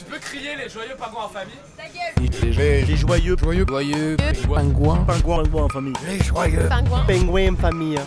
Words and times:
Tu 0.00 0.06
peux 0.06 0.18
crier 0.18 0.56
les 0.56 0.70
joyeux 0.70 0.96
pingouins 0.98 1.24
en 1.24 1.28
famille 1.28 1.52
Les, 2.56 2.84
les 2.86 2.96
joyeux, 2.96 3.36
joyeux, 3.36 3.66
joyeux, 3.68 4.16
pingouins, 4.48 5.04
pingouins, 5.04 5.42
pingouins 5.42 5.64
en 5.64 5.68
famille. 5.68 5.92
Les 6.08 6.24
joyeux. 6.24 6.68
Pingouin. 6.70 7.04
pingouins 7.04 7.52
en 7.52 7.56
famille. 7.56 7.98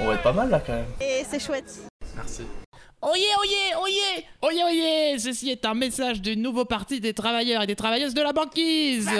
On 0.00 0.06
va 0.06 0.14
être 0.14 0.22
pas 0.22 0.32
mal 0.32 0.48
là 0.48 0.62
quand 0.64 0.72
même. 0.72 0.86
Et 0.98 1.24
c'est 1.28 1.38
chouette. 1.38 1.70
Merci. 2.14 2.44
Oyez, 3.02 3.22
oyez, 3.42 3.74
oyez 3.82 4.26
Oyez, 4.40 4.64
oyez. 4.64 5.18
Ceci 5.18 5.50
est 5.50 5.66
un 5.66 5.74
message 5.74 6.22
du 6.22 6.38
nouveau 6.38 6.64
parti 6.64 6.98
des 6.98 7.12
travailleurs 7.12 7.62
et 7.62 7.66
des 7.66 7.76
travailleuses 7.76 8.14
de 8.14 8.22
la 8.22 8.32
banquise. 8.32 9.10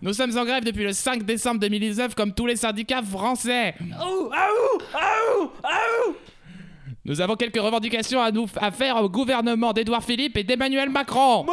Nous 0.00 0.14
sommes 0.14 0.38
en 0.38 0.44
grève 0.46 0.64
depuis 0.64 0.84
le 0.84 0.94
5 0.94 1.22
décembre 1.24 1.60
2019 1.60 2.14
comme 2.14 2.32
tous 2.32 2.46
les 2.46 2.56
syndicats 2.56 3.02
français 3.02 3.74
Nous 7.06 7.20
avons 7.20 7.36
quelques 7.36 7.60
revendications 7.60 8.22
à, 8.22 8.30
nous, 8.30 8.46
à 8.56 8.70
faire 8.70 8.96
au 8.96 9.10
gouvernement 9.10 9.74
d'Édouard 9.74 10.02
Philippe 10.02 10.38
et 10.38 10.44
d'Emmanuel 10.44 10.88
Macron 10.88 11.46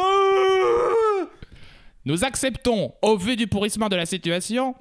Nous 2.06 2.24
acceptons, 2.24 2.94
au 3.02 3.18
vu 3.18 3.36
du 3.36 3.46
pourrissement 3.46 3.90
de 3.90 3.96
la 3.96 4.06
situation, 4.06 4.74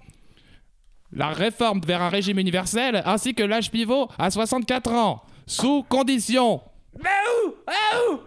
la 1.12 1.30
réforme 1.30 1.81
vers 1.86 2.02
un 2.02 2.08
régime 2.08 2.40
universel 2.40 3.04
ainsi 3.05 3.36
que 3.36 3.44
l'âge 3.44 3.70
pivot 3.70 4.08
à 4.18 4.31
64 4.31 4.92
ans, 4.94 5.22
sous 5.45 5.84
condition. 5.84 6.62
Mais 6.98 7.09
où? 7.45 7.50
Où? 8.14 8.20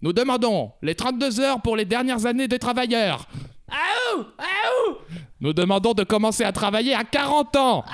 Nous 0.00 0.12
demandons 0.12 0.70
les 0.80 0.94
32 0.94 1.40
heures 1.40 1.60
pour 1.60 1.76
les 1.76 1.84
dernières 1.84 2.24
années 2.24 2.46
des 2.46 2.60
travailleurs. 2.60 3.26
Où? 4.16 4.22
Nous 5.40 5.52
demandons 5.52 5.92
de 5.92 6.04
commencer 6.04 6.44
à 6.44 6.52
travailler 6.52 6.94
à 6.94 7.02
40 7.02 7.56
ans. 7.56 7.84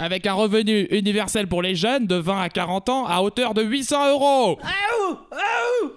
Avec 0.00 0.26
un 0.26 0.34
revenu 0.34 0.82
universel 0.90 1.48
pour 1.48 1.60
les 1.60 1.74
jeunes 1.74 2.06
de 2.06 2.14
20 2.14 2.40
à 2.40 2.48
40 2.48 2.88
ans 2.88 3.06
à 3.06 3.20
hauteur 3.20 3.52
de 3.52 3.62
800 3.62 4.10
euros. 4.10 4.58
Ah 4.62 4.68
Ah 5.32 5.36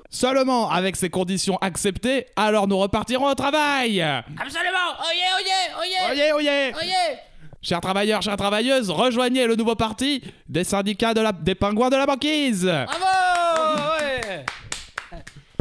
Seulement 0.10 0.70
avec 0.72 0.96
ces 0.96 1.10
conditions 1.10 1.58
acceptées, 1.62 2.26
alors 2.36 2.68
nous 2.68 2.78
repartirons 2.78 3.28
au 3.28 3.36
travail. 3.36 4.02
Absolument. 4.02 4.90
Oyez, 5.08 5.30
oyez, 5.38 6.12
oyez. 6.12 6.12
Oyez, 6.12 6.34
oyez. 6.34 6.74
Oyez. 6.76 7.18
Chers 7.62 7.80
travailleurs, 7.80 8.24
chères 8.24 8.38
travailleuses, 8.38 8.90
rejoignez 8.90 9.46
le 9.46 9.56
nouveau 9.56 9.76
parti 9.76 10.24
des 10.50 10.64
syndicats 10.64 11.14
de 11.14 11.22
la, 11.22 11.32
des 11.32 11.54
pingouins 11.54 11.92
de 11.92 11.96
la 11.96 12.08
banquise 12.08 12.72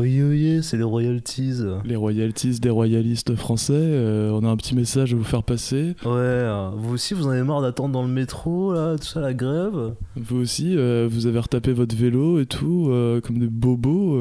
Oui, 0.01 0.23
oui, 0.23 0.61
c'est 0.63 0.79
les 0.79 0.83
royalties. 0.83 1.61
Les 1.85 1.95
royalties 1.97 2.59
des 2.59 2.71
royalistes 2.71 3.35
français, 3.37 3.75
euh, 3.77 4.31
on 4.33 4.43
a 4.45 4.49
un 4.49 4.57
petit 4.57 4.75
message 4.75 5.13
à 5.13 5.17
vous 5.17 5.25
faire 5.25 5.43
passer. 5.43 5.95
Ouais, 6.05 6.11
euh, 6.15 6.71
vous 6.75 6.95
aussi, 6.95 7.13
vous 7.13 7.27
en 7.27 7.31
avez 7.31 7.43
marre 7.43 7.61
d'attendre 7.61 7.93
dans 7.93 8.03
le 8.03 8.09
métro, 8.09 8.73
là, 8.73 8.97
tout 8.97 9.05
ça, 9.07 9.21
la 9.21 9.35
grève. 9.35 9.93
Vous 10.17 10.37
aussi, 10.39 10.75
euh, 10.77 11.07
vous 11.11 11.27
avez 11.27 11.39
retapé 11.39 11.73
votre 11.73 11.95
vélo 11.95 12.41
et 12.41 12.47
tout, 12.47 12.89
euh, 12.91 13.21
comme 13.21 13.39
des 13.39 13.47
bobos. 13.49 14.17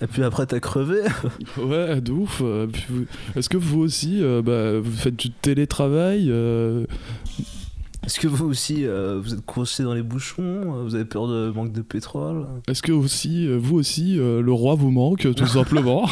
Et 0.00 0.06
puis 0.08 0.24
après, 0.24 0.46
t'as 0.46 0.58
crevé. 0.60 0.98
ouais, 1.58 2.00
de 2.00 2.10
ouf. 2.12 2.42
puis 2.72 2.84
vous- 2.88 3.04
Est-ce 3.36 3.48
que 3.48 3.56
vous 3.56 3.80
aussi, 3.80 4.20
bah, 4.44 4.80
vous 4.80 4.90
faites 4.90 5.16
du 5.16 5.30
télétravail 5.30 6.32
Est-ce 8.04 8.18
que 8.18 8.26
vous 8.26 8.46
aussi, 8.46 8.84
euh, 8.84 9.20
vous 9.22 9.32
êtes 9.34 9.46
coincé 9.46 9.84
dans 9.84 9.94
les 9.94 10.02
bouchons 10.02 10.42
euh, 10.42 10.82
Vous 10.82 10.94
avez 10.96 11.04
peur 11.04 11.28
de 11.28 11.52
manque 11.54 11.72
de 11.72 11.82
pétrole 11.82 12.46
Est-ce 12.66 12.82
que 12.82 12.90
aussi, 12.92 13.46
euh, 13.46 13.56
vous 13.60 13.76
aussi, 13.76 14.18
euh, 14.18 14.42
le 14.42 14.52
roi 14.52 14.74
vous 14.74 14.90
manque, 14.90 15.32
tout 15.34 15.46
simplement 15.46 16.04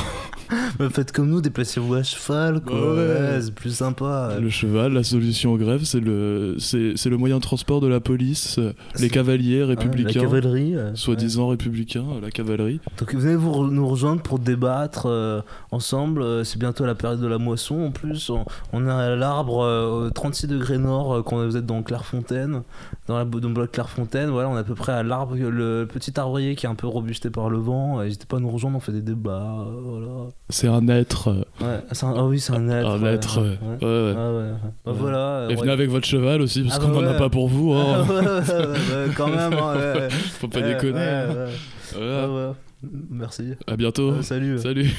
Bah, 0.79 0.89
Faites 0.91 1.11
comme 1.13 1.29
nous, 1.29 1.41
déplacez-vous 1.41 1.95
à 1.95 2.03
cheval, 2.05 2.61
quoi. 2.61 2.75
Ouais. 2.95 2.99
Ouais, 3.09 3.41
c'est 3.41 3.55
plus 3.55 3.71
sympa. 3.75 4.37
Le 4.41 4.51
cheval, 4.51 4.93
la 4.93 5.03
solution 5.03 5.53
aux 5.53 5.59
grèves, 5.59 5.83
c'est 5.85 6.01
le, 6.01 6.57
c'est, 6.59 6.93
c'est 6.97 7.11
le 7.11 7.17
moyen 7.17 7.37
de 7.37 7.43
transport 7.43 7.81
de 7.81 7.87
la 7.89 7.99
police, 8.01 8.59
les 8.99 9.11
cavaliers 9.11 9.61
Ouais, 9.61 9.65
républicains, 9.65 10.21
la 10.23 10.27
cavalerie. 10.27 10.77
euh, 10.77 10.95
soi-disant 10.95 11.49
républicains, 11.49 12.05
la 12.23 12.31
cavalerie. 12.31 12.81
Donc 12.99 13.15
venez 13.15 13.35
vous 13.37 13.51
re- 13.51 13.71
nous 13.71 13.87
rejoindre 13.89 14.23
pour 14.23 14.39
débattre 14.39 15.09
ensemble. 15.71 16.45
C'est 16.45 16.59
bientôt 16.59 16.85
la 16.87 16.95
période 16.95 17.21
de 17.21 17.27
la 17.27 17.39
moisson. 17.39 17.81
En 17.87 17.91
plus, 17.91 18.31
on, 18.31 18.45
on 18.73 18.87
à 18.89 19.15
l'arbre 19.17 19.61
euh, 19.63 20.07
au 20.07 20.11
36 20.11 20.47
degrés 20.47 20.79
nord 20.79 21.23
quand 21.25 21.45
vous 21.45 21.57
êtes 21.57 21.67
dans 21.67 21.80
Clairefontaine, 21.83 22.63
dans 23.09 23.19
la 23.19 23.25
dans 23.25 23.49
le 23.49 23.55
bloc 23.55 23.73
Clairefontaine. 23.73 24.31
Voilà, 24.31 24.49
on 24.49 24.57
est 24.57 24.61
à 24.61 24.65
peu 24.65 24.75
près 24.75 24.93
à 24.93 25.03
l'arbre, 25.03 25.35
le 25.37 25.87
petit 25.87 26.19
arbrier 26.19 26.55
qui 26.55 26.67
est 26.67 26.69
un 26.69 26.75
peu 26.75 26.87
robusté 26.87 27.31
par 27.31 27.51
le 27.51 27.59
vent. 27.59 28.03
N'hésitez 28.03 28.27
pas 28.27 28.37
à 28.37 28.41
nous 28.41 28.51
rejoindre, 28.51 28.77
on 28.77 28.81
fait 28.81 28.93
des 28.93 29.03
débats. 29.03 29.65
euh, 29.67 29.81
voilà. 29.83 30.29
C'est 30.49 30.69
un 30.69 30.87
être. 30.89 31.29
euh, 31.29 31.65
Ouais, 31.65 31.81
c'est 31.93 32.07
un- 32.07 32.15
ah 32.17 32.25
oui, 32.25 32.41
c'est 32.41 32.53
un 32.55 32.69
être. 32.69 32.89
un 32.89 33.03
ouais, 33.03 33.13
être. 33.15 33.41
ouais, 33.41 33.59
ouais. 33.83 33.87
ouais. 33.87 34.15
Ah. 34.17 34.67
Bah 34.87 34.93
voilà. 34.95 35.47
Et 35.51 35.55
venez 35.55 35.73
avec 35.73 35.91
votre 35.91 36.07
cheval 36.07 36.41
aussi, 36.41 36.63
parce 36.63 36.77
Ah 36.77 36.81
qu'on 36.81 36.89
bah 36.91 36.99
en 36.99 37.11
a 37.11 37.15
pas 37.15 37.29
pour 37.31 37.49
vous. 37.49 37.73
Ah 37.75 38.01
hein. 38.01 38.05
quand 39.17 39.29
même. 39.29 39.53
hein. 39.55 40.09
Faut 40.39 40.49
pas 40.49 40.61
déconner. 40.63 41.01
hein. 41.99 42.55
Merci. 43.11 43.55
À 43.67 43.77
bientôt. 43.77 44.11
Euh, 44.13 44.23
salut. 44.23 44.59
Salut. 44.59 44.91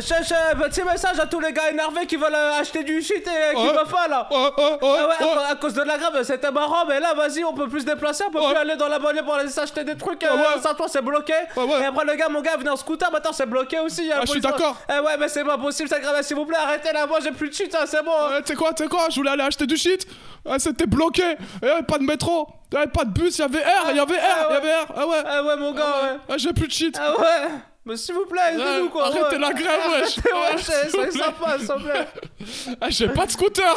Chef, 0.00 0.26
chef, 0.26 0.54
petit 0.58 0.82
message 0.84 1.18
à 1.20 1.26
tous 1.26 1.38
les 1.38 1.52
gars 1.52 1.70
énervés 1.70 2.06
qui 2.06 2.16
veulent 2.16 2.34
euh, 2.34 2.58
acheter 2.58 2.82
du 2.82 3.02
shit 3.02 3.28
et 3.28 3.54
qui 3.54 3.66
va 3.66 3.84
pas 3.84 4.08
là. 4.08 4.26
Ah 4.30 4.50
ouais, 4.80 5.44
à, 5.50 5.54
cause 5.56 5.74
de 5.74 5.82
la 5.82 5.98
grève, 5.98 6.22
c'était 6.22 6.50
marrant, 6.50 6.86
mais 6.88 6.98
là, 6.98 7.12
vas-y, 7.12 7.44
on 7.44 7.52
peut 7.52 7.68
plus 7.68 7.80
se 7.80 7.84
déplacer, 7.84 8.24
on 8.26 8.30
peut 8.30 8.38
plus 8.40 8.56
aller 8.56 8.76
dans 8.76 8.88
la 8.88 8.98
banlieue 8.98 9.22
pour 9.22 9.34
aller 9.34 9.50
s'acheter 9.50 9.84
des 9.84 9.94
trucs. 9.94 10.24
Ah 10.24 10.32
Euh, 10.32 10.36
ouais. 10.38 10.62
ça, 10.62 10.72
toi, 10.72 10.86
c'est 10.88 11.02
bloqué. 11.02 11.34
Ouais, 11.56 11.64
ouais. 11.64 11.82
Et 11.82 11.84
après, 11.84 12.06
le 12.06 12.14
gars, 12.14 12.30
mon 12.30 12.40
gars, 12.40 12.56
venait 12.56 12.70
en 12.70 12.76
scooter, 12.76 13.12
maintenant, 13.12 13.32
c'est 13.34 13.44
bloqué 13.44 13.80
aussi. 13.80 14.10
Ah, 14.10 14.20
je 14.24 14.30
suis 14.30 14.40
d'accord. 14.40 14.76
Eh 14.88 14.98
ouais, 14.98 15.18
mais 15.18 15.28
c'est 15.28 15.44
pas 15.44 15.58
possible, 15.58 15.90
cette 15.90 16.00
grève, 16.02 16.22
s'il 16.22 16.36
vous 16.36 16.46
plaît, 16.46 16.56
arrêtez 16.56 16.90
là, 16.94 17.06
moi, 17.06 17.18
j'ai 17.22 17.32
plus 17.32 17.50
de 17.50 17.54
shit, 17.54 17.74
hein, 17.74 17.84
c'est 17.84 18.02
bon. 18.02 18.12
Ouais, 18.30 18.40
tu 18.40 18.52
sais 18.52 18.54
quoi, 18.54 18.72
tu 18.72 18.84
sais 18.84 18.88
quoi, 18.88 19.08
je 19.10 19.16
voulais 19.16 19.32
aller 19.32 19.42
acheter 19.44 19.66
du 19.66 19.76
shit. 19.76 20.06
Ah, 20.48 20.58
C'était 20.58 20.86
bloqué. 20.86 21.36
Il 21.62 21.68
y 21.68 21.70
avait 21.70 21.82
pas 21.82 21.98
de 21.98 22.04
métro. 22.04 22.48
Il 22.72 22.76
y 22.76 22.78
avait 22.78 22.90
pas 22.90 23.04
de 23.04 23.10
bus. 23.10 23.36
Il 23.38 23.42
y 23.42 23.44
avait 23.44 23.60
R. 23.62 23.90
Il 23.90 23.96
y 23.96 24.00
avait 24.00 24.14
R. 24.16 24.46
Il 24.48 24.54
y 24.54 24.56
avait 24.56 24.74
R. 24.74 24.86
Ah 24.96 25.06
ouais. 25.06 25.16
Ah 25.26 25.42
ouais, 25.44 25.56
mon 25.58 25.72
gars, 25.72 25.82
ouais. 26.02 26.18
Ah, 26.30 26.34
j'ai 26.38 26.54
plus 26.54 26.66
de 26.66 26.72
shit. 26.72 26.98
Ah 26.98 27.12
ouais. 27.20 27.48
Mais 27.84 27.96
s'il 27.96 28.14
vous 28.14 28.26
plaît, 28.26 28.40
aidez-nous, 28.54 28.84
Ouais, 28.84 28.90
quoi. 28.90 29.06
arrêtez 29.06 29.36
ouais. 29.36 29.38
la 29.40 29.52
grève, 29.52 29.80
wesh. 29.90 30.18
Arrêtez, 30.18 30.32
ouais, 30.32 30.58
c'est 30.62 30.90
s'il 30.90 31.00
vous 31.00 31.06
c'est 31.10 31.18
plaît. 31.18 31.24
sympa, 31.24 31.58
s'il 31.58 31.66
vous 31.66 31.80
plaît. 31.84 32.76
Ah, 32.80 32.90
j'ai 32.90 33.08
pas 33.08 33.26
de 33.26 33.30
scooter. 33.32 33.74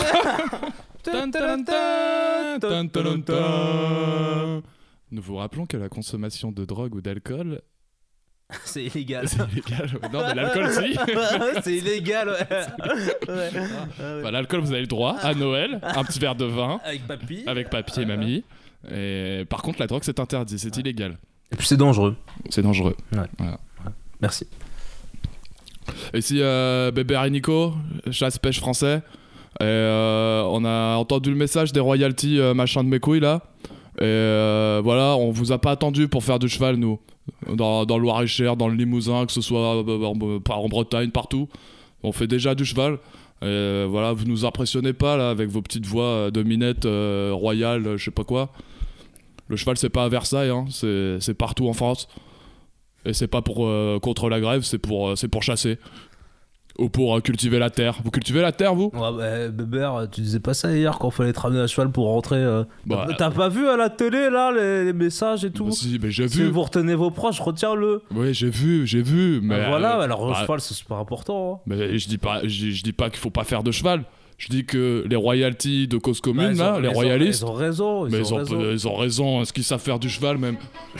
Nous 5.11 5.21
vous 5.21 5.35
rappelons 5.35 5.65
que 5.65 5.77
la 5.77 5.89
consommation 5.89 6.51
de 6.51 6.65
drogue 6.65 6.95
ou 6.95 7.01
d'alcool, 7.01 7.61
C'est 8.65 8.83
illégal. 8.85 9.27
c'est 9.27 9.37
illégal. 9.51 9.89
Non, 10.13 10.23
mais 10.27 10.33
l'alcool, 10.35 10.69
si. 10.71 10.95
c'est 11.63 11.73
illégal, 11.77 12.29
ouais. 12.29 12.47
ouais. 13.27 14.21
Bah, 14.21 14.29
l'alcool, 14.31 14.59
vous 14.61 14.71
avez 14.71 14.81
le 14.81 14.87
droit 14.87 15.15
à 15.21 15.33
Noël, 15.33 15.79
un 15.81 16.03
petit 16.03 16.19
verre 16.19 16.35
de 16.35 16.45
vin 16.45 16.79
Avec 16.83 17.07
papy. 17.07 17.43
avec 17.47 17.69
papier 17.71 18.03
et 18.03 18.05
mamie. 18.05 18.43
Et 18.91 19.45
par 19.49 19.63
contre, 19.63 19.79
la 19.79 19.87
drogue, 19.87 20.03
c'est 20.05 20.19
interdit, 20.19 20.59
c'est 20.59 20.75
illégal. 20.77 21.17
Et 21.51 21.55
puis 21.55 21.65
c'est 21.67 21.77
dangereux. 21.77 22.15
C'est 22.49 22.61
dangereux. 22.61 22.95
Merci. 24.21 24.47
Si 26.19 26.41
euh, 26.41 26.91
Bébert 26.91 27.25
et 27.25 27.29
Nico, 27.29 27.73
chasse 28.11 28.37
pêche 28.37 28.59
français, 28.59 29.01
euh, 29.61 30.43
on 30.43 30.65
a 30.65 30.97
entendu 30.97 31.29
le 31.29 31.35
message 31.35 31.71
des 31.71 31.79
royalties 31.79 32.39
euh, 32.39 32.53
machin 32.53 32.83
de 32.83 32.89
mes 32.89 32.99
couilles 32.99 33.19
là. 33.19 33.41
Et 33.99 34.03
euh, 34.03 34.81
voilà, 34.83 35.15
on 35.15 35.31
vous 35.31 35.53
a 35.53 35.57
pas 35.57 35.71
attendu 35.71 36.09
pour 36.09 36.23
faire 36.23 36.39
du 36.39 36.49
cheval 36.49 36.75
nous. 36.75 36.99
Dans, 37.51 37.85
dans 37.85 37.97
le 37.97 38.03
Loir-et-Cher, 38.03 38.55
dans 38.55 38.67
le 38.67 38.75
Limousin, 38.75 39.25
que 39.25 39.31
ce 39.31 39.41
soit 39.41 39.79
en, 39.79 40.67
Bretagne, 40.67 41.09
partout. 41.09 41.47
On 42.03 42.11
fait 42.11 42.27
déjà 42.27 42.53
du 42.53 42.65
cheval. 42.65 42.99
Et 43.41 43.85
voilà, 43.89 44.13
vous 44.13 44.25
nous 44.25 44.45
impressionnez 44.45 44.93
pas 44.93 45.17
là 45.17 45.29
avec 45.31 45.49
vos 45.49 45.61
petites 45.61 45.85
voix 45.85 46.29
de 46.29 46.43
minette 46.43 46.85
royale, 46.85 47.97
je 47.97 48.03
sais 48.03 48.11
pas 48.11 48.23
quoi. 48.23 48.51
Le 49.47 49.55
cheval 49.55 49.77
c'est 49.77 49.89
pas 49.89 50.03
à 50.03 50.09
Versailles, 50.09 50.49
hein, 50.49 50.65
c'est 50.69 51.33
partout 51.33 51.67
en 51.67 51.73
France. 51.73 52.07
Et 53.05 53.13
c'est 53.13 53.27
pas 53.27 53.41
pour 53.41 53.65
euh, 53.67 53.99
contre 54.01 54.29
la 54.29 54.39
grève, 54.39 54.63
c'est 54.63 54.79
pour 54.79 55.09
euh, 55.09 55.15
c'est 55.15 55.27
pour 55.27 55.43
chasser 55.43 55.77
ou 56.77 56.89
pour 56.89 57.15
euh, 57.15 57.21
cultiver 57.21 57.57
la 57.57 57.69
terre. 57.69 57.99
Vous 58.03 58.11
cultivez 58.11 58.41
la 58.41 58.51
terre 58.51 58.75
vous? 58.75 58.91
Ouais, 58.93 59.11
bah, 59.17 59.47
Bébert, 59.47 60.07
tu 60.11 60.19
disais 60.21 60.41
pas 60.41 60.53
ça 60.53 60.75
hier 60.75 60.97
quand 60.99 61.09
fallait 61.09 61.31
te 61.31 61.39
ramener 61.39 61.61
à 61.61 61.67
cheval 61.67 61.89
pour 61.89 62.07
rentrer. 62.07 62.35
euh, 62.35 62.65
Bah, 62.85 63.07
T'as 63.17 63.29
pas 63.31 63.47
vu 63.47 63.65
à 63.69 63.77
la 63.77 63.89
télé 63.89 64.29
là 64.29 64.51
les, 64.51 64.83
les 64.85 64.91
messages 64.93 65.45
et 65.45 65.51
tout? 65.51 65.65
Bah, 65.67 65.71
si, 65.71 65.97
mais 66.01 66.11
j'ai 66.11 66.27
Si 66.27 66.39
vu. 66.39 66.49
vous 66.49 66.63
retenez 66.63 66.95
vos 66.95 67.11
proches, 67.11 67.39
retiens-le. 67.39 68.01
Oui, 68.13 68.33
j'ai 68.33 68.49
vu, 68.49 68.85
j'ai 68.85 69.01
vu, 69.01 69.39
mais 69.41 69.57
Bah, 69.59 69.69
voilà, 69.69 69.99
euh, 69.99 70.03
alors 70.03 70.27
bah, 70.27 70.37
cheval 70.41 70.59
c'est 70.59 70.73
super 70.73 70.97
important. 70.97 71.53
hein. 71.53 71.59
Mais 71.65 71.97
je 71.97 72.07
dis 72.09 72.17
pas, 72.17 72.41
je, 72.43 72.71
je 72.71 72.83
dis 72.83 72.91
pas 72.93 73.09
qu'il 73.09 73.19
faut 73.19 73.29
pas 73.29 73.45
faire 73.45 73.63
de 73.63 73.71
cheval. 73.71 74.03
Je 74.37 74.49
dis 74.49 74.65
que 74.65 75.05
les 75.09 75.15
royalties 75.15 75.87
de 75.87 75.97
cause 75.97 76.19
commune 76.19 76.47
Bah, 76.47 76.51
ils 76.51 76.57
là, 76.57 76.75
ont- 76.75 76.79
les 76.79 76.87
ils 76.89 76.91
ont- 76.91 76.93
royalistes, 76.93 77.41
Ils 77.41 77.45
ont 77.45 77.53
raison. 77.53 78.05
Ils 78.05 78.11
mais 78.11 78.17
ils 78.17 78.33
ont, 78.33 78.37
raison. 78.37 78.69
ils 78.73 78.87
ont 78.89 78.95
raison. 78.97 79.41
Est-ce 79.41 79.53
qu'ils 79.53 79.63
savent 79.63 79.79
faire 79.81 79.97
du 79.97 80.09
cheval 80.09 80.37
même 80.37 80.57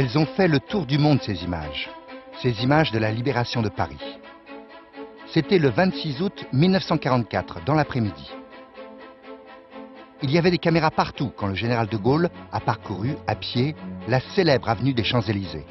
Elles 0.00 0.16
ont 0.16 0.26
fait 0.26 0.46
le 0.46 0.60
tour 0.60 0.86
du 0.86 0.96
monde, 0.96 1.20
ces 1.22 1.42
images. 1.42 1.90
Ces 2.40 2.62
images 2.62 2.92
de 2.92 3.00
la 3.00 3.10
libération 3.10 3.62
de 3.62 3.68
Paris. 3.68 3.98
C'était 5.26 5.58
le 5.58 5.70
26 5.70 6.22
août 6.22 6.46
1944, 6.52 7.64
dans 7.64 7.74
l'après-midi. 7.74 8.30
Il 10.22 10.30
y 10.30 10.38
avait 10.38 10.52
des 10.52 10.58
caméras 10.58 10.92
partout 10.92 11.32
quand 11.36 11.48
le 11.48 11.56
général 11.56 11.88
de 11.88 11.96
Gaulle 11.96 12.30
a 12.52 12.60
parcouru, 12.60 13.16
à 13.26 13.34
pied, 13.34 13.74
la 14.06 14.20
célèbre 14.20 14.68
avenue 14.68 14.94
des 14.94 15.02
Champs-Élysées. 15.02 15.66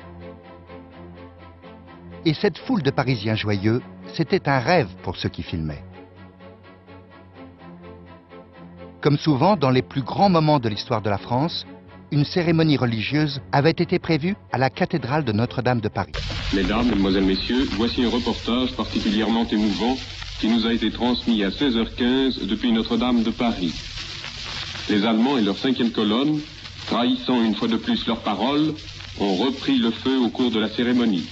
Et 2.26 2.34
cette 2.34 2.58
foule 2.58 2.84
de 2.84 2.92
Parisiens 2.92 3.36
joyeux, 3.36 3.82
c'était 4.14 4.50
un 4.50 4.60
rêve 4.60 4.94
pour 5.04 5.16
ceux 5.16 5.30
qui 5.30 5.42
filmaient. 5.42 5.86
Comme 9.00 9.18
souvent 9.18 9.56
dans 9.56 9.70
les 9.70 9.84
plus 9.84 10.02
grands 10.02 10.30
moments 10.30 10.60
de 10.60 10.68
l'histoire 10.68 11.02
de 11.02 11.10
la 11.10 11.18
France, 11.18 11.66
une 12.12 12.26
cérémonie 12.26 12.78
religieuse 12.78 13.42
avait 13.52 13.72
été 13.72 14.00
prévue 14.00 14.36
à 14.52 14.58
la 14.58 14.70
cathédrale 14.70 15.26
de 15.26 15.32
Notre-Dame 15.32 15.82
de 15.82 15.90
Paris. 15.90 16.14
Mesdames, 16.54 16.88
Mesdemoiselles, 16.88 17.26
Messieurs, 17.26 17.68
voici 17.74 18.04
un 18.04 18.10
reportage 18.10 18.74
particulièrement 18.74 19.46
émouvant 19.48 19.98
qui 20.40 20.48
nous 20.48 20.66
a 20.66 20.74
été 20.74 20.92
transmis 20.92 21.44
à 21.44 21.50
16h15 21.50 22.46
depuis 22.46 22.72
Notre-Dame 22.72 23.24
de 23.24 23.32
Paris. 23.32 23.74
Les 24.90 25.06
Allemands 25.06 25.38
et 25.38 25.42
leur 25.42 25.58
cinquième 25.58 25.92
colonne, 25.92 26.40
trahissant 26.86 27.44
une 27.44 27.56
fois 27.56 27.68
de 27.68 27.78
plus 27.78 28.06
leurs 28.08 28.22
paroles, 28.22 28.74
ont 29.20 29.36
repris 29.36 29.78
le 29.78 29.92
feu 29.92 30.18
au 30.20 30.30
cours 30.30 30.52
de 30.52 30.60
la 30.60 30.70
cérémonie. 30.70 31.28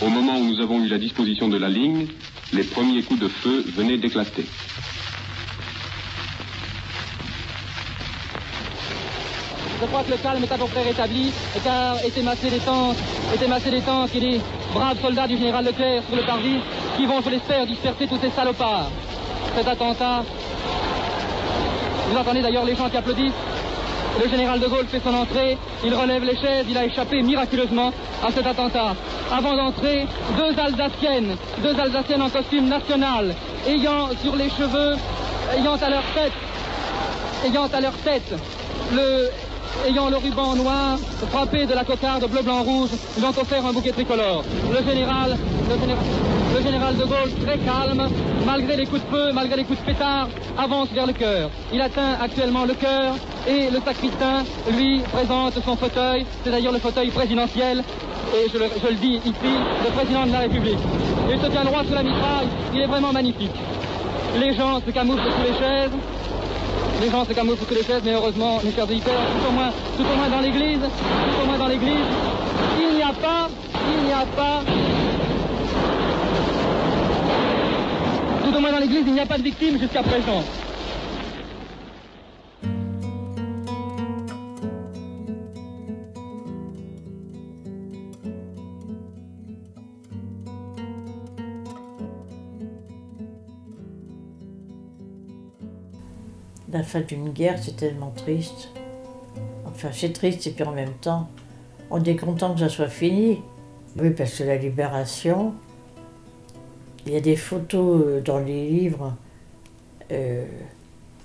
Au 0.00 0.08
moment 0.08 0.38
où 0.38 0.44
nous 0.44 0.60
avons 0.60 0.84
eu 0.84 0.88
la 0.88 0.98
disposition 0.98 1.48
de 1.48 1.56
la 1.56 1.68
ligne, 1.68 2.06
les 2.52 2.64
premiers 2.64 3.02
coups 3.02 3.20
de 3.20 3.28
feu 3.28 3.64
venaient 3.74 3.98
d'éclater. 3.98 4.44
Je 9.80 9.86
crois 9.86 10.02
que 10.02 10.10
le 10.10 10.16
calme 10.16 10.42
est 10.42 10.52
à 10.52 10.56
peu 10.56 10.64
près 10.64 10.82
rétabli, 10.82 11.32
car 11.62 11.96
étaient 12.04 12.22
massés 12.22 12.48
des 12.48 12.58
tanks, 12.58 12.96
étaient 13.34 13.46
massés 13.46 13.70
des 13.70 13.82
tanks 13.82 14.14
et 14.14 14.20
des 14.20 14.40
braves 14.72 15.00
soldats 15.02 15.26
du 15.26 15.36
général 15.36 15.64
Leclerc 15.64 16.02
sur 16.08 16.16
le 16.16 16.26
parvis 16.26 16.60
qui 16.96 17.04
vont, 17.04 17.20
je 17.22 17.30
l'espère, 17.30 17.66
disperser 17.66 18.06
tous 18.06 18.18
ces 18.22 18.30
salopards. 18.30 18.90
Cet 19.54 19.68
attentat, 19.68 20.22
vous 22.08 22.16
entendez 22.16 22.40
d'ailleurs 22.40 22.64
les 22.64 22.74
gens 22.74 22.88
qui 22.88 22.96
applaudissent. 22.96 23.32
Le 24.22 24.30
général 24.30 24.60
de 24.60 24.66
Gaulle 24.66 24.86
fait 24.86 25.02
son 25.04 25.14
entrée, 25.14 25.58
il 25.84 25.94
relève 25.94 26.24
les 26.24 26.36
chaises, 26.36 26.64
il 26.70 26.78
a 26.78 26.86
échappé 26.86 27.20
miraculeusement 27.20 27.92
à 28.26 28.32
cet 28.32 28.46
attentat. 28.46 28.94
Avant 29.30 29.54
d'entrer, 29.54 30.06
deux 30.38 30.58
Alsaciennes, 30.58 31.36
deux 31.62 31.78
Alsaciennes 31.78 32.22
en 32.22 32.30
costume 32.30 32.66
national, 32.66 33.34
ayant 33.68 34.08
sur 34.22 34.36
les 34.36 34.48
cheveux, 34.48 34.96
ayant 35.58 35.74
à 35.74 35.90
leur 35.90 36.02
tête, 36.14 36.32
ayant 37.44 37.68
à 37.70 37.80
leur 37.82 37.92
tête 37.98 38.32
le 38.94 39.30
ayant 39.86 40.08
le 40.08 40.16
ruban 40.16 40.54
noir 40.54 40.98
frappé 41.30 41.66
de 41.66 41.74
la 41.74 41.84
cocarde 41.84 42.28
bleu, 42.30 42.42
blanc, 42.42 42.62
rouge, 42.62 42.90
lui 43.16 43.24
ont 43.24 43.28
offert 43.28 43.64
un 43.66 43.72
bouquet 43.72 43.92
tricolore. 43.92 44.44
Le 44.70 44.90
général, 44.90 45.36
le 46.54 46.62
général, 46.62 46.96
de 46.96 47.04
Gaulle, 47.04 47.32
très 47.44 47.58
calme, 47.58 48.08
malgré 48.46 48.76
les 48.76 48.86
coups 48.86 49.02
de 49.02 49.16
feu, 49.16 49.32
malgré 49.32 49.56
les 49.56 49.64
coups 49.64 49.80
de 49.80 49.84
pétard, 49.84 50.28
avance 50.56 50.88
vers 50.94 51.06
le 51.06 51.12
cœur. 51.12 51.50
Il 51.72 51.80
atteint 51.80 52.16
actuellement 52.20 52.64
le 52.64 52.74
cœur 52.74 53.14
et 53.46 53.70
le 53.70 53.80
sacristain 53.84 54.44
lui 54.76 55.00
présente 55.12 55.54
son 55.64 55.76
fauteuil, 55.76 56.24
c'est 56.44 56.50
d'ailleurs 56.50 56.72
le 56.72 56.78
fauteuil 56.78 57.10
présidentiel, 57.10 57.82
et 58.34 58.48
je 58.52 58.58
le, 58.58 58.94
dis 58.94 59.20
ici, 59.24 59.52
le 59.84 59.90
président 59.92 60.26
de 60.26 60.32
la 60.32 60.40
République. 60.40 60.78
Il 61.30 61.40
se 61.40 61.46
tient 61.46 61.64
droit 61.64 61.84
sur 61.84 61.94
la 61.94 62.02
mitraille, 62.02 62.48
il 62.74 62.80
est 62.80 62.86
vraiment 62.86 63.12
magnifique. 63.12 63.54
Les 64.38 64.54
gens 64.54 64.80
se 64.84 64.90
camouflent 64.90 65.22
sous 65.22 65.52
les 65.52 65.58
chaises, 65.58 65.92
les 67.00 67.10
gens 67.10 67.24
se 67.24 67.32
camouflent 67.32 67.64
sous 67.66 67.74
les 67.74 67.82
chaises, 67.82 68.02
mais 68.04 68.12
heureusement, 68.12 68.60
mes 68.64 68.72
chers 68.72 68.84
auditeurs, 68.84 69.14
tout 69.14 69.48
au 69.48 69.52
moins, 69.52 69.70
tout 69.96 70.02
au 70.02 70.16
moins 70.16 70.28
dans 70.28 70.40
l'église, 70.40 70.80
tout 70.80 71.42
au 71.42 71.46
moins 71.46 71.58
dans 71.58 71.68
l'église, 71.68 72.06
il 72.80 72.96
n'y 72.96 73.02
a 73.02 73.12
pas, 73.12 73.48
il 73.88 74.04
n'y 74.04 74.12
a 74.12 74.26
pas, 74.36 74.62
tout 78.44 78.56
au 78.56 78.60
moins 78.60 78.72
dans 78.72 78.78
l'église, 78.78 79.04
il 79.06 79.12
n'y 79.12 79.20
a 79.20 79.26
pas 79.26 79.38
de 79.38 79.42
victimes 79.42 79.78
jusqu'à 79.78 80.02
présent. 80.02 80.42
La 96.76 96.82
fin 96.82 97.00
d'une 97.00 97.30
guerre, 97.30 97.58
c'est 97.58 97.74
tellement 97.74 98.10
triste. 98.10 98.68
Enfin, 99.64 99.88
c'est 99.92 100.12
triste 100.12 100.46
et 100.46 100.50
puis 100.50 100.62
en 100.62 100.72
même 100.72 100.92
temps, 101.00 101.26
on 101.90 102.04
est 102.04 102.16
content 102.16 102.52
que 102.52 102.60
ça 102.60 102.68
soit 102.68 102.90
fini. 102.90 103.40
Oui, 103.98 104.10
parce 104.10 104.36
que 104.36 104.44
la 104.44 104.56
libération, 104.56 105.54
il 107.06 107.14
y 107.14 107.16
a 107.16 107.20
des 107.20 107.36
photos 107.36 108.02
euh, 108.04 108.20
dans 108.20 108.40
les 108.40 108.68
livres. 108.68 109.14
Euh, 110.12 110.44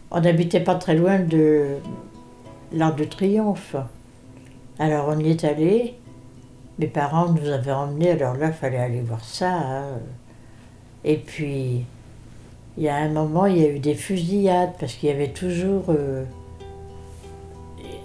on 0.10 0.22
n'habitait 0.22 0.62
pas 0.62 0.76
très 0.76 0.96
loin 0.96 1.20
de 1.20 1.76
l'Arc 2.72 2.98
de 2.98 3.04
Triomphe. 3.04 3.76
Alors 4.80 5.10
on 5.10 5.20
y 5.20 5.32
est 5.32 5.44
allé. 5.44 5.96
Mes 6.80 6.88
parents 6.88 7.28
nous 7.28 7.50
avaient 7.50 7.74
emmenés, 7.74 8.12
alors 8.12 8.38
là, 8.38 8.48
il 8.48 8.54
fallait 8.54 8.78
aller 8.78 9.02
voir 9.02 9.26
ça. 9.26 9.52
hein. 9.52 10.00
Et 11.04 11.18
puis, 11.18 11.84
il 12.78 12.84
y 12.84 12.90
a 12.90 12.96
un 12.96 13.10
moment, 13.10 13.46
il 13.46 13.58
y 13.58 13.66
a 13.66 13.70
eu 13.70 13.80
des 13.80 13.96
fusillades 13.96 14.74
parce 14.80 14.94
qu'il 14.94 15.10
y 15.10 15.12
avait 15.12 15.30
toujours. 15.32 15.86
euh, 15.90 16.24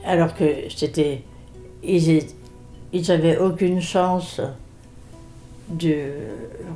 alors 0.05 0.35
que 0.35 0.45
c'était. 0.75 1.23
Ils, 1.83 2.11
é- 2.11 2.27
ils 2.93 3.11
avaient 3.13 3.39
aucune 3.39 3.81
chance 3.81 4.41
de 5.69 6.05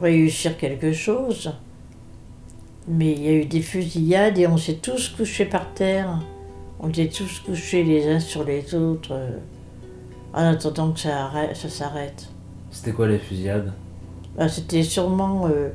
réussir 0.01 0.57
quelque 0.57 0.93
chose. 0.93 1.53
Mais 2.89 3.13
il 3.13 3.23
y 3.23 3.29
a 3.29 3.33
eu 3.33 3.45
des 3.45 3.61
fusillades 3.61 4.39
et 4.39 4.47
on 4.47 4.57
s'est 4.57 4.75
tous 4.83 5.11
couchés 5.11 5.45
par 5.45 5.73
terre. 5.75 6.19
On 6.81 6.89
était 6.89 7.09
tous 7.09 7.41
couchés 7.41 7.85
les 7.85 8.09
uns 8.09 8.21
sur 8.21 8.43
les 8.45 8.75
autres 8.75 9.13
euh, 9.13 9.31
en 10.33 10.45
attendant 10.47 10.91
que 10.93 11.01
ça, 11.01 11.27
arrête- 11.27 11.55
ça 11.57 11.69
s'arrête. 11.69 12.29
C'était 12.71 12.93
quoi 12.93 13.07
les 13.07 13.19
fusillades? 13.19 13.73
Ben, 14.37 14.49
C'était 14.49 14.83
sûrement 14.83 15.47
euh, 15.47 15.69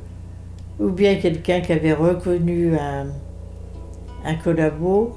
ou 0.78 0.90
bien 0.90 1.16
quelqu'un 1.16 1.60
qui 1.60 1.72
avait 1.72 1.92
reconnu 1.94 2.76
un, 2.76 3.06
un 4.24 4.34
collabo, 4.34 5.16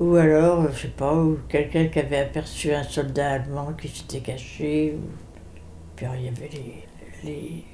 ou 0.00 0.16
alors, 0.16 0.70
je 0.72 0.82
sais 0.82 0.88
pas, 0.88 1.14
ou 1.14 1.38
quelqu'un 1.48 1.86
qui 1.86 1.98
avait 2.00 2.18
aperçu 2.18 2.72
un 2.72 2.82
soldat 2.82 3.32
allemand 3.32 3.72
qui 3.80 3.88
s'était 3.88 4.20
caché. 4.20 4.96
Ou... 4.96 5.00
Puis 5.94 6.06
il 6.18 6.24
y 6.24 6.28
avait 6.28 6.50
les, 6.52 6.84
les- 7.24 7.64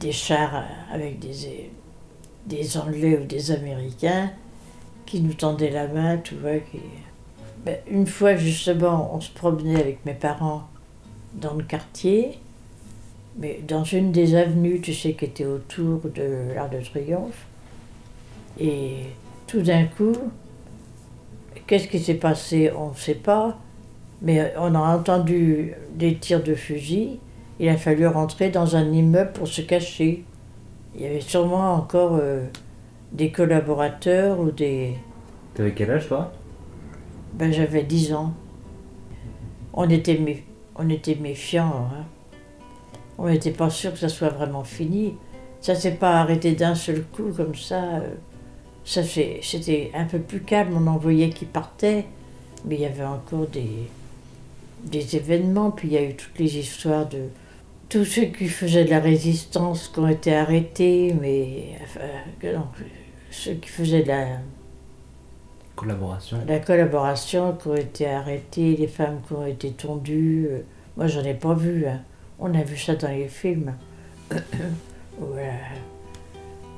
des 0.00 0.12
chars 0.12 0.64
avec 0.92 1.20
des, 1.20 1.70
des 2.46 2.78
Anglais 2.78 3.18
ou 3.22 3.24
des 3.24 3.52
Américains 3.52 4.30
qui 5.06 5.20
nous 5.20 5.34
tendaient 5.34 5.70
la 5.70 5.86
main, 5.86 6.16
tu 6.18 6.34
vois. 6.34 6.52
Ben, 7.64 7.76
une 7.88 8.06
fois, 8.06 8.34
justement, 8.34 9.10
on 9.14 9.20
se 9.20 9.30
promenait 9.30 9.80
avec 9.80 10.04
mes 10.04 10.14
parents 10.14 10.62
dans 11.34 11.54
le 11.54 11.62
quartier. 11.64 12.38
Mais 13.38 13.60
dans 13.66 13.84
une 13.84 14.10
des 14.10 14.34
avenues, 14.34 14.80
tu 14.80 14.92
sais, 14.92 15.12
qui 15.12 15.26
était 15.26 15.44
autour 15.46 16.00
de 16.14 16.54
l'Arc 16.54 16.72
de 16.72 16.80
Triomphe. 16.84 17.46
Et 18.58 18.94
tout 19.46 19.62
d'un 19.62 19.84
coup, 19.84 20.12
qu'est-ce 21.66 21.86
qui 21.88 22.00
s'est 22.00 22.14
passé 22.14 22.72
On 22.76 22.90
ne 22.90 22.94
sait 22.96 23.14
pas. 23.14 23.58
Mais 24.22 24.52
on 24.58 24.74
a 24.74 24.80
entendu 24.96 25.74
des 25.94 26.16
tirs 26.16 26.42
de 26.42 26.54
fusil. 26.54 27.20
Il 27.60 27.68
a 27.68 27.76
fallu 27.76 28.06
rentrer 28.08 28.50
dans 28.50 28.74
un 28.74 28.90
immeuble 28.92 29.32
pour 29.32 29.46
se 29.46 29.60
cacher. 29.60 30.24
Il 30.96 31.02
y 31.02 31.06
avait 31.06 31.20
sûrement 31.20 31.74
encore 31.74 32.18
euh, 32.20 32.44
des 33.12 33.30
collaborateurs 33.30 34.40
ou 34.40 34.50
des... 34.50 34.94
T'avais 35.54 35.72
quel 35.72 35.90
âge 35.92 36.08
toi? 36.08 36.32
Ben, 37.34 37.52
j'avais 37.52 37.84
10 37.84 38.12
ans. 38.14 38.32
On 39.72 39.88
était, 39.88 40.14
mé- 40.14 40.42
on 40.74 40.88
était 40.88 41.14
méfiants. 41.14 41.88
hein. 41.92 42.04
On 43.18 43.28
n'était 43.28 43.50
pas 43.50 43.70
sûr 43.70 43.92
que 43.92 43.98
ça 43.98 44.08
soit 44.08 44.28
vraiment 44.30 44.64
fini. 44.64 45.14
Ça 45.60 45.74
s'est 45.74 45.92
pas 45.96 46.20
arrêté 46.20 46.52
d'un 46.52 46.74
seul 46.74 47.02
coup 47.04 47.32
comme 47.36 47.54
ça. 47.54 47.96
euh. 47.98 48.14
Ça 48.84 49.02
c'était 49.04 49.90
un 49.94 50.04
peu 50.06 50.18
plus 50.20 50.40
calme. 50.40 50.74
On 50.76 50.86
en 50.86 50.96
voyait 50.98 51.30
qui 51.30 51.44
partaient, 51.44 52.06
mais 52.64 52.76
il 52.76 52.80
y 52.82 52.86
avait 52.86 53.04
encore 53.04 53.46
des, 53.48 53.88
des 54.84 55.16
événements. 55.16 55.70
Puis 55.70 55.88
il 55.88 55.94
y 55.94 55.98
a 55.98 56.02
eu 56.04 56.14
toutes 56.14 56.38
les 56.38 56.56
histoires 56.58 57.06
de 57.08 57.24
tous 57.88 58.04
ceux 58.04 58.26
qui 58.26 58.48
faisaient 58.48 58.84
de 58.84 58.90
la 58.90 59.00
résistance 59.00 59.88
qui 59.88 59.98
ont 60.00 60.08
été 60.08 60.34
arrêtés, 60.34 61.14
mais 61.20 61.78
non, 62.44 62.66
ceux 63.30 63.54
qui 63.54 63.68
faisaient 63.68 64.02
de 64.02 64.08
la 64.08 64.26
Collaboration. 65.76 66.38
la 66.46 66.58
collaboration 66.58 67.52
qui 67.56 67.68
ont 67.68 67.74
été 67.76 68.06
arrêtées, 68.08 68.76
les 68.76 68.88
femmes 68.88 69.20
qui 69.26 69.32
ont 69.34 69.46
été 69.46 69.70
tondues. 69.70 70.48
euh, 70.50 70.60
Moi, 70.96 71.06
j'en 71.06 71.22
ai 71.22 71.34
pas 71.34 71.54
vu. 71.54 71.86
hein. 71.86 72.00
On 72.40 72.54
a 72.54 72.62
vu 72.62 72.76
ça 72.76 72.94
dans 72.94 73.08
les 73.08 73.28
films. 73.28 73.74
Ou, 75.20 75.24
euh, 75.34 75.50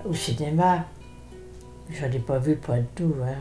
au 0.07 0.15
cinéma. 0.15 0.87
J'en 1.91 2.07
ai 2.07 2.19
pas 2.19 2.39
vu 2.39 2.57
point 2.57 2.79
de 2.79 2.87
tout. 2.95 3.15
Hein. 3.23 3.35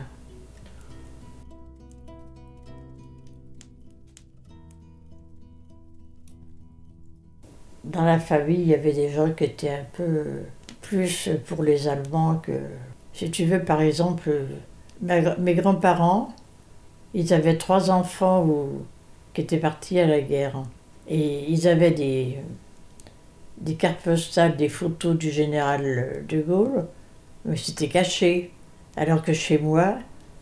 Dans 7.84 8.04
la 8.04 8.18
famille, 8.18 8.60
il 8.60 8.68
y 8.68 8.74
avait 8.74 8.92
des 8.92 9.08
gens 9.08 9.30
qui 9.32 9.44
étaient 9.44 9.70
un 9.70 9.86
peu 9.94 10.42
plus 10.82 11.30
pour 11.46 11.62
les 11.62 11.88
Allemands 11.88 12.36
que. 12.36 12.52
Si 13.12 13.30
tu 13.30 13.44
veux, 13.44 13.64
par 13.64 13.80
exemple, 13.80 14.30
mes 15.00 15.54
grands-parents, 15.54 16.34
ils 17.14 17.32
avaient 17.34 17.56
trois 17.56 17.90
enfants 17.90 18.46
qui 19.34 19.40
étaient 19.40 19.58
partis 19.58 19.98
à 19.98 20.06
la 20.06 20.20
guerre. 20.20 20.62
Et 21.10 21.50
ils 21.50 21.68
avaient 21.68 21.90
des, 21.90 22.38
des 23.58 23.74
cartes 23.74 24.00
postales, 24.00 24.56
des 24.56 24.68
photos 24.70 25.18
du 25.18 25.30
général 25.30 26.24
de 26.26 26.40
Gaulle, 26.40 26.86
mais 27.44 27.56
c'était 27.56 27.88
caché. 27.88 28.52
Alors 28.96 29.22
que 29.22 29.32
chez 29.32 29.58
moi, 29.58 29.98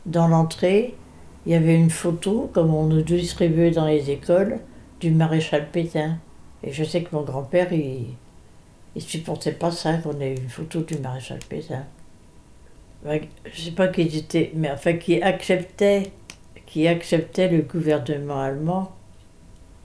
dans 0.06 0.28
l'entrée, 0.28 0.94
il 1.46 1.52
y 1.52 1.54
avait 1.54 1.74
une 1.74 1.90
photo, 1.90 2.50
comme 2.52 2.72
on 2.74 2.86
nous 2.86 3.02
distribuait 3.02 3.70
dans 3.70 3.86
les 3.86 4.10
écoles, 4.10 4.60
du 5.00 5.10
maréchal 5.10 5.68
Pétain. 5.70 6.18
Et 6.62 6.72
je 6.72 6.84
sais 6.84 7.02
que 7.02 7.14
mon 7.14 7.22
grand-père, 7.22 7.72
il, 7.72 8.06
il 8.94 9.02
supportait 9.02 9.52
pas 9.52 9.70
ça, 9.70 9.96
qu'on 9.98 10.20
ait 10.20 10.34
une 10.34 10.48
photo 10.48 10.82
du 10.82 10.98
maréchal 10.98 11.38
Pétain. 11.48 11.84
Je 13.04 13.60
sais 13.60 13.70
pas 13.70 13.88
qu'ils 13.88 14.16
étaient, 14.16 14.50
mais 14.54 14.70
enfin, 14.70 14.94
qui 14.94 15.22
acceptait, 15.22 16.10
qui 16.66 16.86
acceptait 16.88 17.48
le 17.48 17.62
gouvernement 17.62 18.40
allemand, 18.40 18.92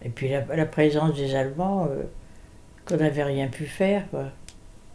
et 0.03 0.10
puis 0.10 0.29
la, 0.29 0.65
présence 0.65 1.15
des 1.15 1.33
Allemands, 1.36 1.88
euh, 1.89 2.03
qu'on 2.86 2.98
n'avait 2.98 3.24
rien 3.24 3.48
pu 3.48 3.65
faire, 3.65 4.10
quoi. 4.10 4.25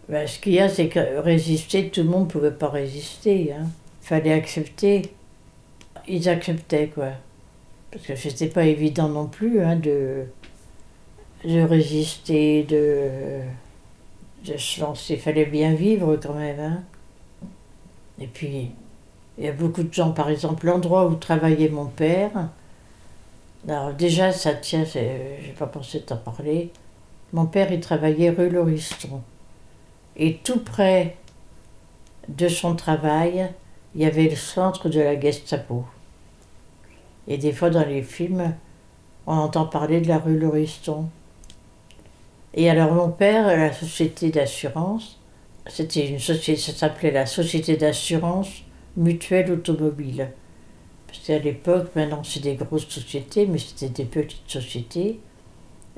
Ben, 0.08 0.26
ce 0.26 0.38
qu'il 0.38 0.54
y 0.54 0.60
a, 0.60 0.68
c'est 0.68 0.88
que 0.88 1.18
résister, 1.18 1.90
tout 1.90 2.02
le 2.02 2.08
monde 2.08 2.26
ne 2.26 2.30
pouvait 2.30 2.50
pas 2.50 2.68
résister. 2.68 3.52
Il 3.52 3.66
fallait 4.00 4.32
accepter. 4.32 5.12
Ils 6.06 6.28
acceptaient, 6.28 6.88
quoi. 6.88 7.10
Parce 7.90 8.06
que 8.06 8.16
c'était 8.16 8.48
pas 8.48 8.64
évident 8.64 9.08
non 9.08 9.26
plus 9.26 9.62
hein, 9.62 9.76
de, 9.76 10.24
de 11.44 11.60
résister, 11.60 12.62
de, 12.64 13.40
de 14.50 14.56
se 14.56 14.80
lancer. 14.80 15.14
Il 15.14 15.20
fallait 15.20 15.46
bien 15.46 15.74
vivre 15.74 16.16
quand 16.16 16.34
même. 16.34 16.60
Hein. 16.60 16.82
Et 18.20 18.26
puis, 18.26 18.70
il 19.38 19.44
y 19.44 19.48
a 19.48 19.52
beaucoup 19.52 19.82
de 19.82 19.92
gens, 19.92 20.12
par 20.12 20.30
exemple, 20.30 20.66
l'endroit 20.66 21.06
où 21.06 21.14
travaillait 21.14 21.68
mon 21.68 21.86
père. 21.86 22.50
Alors, 23.66 23.92
déjà, 23.92 24.32
ça 24.32 24.54
tient, 24.54 24.84
j'ai 24.84 25.54
pas 25.58 25.66
pensé 25.66 26.00
t'en 26.00 26.16
parler. 26.16 26.70
Mon 27.32 27.46
père, 27.46 27.72
il 27.72 27.80
travaillait 27.80 28.30
rue 28.30 28.50
Lauriston. 28.50 29.22
Et 30.16 30.36
tout 30.36 30.60
près 30.60 31.16
de 32.28 32.48
son 32.48 32.76
travail, 32.76 33.50
il 33.94 34.02
y 34.02 34.06
avait 34.06 34.28
le 34.28 34.36
centre 34.36 34.88
de 34.88 35.00
la 35.00 35.18
Gestapo. 35.18 35.84
Et 37.26 37.36
des 37.36 37.52
fois, 37.52 37.70
dans 37.70 37.86
les 37.86 38.02
films, 38.02 38.54
on 39.26 39.34
entend 39.34 39.66
parler 39.66 40.00
de 40.00 40.08
la 40.08 40.18
rue 40.18 40.38
Lauriston. 40.38 41.08
Et 42.54 42.70
alors, 42.70 42.92
mon 42.92 43.10
père, 43.10 43.46
la 43.46 43.72
société 43.72 44.30
d'assurance, 44.30 45.18
c'était 45.66 46.08
une 46.08 46.18
société, 46.18 46.60
ça 46.60 46.72
s'appelait 46.72 47.10
la 47.10 47.26
Société 47.26 47.76
d'assurance 47.76 48.48
mutuelle 48.96 49.52
automobile. 49.52 50.30
Parce 51.18 51.26
qu'à 51.26 51.38
l'époque, 51.38 51.90
maintenant 51.96 52.22
c'est 52.22 52.40
des 52.40 52.54
grosses 52.54 52.88
sociétés, 52.88 53.46
mais 53.46 53.58
c'était 53.58 53.88
des 53.88 54.04
petites 54.04 54.48
sociétés. 54.48 55.18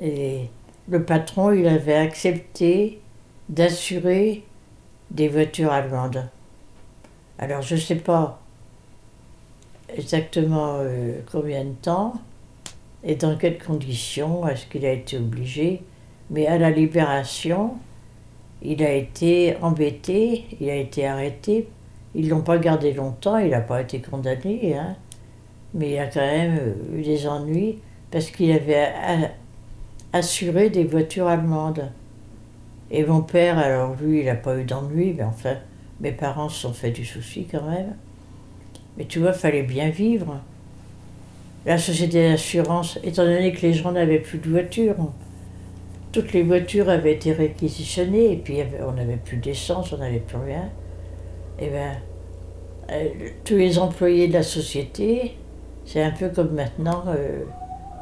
Et 0.01 0.47
le 0.89 1.05
patron, 1.05 1.53
il 1.53 1.69
avait 1.69 1.95
accepté 1.95 3.01
d'assurer 3.49 4.45
des 5.11 5.29
voitures 5.29 5.73
allemandes. 5.73 6.27
Alors 7.39 7.61
je 7.61 7.75
ne 7.75 7.81
sais 7.81 7.97
pas 7.97 8.41
exactement 9.95 10.77
euh, 10.79 11.21
combien 11.31 11.65
de 11.65 11.75
temps 11.83 12.15
et 13.03 13.15
dans 13.15 13.37
quelles 13.37 13.59
conditions 13.59 14.47
est-ce 14.47 14.67
qu'il 14.67 14.87
a 14.87 14.93
été 14.93 15.17
obligé, 15.17 15.83
mais 16.31 16.47
à 16.47 16.59
la 16.59 16.71
libération, 16.71 17.75
il 18.63 18.83
a 18.83 18.93
été 18.93 19.57
embêté, 19.61 20.47
il 20.61 20.71
a 20.71 20.77
été 20.77 21.07
arrêté. 21.07 21.69
Ils 22.15 22.29
l'ont 22.29 22.43
pas 22.43 22.59
gardé 22.59 22.93
longtemps, 22.93 23.39
il 23.39 23.51
n'a 23.51 23.61
pas 23.61 23.81
été 23.81 24.01
condamné, 24.01 24.77
hein, 24.77 24.97
mais 25.75 25.93
il 25.93 25.99
a 25.99 26.07
quand 26.07 26.21
même 26.21 26.59
euh, 26.59 26.99
eu 26.99 27.03
des 27.03 27.27
ennuis 27.27 27.79
parce 28.11 28.31
qu'il 28.31 28.51
avait 28.53 28.93
assuré 30.13 30.71
des 30.71 30.85
voitures 30.85 31.29
allemandes. 31.29 31.91
Et 32.91 33.05
mon 33.05 33.23
père, 33.23 33.59
alors 33.59 33.95
lui, 34.01 34.21
il 34.21 34.27
n'a 34.27 34.35
pas 34.35 34.59
eu 34.59 34.65
d'ennui, 34.65 35.15
mais 35.17 35.23
enfin, 35.23 35.55
mes 36.01 36.13
parents 36.13 36.49
se 36.49 36.63
sont 36.63 36.73
fait 36.73 36.91
du 36.91 37.05
souci 37.05 37.47
quand 37.49 37.63
même. 37.63 37.95
Mais 38.99 39.05
tu 39.05 39.21
vois, 39.21 39.33
fallait 39.33 39.63
bien 39.63 39.91
vivre. 39.91 40.41
La 41.65 41.79
société 41.79 42.31
d'assurance, 42.31 42.99
étant 43.05 43.25
donné 43.25 43.53
que 43.53 43.63
les 43.63 43.75
gens 43.75 43.93
n'avaient 43.93 44.19
plus 44.19 44.39
de 44.39 44.49
voitures, 44.49 44.97
toutes 46.11 46.33
les 46.33 46.43
voitures 46.43 46.89
avaient 46.89 47.13
été 47.13 47.33
réquisitionnées, 47.33 48.33
et 48.33 48.37
puis 48.37 48.59
il 48.59 48.67
on 48.83 48.93
n'avait 48.93 49.19
plus 49.19 49.37
d'essence, 49.37 49.93
on 49.93 49.99
n'avait 49.99 50.19
plus 50.19 50.39
rien. 50.39 50.69
Et 51.61 51.69
bien, 51.69 51.93
euh, 52.91 53.09
tous 53.45 53.57
les 53.57 53.79
employés 53.79 54.27
de 54.27 54.33
la 54.33 54.43
société, 54.43 55.37
c'est 55.93 56.05
un 56.05 56.13
peu 56.13 56.29
comme 56.29 56.53
maintenant 56.53 57.03
euh, 57.09 57.43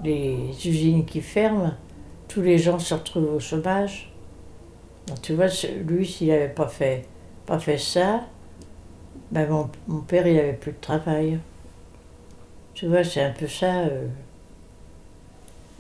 les 0.05 0.51
usines 0.69 1.07
qui 1.07 1.23
ferment, 1.23 1.73
tous 2.29 2.43
les 2.43 2.59
gens 2.59 2.79
se 2.79 2.93
retrouvent 2.93 3.37
au 3.37 3.41
chômage. 3.41 4.13
Tu 5.23 5.33
vois, 5.33 5.47
lui, 5.87 6.07
s'il 6.07 6.29
n'avait 6.29 6.51
pas 6.51 6.69
fait, 6.69 7.07
pas 7.47 7.59
fait 7.59 7.79
ça, 7.79 8.25
ben 9.31 9.49
mon, 9.49 9.71
mon 9.87 10.03
père, 10.03 10.27
il 10.27 10.35
n'avait 10.37 10.53
plus 10.53 10.73
de 10.73 10.77
travail. 10.83 11.39
Tu 12.75 12.87
vois, 12.87 13.03
c'est 13.05 13.23
un 13.23 13.31
peu 13.33 13.49
ça 13.49 13.79
euh, 13.87 14.07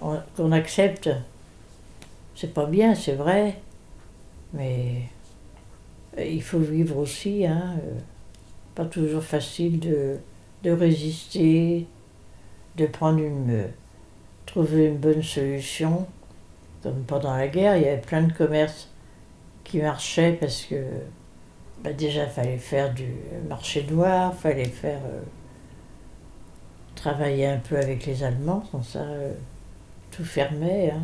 on- 0.01 0.19
qu'on 0.35 0.53
accepte. 0.53 1.11
C'est 2.35 2.55
pas 2.55 2.65
bien, 2.65 2.95
c'est 2.95 3.17
vrai, 3.17 3.61
mais 4.55 5.03
euh, 6.17 6.25
il 6.25 6.43
faut 6.43 6.59
vivre 6.59 6.97
aussi. 6.97 7.45
Hein, 7.45 7.75
pas 8.75 8.87
toujours 8.87 9.23
facile 9.25 9.79
de, 9.81 10.17
de 10.63 10.71
résister, 10.71 11.87
de 12.79 12.87
prendre 12.87 13.19
une, 13.19 13.51
euh, 13.51 13.67
trouver 14.47 14.87
une 14.87 14.97
bonne 14.97 15.23
solution. 15.23 16.07
Comme 16.83 17.03
pendant 17.07 17.37
la 17.37 17.49
guerre, 17.49 17.77
il 17.77 17.83
y 17.83 17.89
avait 17.89 18.01
plein 18.01 18.23
de 18.23 18.33
commerces 18.33 18.89
qui 19.65 19.79
marchaient 19.79 20.33
parce 20.41 20.63
que 20.63 20.77
bah, 21.83 21.93
déjà, 21.93 22.25
il 22.25 22.31
fallait 22.31 22.59
faire 22.59 22.95
du 22.95 23.09
marché 23.49 23.87
noir, 23.91 24.33
il 24.35 24.41
fallait 24.41 24.65
faire 24.65 25.01
euh, 25.05 25.21
travailler 26.95 27.47
un 27.47 27.59
peu 27.59 27.77
avec 27.77 28.07
les 28.07 28.23
Allemands, 28.23 28.65
sans 28.71 28.83
ça, 28.83 29.01
euh, 29.01 29.33
tout 30.11 30.25
fermait. 30.25 30.93
hein. 30.93 31.03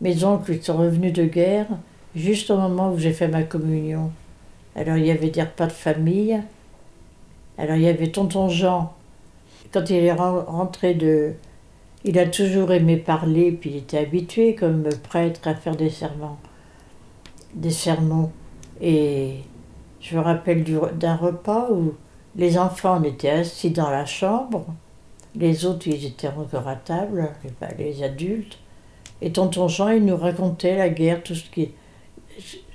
Mes 0.00 0.24
oncles 0.24 0.62
sont 0.62 0.78
revenus 0.78 1.12
de 1.12 1.24
guerre 1.26 1.66
juste 2.14 2.50
au 2.50 2.56
moment 2.56 2.92
où 2.92 2.98
j'ai 2.98 3.12
fait 3.12 3.28
ma 3.28 3.42
communion. 3.42 4.10
Alors 4.74 4.96
il 4.96 5.04
y 5.04 5.10
avait 5.10 5.30
des 5.30 5.42
repas 5.42 5.66
de 5.66 5.72
famille. 5.72 6.40
Alors 7.60 7.76
il 7.76 7.82
y 7.82 7.88
avait 7.88 8.10
tonton 8.10 8.48
Jean. 8.48 8.94
Quand 9.70 9.90
il 9.90 9.96
est 9.96 10.12
ren- 10.12 10.44
rentré 10.46 10.94
de... 10.94 11.34
Il 12.04 12.18
a 12.18 12.26
toujours 12.26 12.72
aimé 12.72 12.96
parler, 12.96 13.52
puis 13.52 13.68
il 13.70 13.76
était 13.76 13.98
habitué 13.98 14.54
comme 14.54 14.88
prêtre 15.02 15.46
à 15.46 15.54
faire 15.54 15.76
des 15.76 15.90
serments, 15.90 16.38
des 17.54 17.70
sermons. 17.70 18.30
Et 18.80 19.40
je 20.00 20.16
me 20.16 20.22
rappelle 20.22 20.64
du- 20.64 20.78
d'un 20.98 21.16
repas 21.16 21.68
où 21.70 21.92
les 22.34 22.56
enfants 22.56 23.02
étaient 23.02 23.28
assis 23.28 23.70
dans 23.70 23.90
la 23.90 24.06
chambre, 24.06 24.64
les 25.36 25.66
autres 25.66 25.86
ils 25.88 26.06
étaient 26.06 26.28
encore 26.28 26.66
à 26.66 26.76
table, 26.76 27.28
les 27.78 28.02
adultes. 28.02 28.58
Et 29.20 29.32
tonton 29.32 29.68
Jean, 29.68 29.90
il 29.90 30.06
nous 30.06 30.16
racontait 30.16 30.76
la 30.76 30.88
guerre, 30.88 31.22
tout 31.22 31.34
ce 31.34 31.50
qui. 31.50 31.72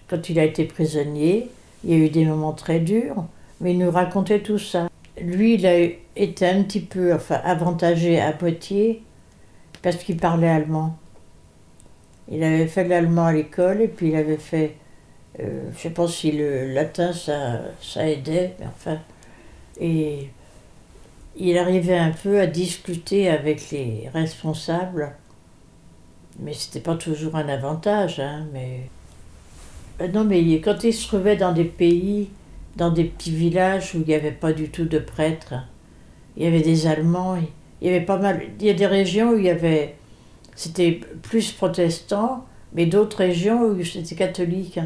Quand 0.08 0.30
il 0.30 0.38
a 0.38 0.44
été 0.44 0.66
prisonnier, 0.66 1.50
il 1.84 1.90
y 1.90 1.94
a 1.94 1.98
eu 1.98 2.10
des 2.10 2.26
moments 2.26 2.54
très 2.54 2.80
durs, 2.80 3.26
mais 3.62 3.72
il 3.72 3.80
nous 3.80 3.92
racontait 3.92 4.42
tout 4.42 4.60
ça. 4.60 4.90
Lui, 5.22 5.56
il 5.56 5.66
a 5.66 5.78
été 6.16 6.48
un 6.48 6.64
petit 6.64 6.82
peu 6.82 7.14
enfin, 7.14 7.40
avantagé 7.44 8.20
à 8.20 8.32
Poitiers 8.34 9.02
parce 9.82 9.98
qu'il 9.98 10.18
parlait 10.18 10.50
allemand. 10.50 10.98
Il 12.30 12.44
avait 12.44 12.68
fait 12.68 12.88
l'allemand 12.88 13.26
à 13.26 13.34
l'école 13.34 13.82
et 13.82 13.88
puis 13.88 14.10
il 14.10 14.16
avait 14.16 14.38
fait. 14.38 14.76
euh, 15.40 15.70
je 15.76 15.80
sais 15.80 15.90
pas 15.92 16.08
si 16.08 16.32
le 16.32 16.74
latin 16.74 17.14
ça, 17.14 17.62
ça 17.82 18.08
aidait, 18.10 18.56
mais 18.60 18.66
enfin. 18.66 18.98
Et 19.80 20.30
il 21.38 21.58
arrivait 21.58 21.98
un 21.98 22.12
peu 22.12 22.40
à 22.40 22.48
discuter 22.48 23.30
avec 23.30 23.72
les 23.72 24.10
responsables. 24.14 25.14
Mais 26.40 26.54
c'était 26.54 26.82
pas 26.82 26.96
toujours 26.96 27.36
un 27.36 27.48
avantage, 27.48 28.20
hein, 28.20 28.46
mais... 28.52 28.90
Euh, 30.02 30.08
Non, 30.10 30.26
mais 30.26 30.60
quand 30.60 30.84
il 30.84 30.94
se 30.94 31.08
trouvait 31.08 31.38
dans 31.38 31.54
des 31.54 31.64
pays, 31.64 32.30
dans 32.76 32.92
des 32.92 33.06
petits 33.06 33.32
villages 33.32 33.96
où 33.96 34.00
il 34.00 34.08
n'y 34.08 34.14
avait 34.14 34.32
pas 34.32 34.54
du 34.54 34.70
tout 34.70 34.86
de 34.86 35.00
prêtres, 35.00 35.56
il 36.38 36.44
y 36.44 36.48
avait 36.48 36.62
des 36.62 36.88
Allemands, 36.88 37.38
il 37.82 37.88
y 37.88 37.90
avait 37.90 38.06
pas 38.06 38.18
mal... 38.18 38.42
Il 38.60 38.66
y 38.66 38.70
a 38.70 38.74
des 38.74 38.86
régions 38.86 39.32
où 39.32 39.38
il 39.38 39.46
y 39.46 39.50
avait... 39.50 39.96
C'était 40.56 41.00
plus 41.22 41.52
protestant, 41.52 42.46
mais 42.74 42.86
d'autres 42.86 43.18
régions 43.18 43.62
où 43.64 43.84
c'était 43.84 44.16
catholique. 44.16 44.80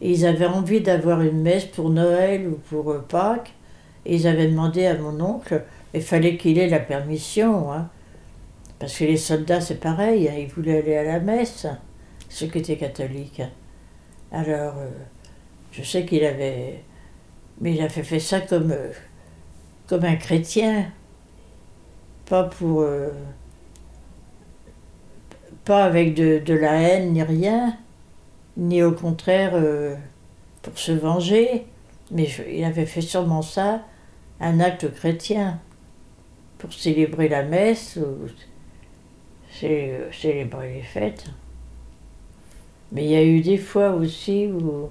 Et 0.00 0.10
ils 0.10 0.26
avaient 0.26 0.46
envie 0.46 0.80
d'avoir 0.80 1.22
une 1.22 1.42
messe 1.42 1.64
pour 1.64 1.90
Noël 1.90 2.48
ou 2.48 2.58
pour 2.68 2.90
euh, 2.90 3.04
Pâques, 3.06 3.52
et 4.04 4.16
ils 4.16 4.26
avaient 4.26 4.48
demandé 4.48 4.86
à 4.86 4.98
mon 4.98 5.18
oncle, 5.20 5.62
il 5.94 6.02
fallait 6.02 6.36
qu'il 6.36 6.58
ait 6.58 6.68
la 6.68 6.80
permission, 6.80 7.72
hein. 7.72 7.88
Parce 8.78 8.98
que 8.98 9.04
les 9.04 9.16
soldats, 9.16 9.60
c'est 9.60 9.80
pareil, 9.80 10.28
hein, 10.28 10.34
ils 10.36 10.48
voulaient 10.48 10.82
aller 10.82 10.96
à 10.96 11.04
la 11.04 11.20
messe, 11.20 11.66
ceux 12.28 12.48
qui 12.48 12.58
étaient 12.58 12.76
catholiques. 12.76 13.42
Alors, 14.32 14.74
euh, 14.78 14.90
je 15.72 15.82
sais 15.82 16.04
qu'il 16.04 16.24
avait. 16.24 16.82
Mais 17.60 17.74
il 17.74 17.80
avait 17.80 18.02
fait 18.02 18.20
ça 18.20 18.40
comme, 18.40 18.72
euh, 18.72 18.90
comme 19.86 20.04
un 20.04 20.16
chrétien. 20.16 20.90
Pas 22.26 22.44
pour. 22.44 22.80
euh, 22.82 23.10
pas 25.64 25.84
avec 25.84 26.14
de, 26.14 26.40
de 26.40 26.54
la 26.54 26.74
haine 26.74 27.12
ni 27.12 27.22
rien, 27.22 27.76
ni 28.56 28.82
au 28.82 28.92
contraire 28.92 29.52
euh, 29.54 29.94
pour 30.62 30.78
se 30.78 30.92
venger, 30.92 31.64
mais 32.10 32.28
il 32.50 32.64
avait 32.64 32.84
fait 32.86 33.00
sûrement 33.00 33.40
ça, 33.40 33.82
un 34.40 34.60
acte 34.60 34.92
chrétien, 34.94 35.58
pour 36.58 36.72
célébrer 36.72 37.28
la 37.28 37.42
messe 37.44 37.96
ou 37.96 38.26
cé- 39.50 40.00
célébrer 40.12 40.74
les 40.74 40.82
fêtes. 40.82 41.26
Mais 42.92 43.04
il 43.04 43.10
y 43.10 43.16
a 43.16 43.24
eu 43.24 43.40
des 43.40 43.58
fois 43.58 43.90
aussi 43.92 44.48
où, 44.48 44.90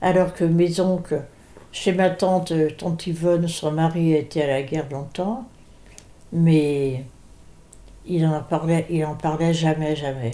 alors 0.00 0.34
que 0.34 0.44
mes 0.44 0.80
oncles, 0.80 1.22
chez 1.72 1.92
ma 1.92 2.10
tante, 2.10 2.52
euh, 2.52 2.70
tante 2.76 3.06
Yvonne, 3.06 3.48
son 3.48 3.72
mari 3.72 4.14
a 4.14 4.18
été 4.18 4.42
à 4.42 4.46
la 4.46 4.62
guerre 4.62 4.88
longtemps, 4.90 5.46
mais 6.32 7.04
il 8.06 8.26
en 8.26 8.42
parlait, 8.42 8.86
il 8.90 9.04
en 9.04 9.14
parlait 9.14 9.54
jamais, 9.54 9.94
jamais. 9.96 10.32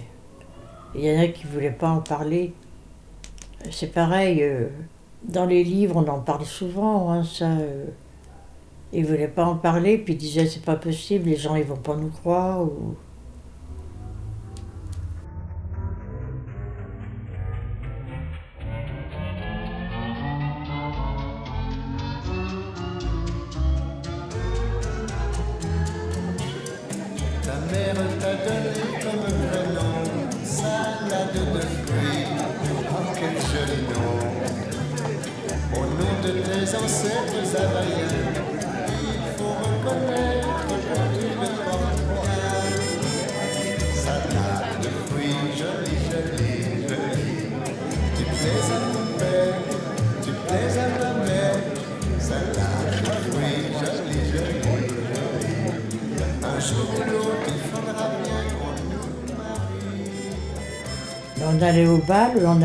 Il 0.94 1.04
y 1.04 1.14
en 1.14 1.20
a 1.20 1.26
qui 1.28 1.46
ne 1.46 1.52
voulaient 1.52 1.70
pas 1.70 1.90
en 1.90 2.00
parler. 2.00 2.54
C'est 3.70 3.92
pareil, 3.92 4.42
euh, 4.42 4.68
dans 5.24 5.46
les 5.46 5.64
livres, 5.64 5.96
on 5.96 6.08
en 6.08 6.20
parle 6.20 6.44
souvent, 6.46 7.10
hein, 7.10 7.24
ça. 7.24 7.46
euh, 7.46 7.86
ils 8.92 9.02
ne 9.02 9.06
voulaient 9.08 9.28
pas 9.28 9.44
en 9.44 9.56
parler, 9.56 9.98
puis 9.98 10.14
ils 10.14 10.18
disaient 10.18 10.46
c'est 10.46 10.64
pas 10.64 10.76
possible, 10.76 11.28
les 11.28 11.36
gens 11.36 11.56
ils 11.56 11.64
vont 11.64 11.76
pas 11.76 11.96
nous 11.96 12.08
croire. 12.08 12.66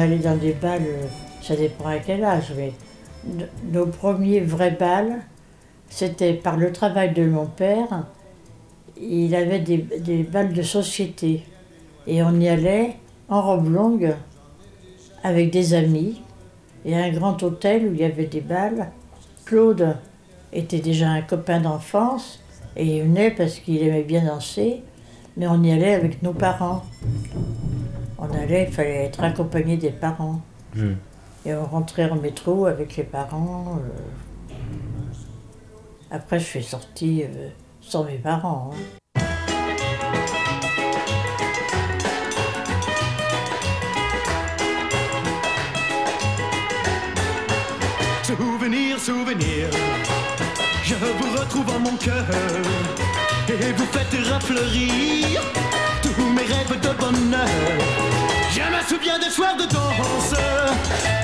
Allait 0.02 0.18
dans 0.18 0.36
des 0.36 0.54
balles, 0.54 0.82
euh, 0.86 1.06
ça 1.42 1.56
dépend 1.56 1.88
à 1.88 2.00
quel 2.00 2.24
âge, 2.24 2.54
mais 2.56 2.74
nos 3.72 3.86
premiers 3.86 4.42
vrais 4.42 4.72
bals, 4.72 5.22
c'était 5.90 6.34
par 6.34 6.58
le 6.58 6.72
travail 6.72 7.14
de 7.14 7.26
mon 7.26 7.46
père. 7.46 8.06
Il 9.00 9.36
avait 9.36 9.60
des, 9.60 9.78
des 9.78 10.24
balles 10.24 10.54
de 10.54 10.62
société. 10.62 11.44
Et 12.08 12.24
on 12.24 12.40
y 12.40 12.48
allait 12.48 12.98
en 13.30 13.42
robe 13.42 13.72
longue, 13.72 14.14
avec 15.24 15.52
des 15.52 15.74
amis, 15.74 16.22
et 16.84 16.96
un 16.96 17.12
grand 17.12 17.42
hôtel 17.44 17.88
où 17.88 17.94
il 17.94 18.00
y 18.00 18.04
avait 18.04 18.26
des 18.26 18.42
balles. 18.42 18.92
Claude 19.46 19.96
était 20.52 20.80
déjà 20.80 21.10
un 21.10 21.22
copain 21.22 21.62
d'enfance, 21.62 22.40
et 22.76 22.98
il 22.98 23.04
venait 23.04 23.32
parce 23.32 23.60
qu'il 23.60 23.82
aimait 23.84 24.04
bien 24.04 24.26
danser, 24.26 24.84
mais 25.38 25.48
on 25.48 25.62
y 25.64 25.72
allait 25.72 25.94
avec 25.94 26.22
nos 26.24 26.34
parents. 26.34 26.84
On 28.24 28.30
allait, 28.36 28.66
il 28.70 28.72
fallait 28.72 29.06
être 29.06 29.24
accompagné 29.24 29.78
des 29.78 29.90
parents. 29.90 30.42
Hmm. 30.76 30.94
Et 31.44 31.56
on 31.56 31.66
rentrait 31.66 32.08
en 32.10 32.16
métro 32.18 32.68
avec 32.68 32.96
les 32.96 33.04
parents. 33.04 33.80
euh. 33.80 34.54
Après, 36.12 36.40
je 36.40 36.46
suis 36.46 36.64
sortie 36.64 37.24
euh, 37.24 37.50
sans 37.82 38.04
mes 38.04 38.18
parents. 38.20 38.72
hein. 38.74 39.22
Souvenir, 48.24 49.00
souvenir, 49.00 49.68
je 50.84 50.96
vous 50.96 51.38
retrouve 51.38 51.70
en 51.76 51.80
mon 51.80 51.96
cœur 51.98 52.26
et 53.50 53.72
vous 53.74 53.86
faites 53.86 54.14
refleurir 54.34 55.42
tous 55.54 55.71
mes 56.20 56.44
rêves 56.44 56.80
de 56.80 56.90
bonheur. 57.00 57.48
Je 58.52 58.62
me 58.62 58.82
souviens 58.88 59.20
des 59.20 59.30
soirs 59.30 59.56
de 59.56 59.64
danse, 59.64 60.36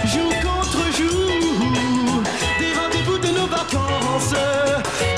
jour 0.06 0.34
contre 0.42 0.82
jour, 0.96 2.24
des 2.60 2.74
rendez-vous 2.74 3.18
de 3.18 3.40
nos 3.40 3.48
vacances 3.48 4.34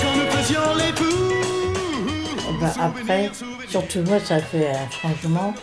quand 0.01 0.15
nous 0.15 0.31
faisions 0.31 0.75
les 0.75 0.93
fous. 0.95 2.59
Ben, 2.59 2.71
après, 2.79 3.31
surtout 3.67 4.01
moi, 4.01 4.19
ça 4.19 4.39
fait 4.39 4.71
un 4.71 4.89
changement 4.89 5.53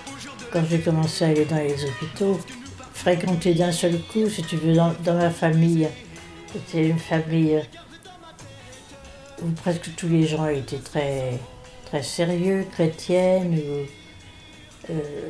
quand 0.53 0.63
j'ai 0.71 0.81
commencé 0.81 1.25
à 1.25 1.29
aller 1.29 1.45
dans 1.45 1.57
les 1.57 1.85
hôpitaux. 1.85 2.41
Fréquenter 2.95 3.55
d'un 3.55 3.73
seul 3.73 4.01
coup, 4.01 4.29
si 4.29 4.43
tu 4.43 4.57
veux, 4.57 4.75
dans 4.75 5.15
ma 5.15 5.31
famille. 5.31 5.89
C'était 6.53 6.89
une 6.89 6.99
famille 6.99 7.61
où 9.43 9.51
presque 9.51 9.95
tous 9.97 10.09
les 10.09 10.27
gens 10.27 10.47
étaient 10.47 10.79
très, 10.79 11.39
sérieux, 12.03 12.67
chrétiennes. 12.71 13.59
ou, 13.59 14.91
euh, 14.91 15.29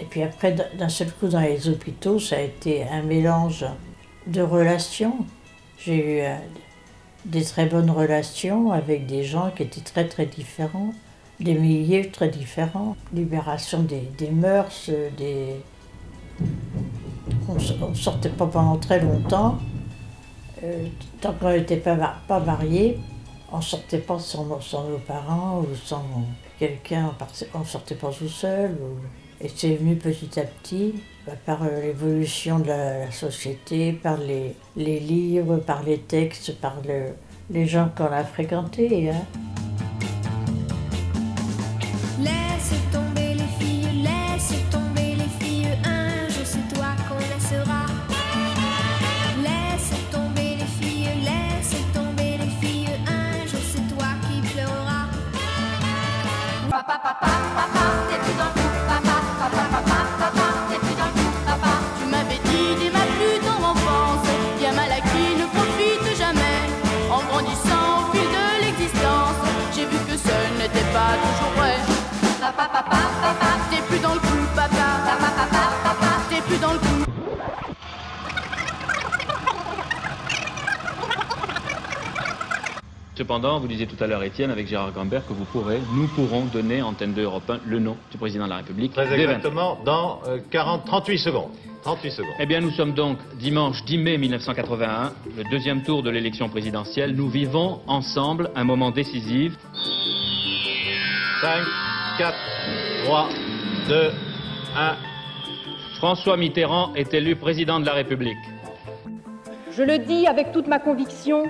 et 0.00 0.04
puis 0.04 0.22
après, 0.22 0.52
d'un 0.52 0.88
seul 0.88 1.10
coup, 1.12 1.28
dans 1.28 1.40
les 1.40 1.68
hôpitaux, 1.68 2.18
ça 2.18 2.36
a 2.36 2.40
été 2.40 2.84
un 2.84 3.02
mélange 3.02 3.64
de 4.26 4.42
relations. 4.42 5.26
J'ai 5.78 5.96
eu 5.96 6.20
euh, 6.20 6.36
des 7.24 7.42
très 7.42 7.66
bonnes 7.66 7.90
relations 7.90 8.70
avec 8.72 9.06
des 9.06 9.24
gens 9.24 9.50
qui 9.50 9.64
étaient 9.64 9.80
très 9.80 10.06
très 10.06 10.26
différents, 10.26 10.92
des 11.40 11.54
milieux 11.54 12.10
très 12.10 12.28
différents, 12.28 12.96
libération 13.12 13.82
des, 13.82 14.08
des 14.18 14.30
mœurs, 14.30 14.86
euh, 14.88 15.08
des... 15.16 15.56
On 17.48 17.88
ne 17.88 17.94
sortait 17.94 18.28
pas 18.28 18.46
pendant 18.46 18.76
très 18.76 19.00
longtemps. 19.00 19.58
Euh, 20.62 20.86
tant 21.20 21.32
qu'on 21.32 21.50
n'était 21.50 21.76
pas, 21.76 21.96
pas 22.26 22.40
on 23.52 23.60
sortait 23.60 23.98
pas 23.98 24.18
sans, 24.18 24.44
nos- 24.44 24.60
parents 24.98 25.60
ou 25.60 25.74
sans 25.74 26.04
quelqu'un, 26.58 27.12
on 27.54 27.64
sortait 27.64 27.94
pas 27.94 28.10
tout 28.10 28.28
seul. 28.28 28.76
Et 29.40 29.48
c'est 29.54 29.76
venu 29.76 29.94
petit 29.96 30.38
à 30.40 30.42
petit, 30.44 30.94
bah, 31.26 31.32
par 31.46 31.62
euh, 31.62 31.80
l'évolution 31.82 32.58
de 32.58 32.66
la, 32.68 33.10
société, 33.12 33.92
par 33.92 34.16
les, 34.18 34.56
livres, 34.98 35.58
par 35.58 35.82
les 35.84 35.98
textes, 35.98 36.56
par 36.60 36.74
le- 36.86 37.14
les 37.50 37.66
gens 37.66 37.88
qu'on 37.96 38.06
a 38.06 38.24
fréquentés. 38.24 39.10
hein. 39.10 39.22
Tomber 42.92 43.34
les 43.34 43.64
filles, 43.64 44.02
tomber 44.70 44.77
Cependant, 83.28 83.60
vous 83.60 83.68
disiez 83.68 83.86
tout 83.86 84.02
à 84.02 84.06
l'heure, 84.06 84.22
Étienne, 84.22 84.50
avec 84.50 84.68
Gérard 84.68 84.90
Gambert, 84.90 85.26
que 85.26 85.34
vous 85.34 85.44
pourrez, 85.44 85.80
nous 85.92 86.06
pourrons 86.06 86.46
donner, 86.46 86.80
Antenne 86.80 87.12
2 87.12 87.24
Europe 87.24 87.50
1, 87.50 87.60
le 87.66 87.78
nom 87.78 87.94
du 88.10 88.16
président 88.16 88.46
de 88.46 88.48
la 88.48 88.56
République. 88.56 88.94
Très 88.94 89.04
dès 89.06 89.18
20. 89.18 89.22
exactement, 89.24 89.78
dans 89.84 90.22
euh, 90.26 90.38
40, 90.50 90.86
38 90.86 91.18
secondes. 91.18 91.50
38 91.82 92.10
secondes. 92.10 92.32
Eh 92.40 92.46
bien, 92.46 92.62
nous 92.62 92.70
sommes 92.70 92.94
donc 92.94 93.18
dimanche 93.38 93.84
10 93.84 93.98
mai 93.98 94.16
1981, 94.16 95.12
le 95.36 95.44
deuxième 95.50 95.82
tour 95.82 96.02
de 96.02 96.08
l'élection 96.08 96.48
présidentielle. 96.48 97.14
Nous 97.14 97.28
vivons 97.28 97.82
ensemble 97.86 98.48
un 98.56 98.64
moment 98.64 98.92
décisif. 98.92 99.52
5, 101.42 101.64
4, 102.16 102.34
3, 103.04 103.28
2, 103.90 104.10
1. 104.74 104.96
François 105.98 106.38
Mitterrand 106.38 106.94
est 106.94 107.12
élu 107.12 107.36
président 107.36 107.78
de 107.78 107.84
la 107.84 107.92
République. 107.92 108.38
Je 109.70 109.82
le 109.82 109.98
dis 109.98 110.26
avec 110.26 110.50
toute 110.50 110.66
ma 110.66 110.78
conviction, 110.78 111.44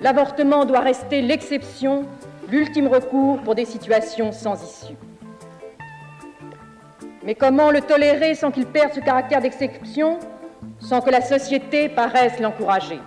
l'avortement 0.00 0.64
doit 0.64 0.80
rester 0.80 1.22
l'exception, 1.22 2.06
l'ultime 2.50 2.88
recours 2.88 3.40
pour 3.40 3.54
des 3.54 3.64
situations 3.64 4.32
sans 4.32 4.62
issue. 4.62 4.96
Mais 7.24 7.34
comment 7.34 7.70
le 7.70 7.80
tolérer 7.80 8.34
sans 8.34 8.50
qu'il 8.50 8.66
perde 8.66 8.92
ce 8.92 9.00
caractère 9.00 9.40
d'exception 9.40 10.18
sans 10.78 11.00
que 11.00 11.10
la 11.10 11.22
société 11.22 11.88
paraisse 11.88 12.38
l'encourager? 12.38 13.00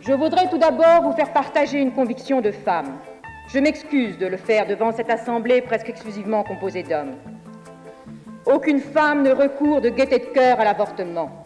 Je 0.00 0.12
voudrais 0.12 0.48
tout 0.48 0.58
d'abord 0.58 1.02
vous 1.02 1.12
faire 1.12 1.32
partager 1.32 1.78
une 1.78 1.92
conviction 1.92 2.40
de 2.40 2.50
femme. 2.50 2.98
Je 3.52 3.58
m'excuse 3.58 4.18
de 4.18 4.26
le 4.26 4.36
faire 4.36 4.66
devant 4.66 4.92
cette 4.92 5.10
assemblée 5.10 5.62
presque 5.62 5.88
exclusivement 5.88 6.44
composée 6.44 6.82
d'hommes. 6.82 7.14
Aucune 8.44 8.80
femme 8.80 9.22
ne 9.22 9.32
recourt 9.32 9.80
de 9.80 9.88
gaieté 9.88 10.18
de 10.18 10.26
cœur 10.26 10.60
à 10.60 10.64
l'avortement. 10.64 11.44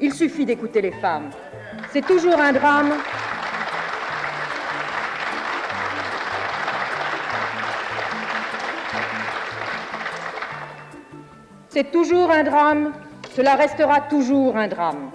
Il 0.00 0.12
suffit 0.12 0.44
d'écouter 0.44 0.80
les 0.80 0.92
femmes. 0.92 1.30
C'est 1.92 2.06
toujours 2.06 2.40
un 2.40 2.52
drame. 2.52 2.92
C'est 11.68 11.90
toujours 11.90 12.30
un 12.30 12.44
drame, 12.44 12.92
cela 13.34 13.56
restera 13.56 14.00
toujours 14.00 14.56
un 14.56 14.68
drame. 14.68 15.10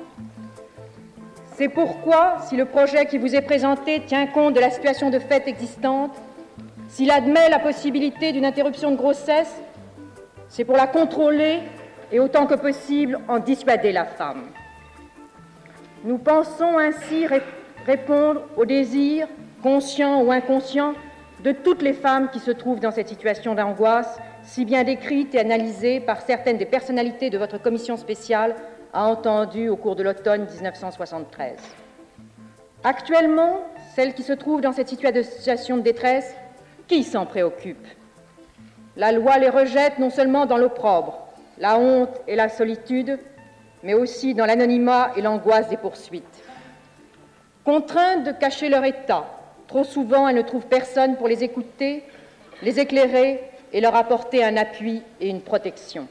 C'est 1.56 1.69
pourquoi, 1.69 2.38
si 2.48 2.58
le 2.58 2.65
projet 2.65 3.06
qui 3.06 3.17
vous 3.17 3.34
est 3.34 3.41
présenté 3.41 4.02
tient 4.06 4.28
compte 4.28 4.56
de 4.56 4.60
la 4.60 4.69
situation 4.69 5.10
de 5.10 5.19
fait 5.19 5.48
existante, 5.48 6.15
s'il 6.89 7.12
admet 7.12 7.50
la 7.50 7.60
possibilité 7.60 8.32
d'une 8.32 8.45
interruption 8.45 8.91
de 8.91 8.98
grossesse, 8.98 9.54
c'est 10.50 10.65
pour 10.65 10.76
la 10.76 10.88
contrôler 10.88 11.60
et 12.12 12.19
autant 12.19 12.45
que 12.45 12.56
possible 12.56 13.19
en 13.28 13.39
dissuader 13.39 13.91
la 13.91 14.06
femme. 14.06 14.43
Nous 16.03 16.17
pensons 16.17 16.77
ainsi 16.77 17.27
ré- 17.27 17.41
répondre 17.85 18.41
aux 18.55 18.65
désirs, 18.65 19.27
conscients 19.62 20.23
ou 20.23 20.31
inconscients, 20.31 20.93
de 21.43 21.51
toutes 21.51 21.81
les 21.81 21.93
femmes 21.93 22.29
qui 22.31 22.39
se 22.39 22.51
trouvent 22.51 22.79
dans 22.79 22.91
cette 22.91 23.07
situation 23.09 23.55
d'angoisse, 23.55 24.19
si 24.43 24.65
bien 24.65 24.83
décrite 24.83 25.35
et 25.35 25.39
analysée 25.39 25.99
par 25.99 26.21
certaines 26.21 26.57
des 26.57 26.65
personnalités 26.65 27.29
de 27.29 27.38
votre 27.38 27.62
commission 27.62 27.97
spéciale 27.97 28.55
a 28.93 29.05
entendu 29.05 29.69
au 29.69 29.75
cours 29.75 29.95
de 29.95 30.03
l'automne 30.03 30.45
1973. 30.45 31.57
Actuellement, 32.83 33.59
celles 33.95 34.13
qui 34.13 34.23
se 34.23 34.33
trouvent 34.33 34.62
dans 34.62 34.71
cette 34.71 34.88
situation 34.88 35.77
de 35.77 35.81
détresse, 35.81 36.33
qui 36.88 37.03
s'en 37.03 37.25
préoccupe? 37.25 37.85
La 38.95 39.12
loi 39.12 39.38
les 39.38 39.49
rejette 39.49 39.99
non 39.99 40.09
seulement 40.09 40.45
dans 40.45 40.57
l'opprobre, 40.57 41.27
la 41.57 41.77
honte 41.77 42.19
et 42.27 42.35
la 42.35 42.49
solitude, 42.49 43.19
mais 43.84 43.94
aussi 43.94 44.34
dans 44.34 44.46
l'anonymat 44.46 45.12
et 45.15 45.22
l'angoisse 45.22 45.70
des 45.70 45.78
poursuites. 45.78 46.44
Contraintes 47.63 48.24
de 48.24 48.32
cacher 48.32 48.70
leur 48.70 48.84
état, 48.86 49.26
trop 49.68 49.84
souvent 49.84 50.28
elles 50.28 50.36
ne 50.36 50.42
trouvent 50.42 50.68
personne 50.68 51.18
pour 51.18 51.28
les 51.28 51.44
écouter, 51.44 52.04
les 52.62 52.80
éclairer 52.80 53.44
et 53.72 53.82
leur 53.82 53.96
apporter 53.96 54.44
un 54.44 54.58
appui 54.58 55.02
et 55.22 55.30
une 55.30 55.42
protection. 55.42 56.08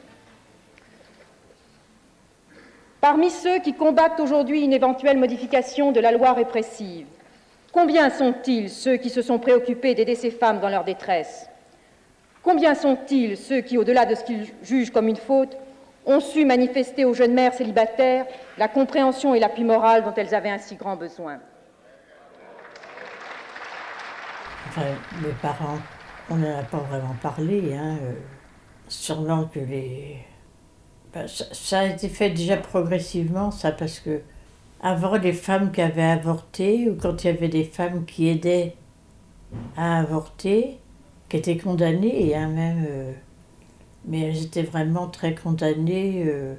Parmi 3.01 3.29
ceux 3.29 3.59
qui 3.59 3.73
combattent 3.73 4.19
aujourd'hui 4.19 4.61
une 4.61 4.73
éventuelle 4.73 5.17
modification 5.17 5.91
de 5.91 5.99
la 5.99 6.11
loi 6.11 6.33
répressive, 6.33 7.05
combien 7.71 8.09
sont-ils 8.09 8.69
ceux 8.69 8.97
qui 8.97 9.09
se 9.09 9.21
sont 9.21 9.39
préoccupés 9.39 9.95
d'aider 9.95 10.15
ces 10.15 10.31
femmes 10.31 10.59
dans 10.59 10.69
leur 10.69 10.83
détresse? 10.83 11.49
Combien 12.43 12.75
sont-ils 12.75 13.37
ceux 13.37 13.61
qui, 13.61 13.77
au-delà 13.77 14.05
de 14.05 14.15
ce 14.15 14.23
qu'ils 14.23 14.47
jugent 14.63 14.91
comme 14.91 15.07
une 15.07 15.15
faute, 15.15 15.57
ont 16.09 16.19
su 16.19 16.43
manifester 16.43 17.05
aux 17.05 17.13
jeunes 17.13 17.33
mères 17.33 17.53
célibataires 17.53 18.25
la 18.57 18.67
compréhension 18.67 19.35
et 19.35 19.39
l'appui 19.39 19.63
moral 19.63 20.03
dont 20.03 20.13
elles 20.17 20.33
avaient 20.33 20.49
un 20.49 20.57
si 20.57 20.75
grand 20.75 20.95
besoin 20.95 21.39
Enfin, 24.67 24.83
mes 25.23 25.33
parents, 25.41 25.79
on 26.29 26.35
n'en 26.35 26.59
a 26.59 26.63
pas 26.63 26.77
vraiment 26.77 27.15
parlé. 27.21 27.73
Hein. 27.73 27.97
euh, 28.03 28.13
Sûrement 28.87 29.45
que 29.45 29.59
les. 29.59 30.17
Ben, 31.11 31.25
ça, 31.27 31.79
a 31.79 31.85
été 31.85 32.07
fait 32.07 32.29
déjà 32.29 32.55
progressivement, 32.55 33.49
ça, 33.49 33.71
parce 33.71 33.99
que 33.99 34.21
avant, 34.79 35.15
les 35.15 35.33
femmes 35.33 35.71
qui 35.71 35.81
avaient 35.81 36.03
avorté, 36.03 36.87
ou 36.87 36.95
quand 37.01 37.23
il 37.23 37.27
y 37.27 37.29
avait 37.31 37.47
des 37.47 37.63
femmes 37.63 38.05
qui 38.05 38.27
aidaient 38.27 38.75
à 39.75 39.99
avorter, 40.01 40.77
qui 41.29 41.37
étaient 41.37 41.57
condamnées, 41.57 42.35
hein, 42.35 42.49
même. 42.49 42.85
euh, 42.87 43.13
mais 44.05 44.21
elles 44.21 44.43
étaient 44.43 44.63
vraiment 44.63 45.07
très 45.07 45.35
condamnées 45.35 46.23
euh, 46.27 46.55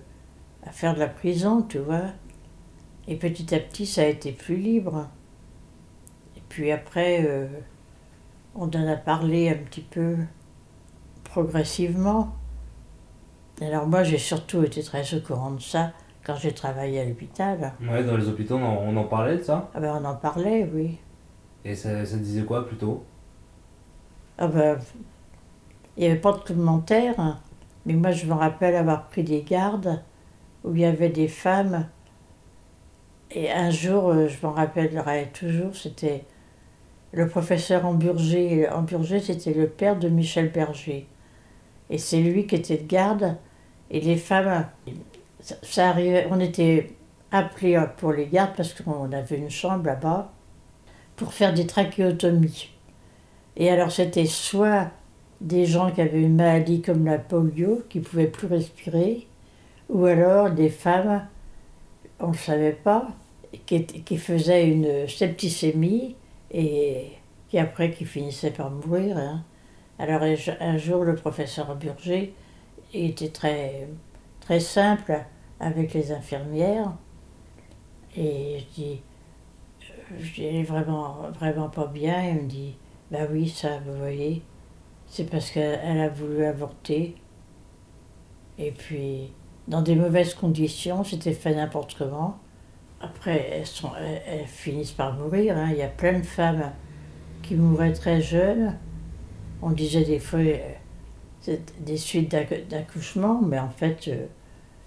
à 0.64 0.70
faire 0.70 0.94
de 0.94 1.00
la 1.00 1.09
prison, 1.09 1.62
tu 1.62 1.79
vois. 1.79 2.05
Et 3.09 3.16
petit 3.16 3.55
à 3.55 3.59
petit, 3.59 3.87
ça 3.87 4.03
a 4.03 4.07
été 4.07 4.33
plus 4.33 4.57
libre. 4.57 5.09
Et 6.37 6.42
puis 6.48 6.70
après, 6.70 7.24
euh, 7.26 7.48
on 8.55 8.68
en 8.68 8.88
a 8.88 8.96
parlé 8.96 9.48
un 9.48 9.57
petit 9.57 9.81
peu 9.81 10.16
progressivement. 11.24 12.35
Alors 13.61 13.87
moi, 13.87 14.03
j'ai 14.05 14.18
surtout 14.18 14.62
été 14.64 14.83
très 14.83 15.14
au 15.14 15.20
courant 15.20 15.50
de 15.50 15.61
ça 15.61 15.92
quand 16.24 16.37
j'ai 16.37 16.53
travaillé 16.53 17.00
à 17.00 17.05
l'hôpital. 17.05 17.72
Ouais, 17.81 18.05
dans 18.05 18.16
les 18.16 18.29
hôpitaux, 18.29 18.57
on 18.57 18.96
en, 18.96 19.05
parlait 19.05 19.37
de 19.37 19.42
ça? 19.42 19.70
Ah 19.74 19.81
ben, 19.81 19.98
on 20.00 20.05
en 20.05 20.14
parlait, 20.14 20.68
oui. 20.72 20.98
Et 21.64 21.74
ça, 21.74 22.05
ça 22.07 22.16
disait 22.16 22.44
quoi 22.44 22.66
plutôt? 22.66 23.05
Ah 24.38 24.46
ben, 24.46 24.79
il 25.96 26.05
n'y 26.05 26.11
avait 26.11 26.20
pas 26.20 26.33
de 26.33 26.38
commentaires, 26.38 27.18
hein. 27.18 27.38
mais 27.87 27.94
moi 27.94 28.12
je 28.12 28.26
me 28.26 28.35
rappelle 28.35 28.74
avoir 28.74 29.09
pris 29.09 29.22
des 29.22 29.42
gardes 29.42 30.03
où 30.64 30.74
il 30.74 30.81
y 30.81 30.85
avait 30.85 31.09
des 31.09 31.29
femmes. 31.29 31.87
Et 33.31 33.50
un 33.50 33.70
jour, 33.70 34.09
euh, 34.09 34.29
je 34.29 34.44
m'en 34.44 34.53
rappellerai 34.53 35.31
toujours, 35.33 35.74
c'était 35.74 36.24
le 37.12 37.29
professeur 37.29 37.87
Amburger. 37.87 38.68
Amburger, 38.68 39.20
c'était 39.20 39.55
le 39.55 39.68
père 39.68 39.98
de 39.98 40.09
Michel 40.09 40.50
Berger. 40.50 41.07
Et 41.90 41.98
c'est 41.98 42.20
lui 42.20 42.46
qui 42.46 42.57
était 42.57 42.79
de 42.79 42.87
garde. 42.87 43.37
Et 43.90 44.00
les 44.00 44.16
femmes, 44.16 44.66
ça, 45.62 45.88
arrivait, 45.88 46.26
on 46.31 46.38
était 46.40 46.94
appelés 47.33 47.83
pour 47.96 48.12
les 48.12 48.26
gardes 48.26 48.55
parce 48.57 48.74
qu'on 48.74 49.12
avait 49.12 49.38
une 49.38 49.50
chambre 49.50 49.87
là-bas 49.87 50.33
pour 51.16 51.33
faire 51.33 51.53
des 51.53 51.66
trachéotomies. 51.66 52.70
Et 53.57 53.70
alors 53.70 53.90
c'était 53.90 54.26
soit 54.26 54.90
des 55.40 55.66
gens 55.66 55.90
qui 55.90 56.00
avaient 56.03 56.22
une 56.22 56.37
maladie 56.37 56.83
comme 56.83 57.05
la 57.07 57.18
polio, 57.18 57.83
qui 57.88 57.98
ne 58.00 58.05
pouvaient 58.05 58.26
plus 58.26 58.46
respirer, 58.46 59.26
ou 59.88 60.05
alors 60.07 60.50
des 60.50 60.68
femmes, 60.70 61.26
on 62.20 62.29
ne 62.29 62.37
savait 62.37 62.72
pas, 62.72 63.09
qui, 63.66 63.85
qui 63.87 64.18
faisaient 64.18 64.68
une 64.68 65.09
septicémie 65.09 66.16
et 66.53 67.07
qui 67.48 67.59
après 67.59 67.90
qui 67.90 68.05
finissaient 68.05 68.50
par 68.53 68.70
mourir. 68.70 69.16
hein. 69.18 69.44
Alors 69.98 70.22
un 70.22 70.35
jo- 70.35 70.53
un 70.61 70.79
jour, 70.79 71.05
le 71.05 71.14
professeur 71.14 71.74
Burger 71.76 72.33
était 72.94 73.29
très, 73.31 73.88
très 74.40 74.61
simple 74.61 75.18
avec 75.61 75.94
les 75.94 76.12
infirmières. 76.12 76.92
Et 78.16 78.59
je 78.61 78.74
dis, 78.74 79.00
euh, 79.83 80.16
je 80.20 80.33
dis, 80.35 80.62
vraiment, 80.62 81.31
vraiment 81.38 81.68
pas 81.68 81.87
bien. 81.87 82.24
Il 82.29 82.35
me 82.44 82.48
dit, 82.48 82.74
bah 83.11 83.20
oui, 83.31 83.48
ça, 83.48 83.79
vous 83.87 83.96
voyez, 83.98 84.42
c'est 85.11 85.29
parce 85.29 85.51
qu'elle 85.51 85.79
elle 85.85 86.01
a 86.01 86.09
voulu 86.09 86.44
avorter. 86.44 87.16
Et 88.59 88.70
puis, 88.70 89.33
dans 89.68 89.83
des 89.83 89.96
mauvaises 89.96 90.35
conditions, 90.35 91.05
c'était 91.05 91.33
fait 91.33 91.55
n'importe 91.55 91.94
comment. 91.99 92.38
Après, 93.01 93.49
elles, 93.53 93.66
sont, 93.66 93.90
elles, 94.27 94.46
finissent 94.46 94.92
par 94.92 95.14
mourir. 95.14 95.57
hein. 95.57 95.68
Il 95.73 95.79
y 95.79 95.83
a 95.83 95.88
plein 95.88 96.18
de 96.18 96.25
femmes 96.27 96.73
qui 97.42 97.55
mouraient 97.57 97.92
très 97.92 98.20
jeunes. 98.20 98.77
On 99.62 99.70
disait 99.73 100.05
des 100.05 100.18
fois 100.20 100.40
euh, 100.40 101.57
des 101.81 101.96
suites 101.96 102.31
d'acc- 102.31 102.68
d'accouchement, 102.68 103.40
mais 103.42 103.59
en 103.59 103.70
fait, 103.70 104.09
euh, 104.09 104.27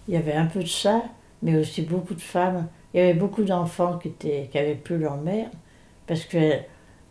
il 0.08 0.14
y 0.14 0.18
avait 0.18 0.34
un 0.34 0.46
peu 0.46 0.62
de 0.62 0.68
ça, 0.68 1.04
mais 1.42 1.58
aussi 1.58 1.82
beaucoup 1.82 2.14
de 2.16 2.22
femmes. 2.22 2.68
Il 2.94 3.00
y 3.00 3.04
avait 3.04 3.14
beaucoup 3.14 3.44
d'enfants 3.44 3.98
qui 3.98 4.10
étaient 4.10 4.50
qui 4.52 4.60
plus 4.76 4.98
leur 5.00 5.18
mère, 5.18 5.50
parce 6.08 6.26
que 6.26 6.54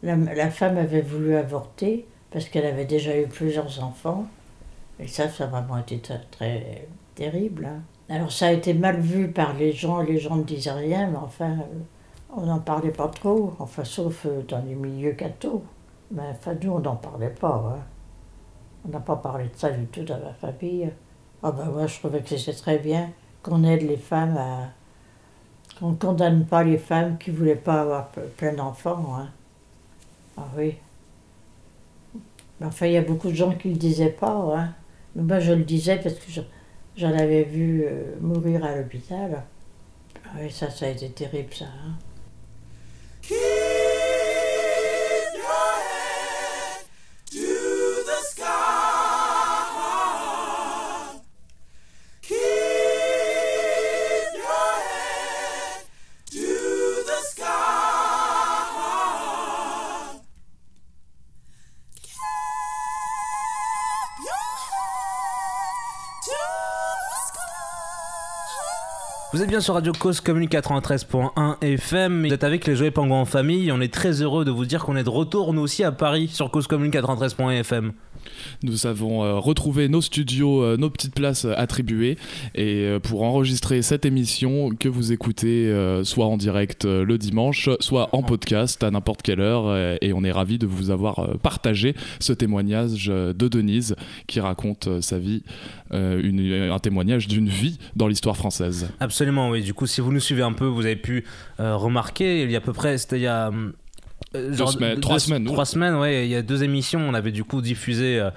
la 0.03 0.51
femme 0.51 0.79
avait 0.79 1.01
voulu 1.03 1.37
avorter, 1.37 2.07
parce 2.33 2.47
qu'elle 2.49 2.67
avait 2.67 2.85
déjà 2.87 3.19
eu 3.19 3.27
plusieurs 3.27 3.83
enfants. 3.83 4.27
Et 5.01 5.09
ça, 5.09 5.29
ça 5.29 5.45
a 5.45 5.47
vraiment 5.49 5.79
été 5.79 5.99
très, 5.99 6.21
très 6.31 6.89
terrible. 7.15 7.67
hein. 7.67 7.83
Alors 8.09 8.33
ça 8.33 8.49
a 8.49 8.53
été 8.53 8.75
mal 8.75 9.01
vu 9.01 9.29
par 9.31 9.55
les 9.55 9.73
gens, 9.73 10.01
les 10.01 10.19
gens 10.19 10.37
ne 10.37 10.43
disaient 10.45 10.73
rien, 10.73 11.09
mais 11.09 11.17
enfin, 11.19 11.53
euh, 11.53 11.65
on 12.37 12.43
n'en 12.47 12.59
parlait 12.61 12.91
pas 12.91 13.09
trop, 13.09 13.55
enfin, 13.59 13.85
sauf 13.85 14.27
euh, 14.27 14.43
dans 14.49 14.63
les 14.65 14.75
milieux 14.75 15.13
cathos. 15.13 15.63
Mais 16.11 16.23
enfin, 16.31 16.55
nous, 16.63 16.73
on 16.73 16.81
n'en 16.81 16.97
parlait 16.97 17.31
pas. 17.31 17.75
hein. 17.77 17.81
On 18.87 18.89
n'a 18.91 19.01
pas 19.01 19.17
parlé 19.17 19.45
de 19.45 19.57
ça 19.57 19.71
du 19.71 19.87
tout 19.87 20.03
dans 20.05 20.19
ma 20.19 20.33
famille. 20.35 20.91
Ah 21.43 21.53
ben 21.53 21.67
moi, 21.67 21.87
je 21.87 21.99
trouvais 21.99 22.21
que 22.23 22.37
c'était 22.37 22.53
très 22.57 22.79
bien 22.79 23.11
qu'on 23.43 23.65
aide 23.65 23.83
les 23.83 23.97
femmes 23.97 24.37
à... 24.37 24.69
qu'on 25.79 25.91
ne 25.91 25.97
condamne 25.97 26.45
pas 26.45 26.63
les 26.65 26.79
femmes 26.79 27.19
qui 27.19 27.31
ne 27.31 27.37
voulaient 27.37 27.57
pas 27.57 27.83
avoir 27.83 28.09
plein 28.37 28.53
d'enfants. 28.55 29.17
hein. 29.17 29.29
Ah 30.37 30.47
oui. 30.57 30.77
Enfin, 32.65 32.87
il 32.87 32.93
y 32.93 32.97
a 32.97 33.03
beaucoup 33.03 33.29
de 33.29 33.35
gens 33.35 33.53
qui 33.55 33.69
le 33.71 33.77
disaient 33.77 34.09
pas. 34.11 34.55
Hein. 34.57 34.75
Mais 35.17 35.23
moi, 35.23 35.41
je 35.41 35.53
le 35.53 35.65
disais 35.65 35.99
parce 36.03 36.15
que 36.17 36.31
je- 36.31 36.41
j'en 36.97 37.13
avais 37.13 37.43
vu 37.45 37.85
euh, 37.85 38.15
mourir 38.21 38.65
à 38.65 38.77
l'hôpital. 38.77 39.43
Ah 40.25 40.29
oui, 40.41 40.51
ça, 40.51 40.71
ça 40.71 40.87
a 40.87 40.89
été 40.91 41.11
terrible, 41.11 41.53
ça. 41.53 41.67
hein. 41.67 41.93
Vous 69.43 69.47
êtes 69.47 69.51
bien 69.51 69.61
sur 69.61 69.75
Radio 69.75 69.93
Cause 69.93 70.21
Commune 70.21 70.47
93.1 70.49 71.57
FM. 71.63 72.29
Vous 72.29 72.33
êtes 72.33 72.45
avec 72.45 72.65
les 72.65 72.77
Joyeux 72.77 72.93
Pingouins 72.93 73.23
en 73.23 73.25
famille. 73.25 73.73
On 73.73 73.81
est 73.81 73.93
très 73.93 74.23
heureux 74.23 74.45
de 74.45 74.53
vous 74.53 74.67
dire 74.67 74.85
qu'on 74.85 74.95
est 74.95 75.03
de 75.03 75.09
retour, 75.09 75.53
nous 75.53 75.63
aussi, 75.63 75.83
à 75.83 75.91
Paris, 75.91 76.29
sur 76.29 76.49
Cause 76.53 76.69
Commune 76.69 76.93
93.1 76.93 77.51
FM. 77.51 77.93
Nous 78.63 78.87
avons 78.87 79.25
euh, 79.25 79.39
retrouvé 79.39 79.89
nos 79.89 80.01
studios, 80.01 80.63
euh, 80.63 80.77
nos 80.77 80.91
petites 80.91 81.15
places 81.15 81.45
euh, 81.45 81.55
attribuées 81.57 82.17
et 82.55 82.97
pour 83.03 83.23
enregistrer 83.23 83.83
cette 83.83 84.05
émission 84.05 84.71
que 84.71 84.89
vous 84.89 85.13
écoutez 85.13 85.73
soit 86.05 86.27
en 86.27 86.37
direct 86.37 86.85
le 86.85 87.19
dimanche, 87.19 87.69
soit 87.81 88.09
en 88.13 88.23
podcast 88.23 88.83
à 88.83 88.91
n'importe 88.91 89.23
quelle 89.23 89.41
heure 89.41 89.97
et 90.01 90.13
on 90.13 90.25
est 90.25 90.33
ravi 90.33 90.59
de 90.59 90.67
vous 90.67 90.91
avoir 90.91 91.39
partagé 91.39 91.95
ce 92.21 92.33
témoignage 92.33 93.07
de 93.07 93.49
Denise 93.49 93.97
qui 94.27 94.41
raconte 94.41 95.01
sa 95.01 95.19
vie, 95.19 95.43
un 95.91 96.79
témoignage 96.79 97.29
d'une 97.29 97.49
vie 97.49 97.79
dans 97.97 98.09
l'histoire 98.09 98.37
française. 98.37 98.89
Absolument, 99.01 99.51
oui. 99.51 99.63
Du 99.63 99.75
coup, 99.75 99.87
si 99.87 100.01
vous 100.01 100.13
nous 100.13 100.21
suivez 100.21 100.43
un 100.43 100.53
peu, 100.53 100.67
vous 100.67 100.85
avez 100.85 100.97
pu 100.97 101.25
remarquer, 101.59 102.43
il 102.43 102.51
y 102.51 102.55
a 102.55 102.59
à 102.59 102.63
peu 102.63 102.73
près, 102.73 102.99
c'était 102.99 103.19
il 103.19 103.23
y 103.23 103.27
a. 103.27 103.51
euh, 104.35 104.57
Deux 104.57 104.67
semaines, 104.67 105.01
trois 105.01 105.19
semaines, 105.19 105.45
Trois 105.45 105.65
semaines, 105.65 105.95
ouais. 105.97 106.27
Il 106.27 106.31
y 106.31 106.37
a 106.37 106.43
deux 106.43 106.63
émissions, 106.65 107.01
on 107.01 107.15
avait 107.15 107.33
du 107.33 107.45
coup 107.45 107.61
diffusé 107.61 108.19
euh, 108.19 108.31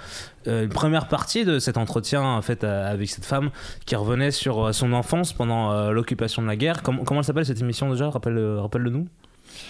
euh, 0.47 0.63
une 0.63 0.69
première 0.69 1.08
partie 1.08 1.45
de 1.45 1.60
cet 1.60 1.77
entretien 1.77 2.21
en 2.21 2.41
fait 2.41 2.63
avec 2.63 3.10
cette 3.10 3.25
femme 3.25 3.49
qui 3.86 3.95
revenait 3.95 4.31
sur 4.31 4.67
euh, 4.67 4.71
son 4.71 4.93
enfance 4.93 5.34
pendant 5.34 5.71
euh, 5.71 5.91
l'occupation 5.91 6.41
de 6.41 6.47
la 6.47 6.55
guerre. 6.55 6.84
Comment, 6.84 7.03
comment 7.03 7.21
elle 7.21 7.25
s'appelle 7.25 7.45
cette 7.45 7.62
émission 7.62 7.89
déjà? 7.89 8.10
Rappelle, 8.10 8.38
rappelle-le 8.60 8.89
nous. 8.89 9.08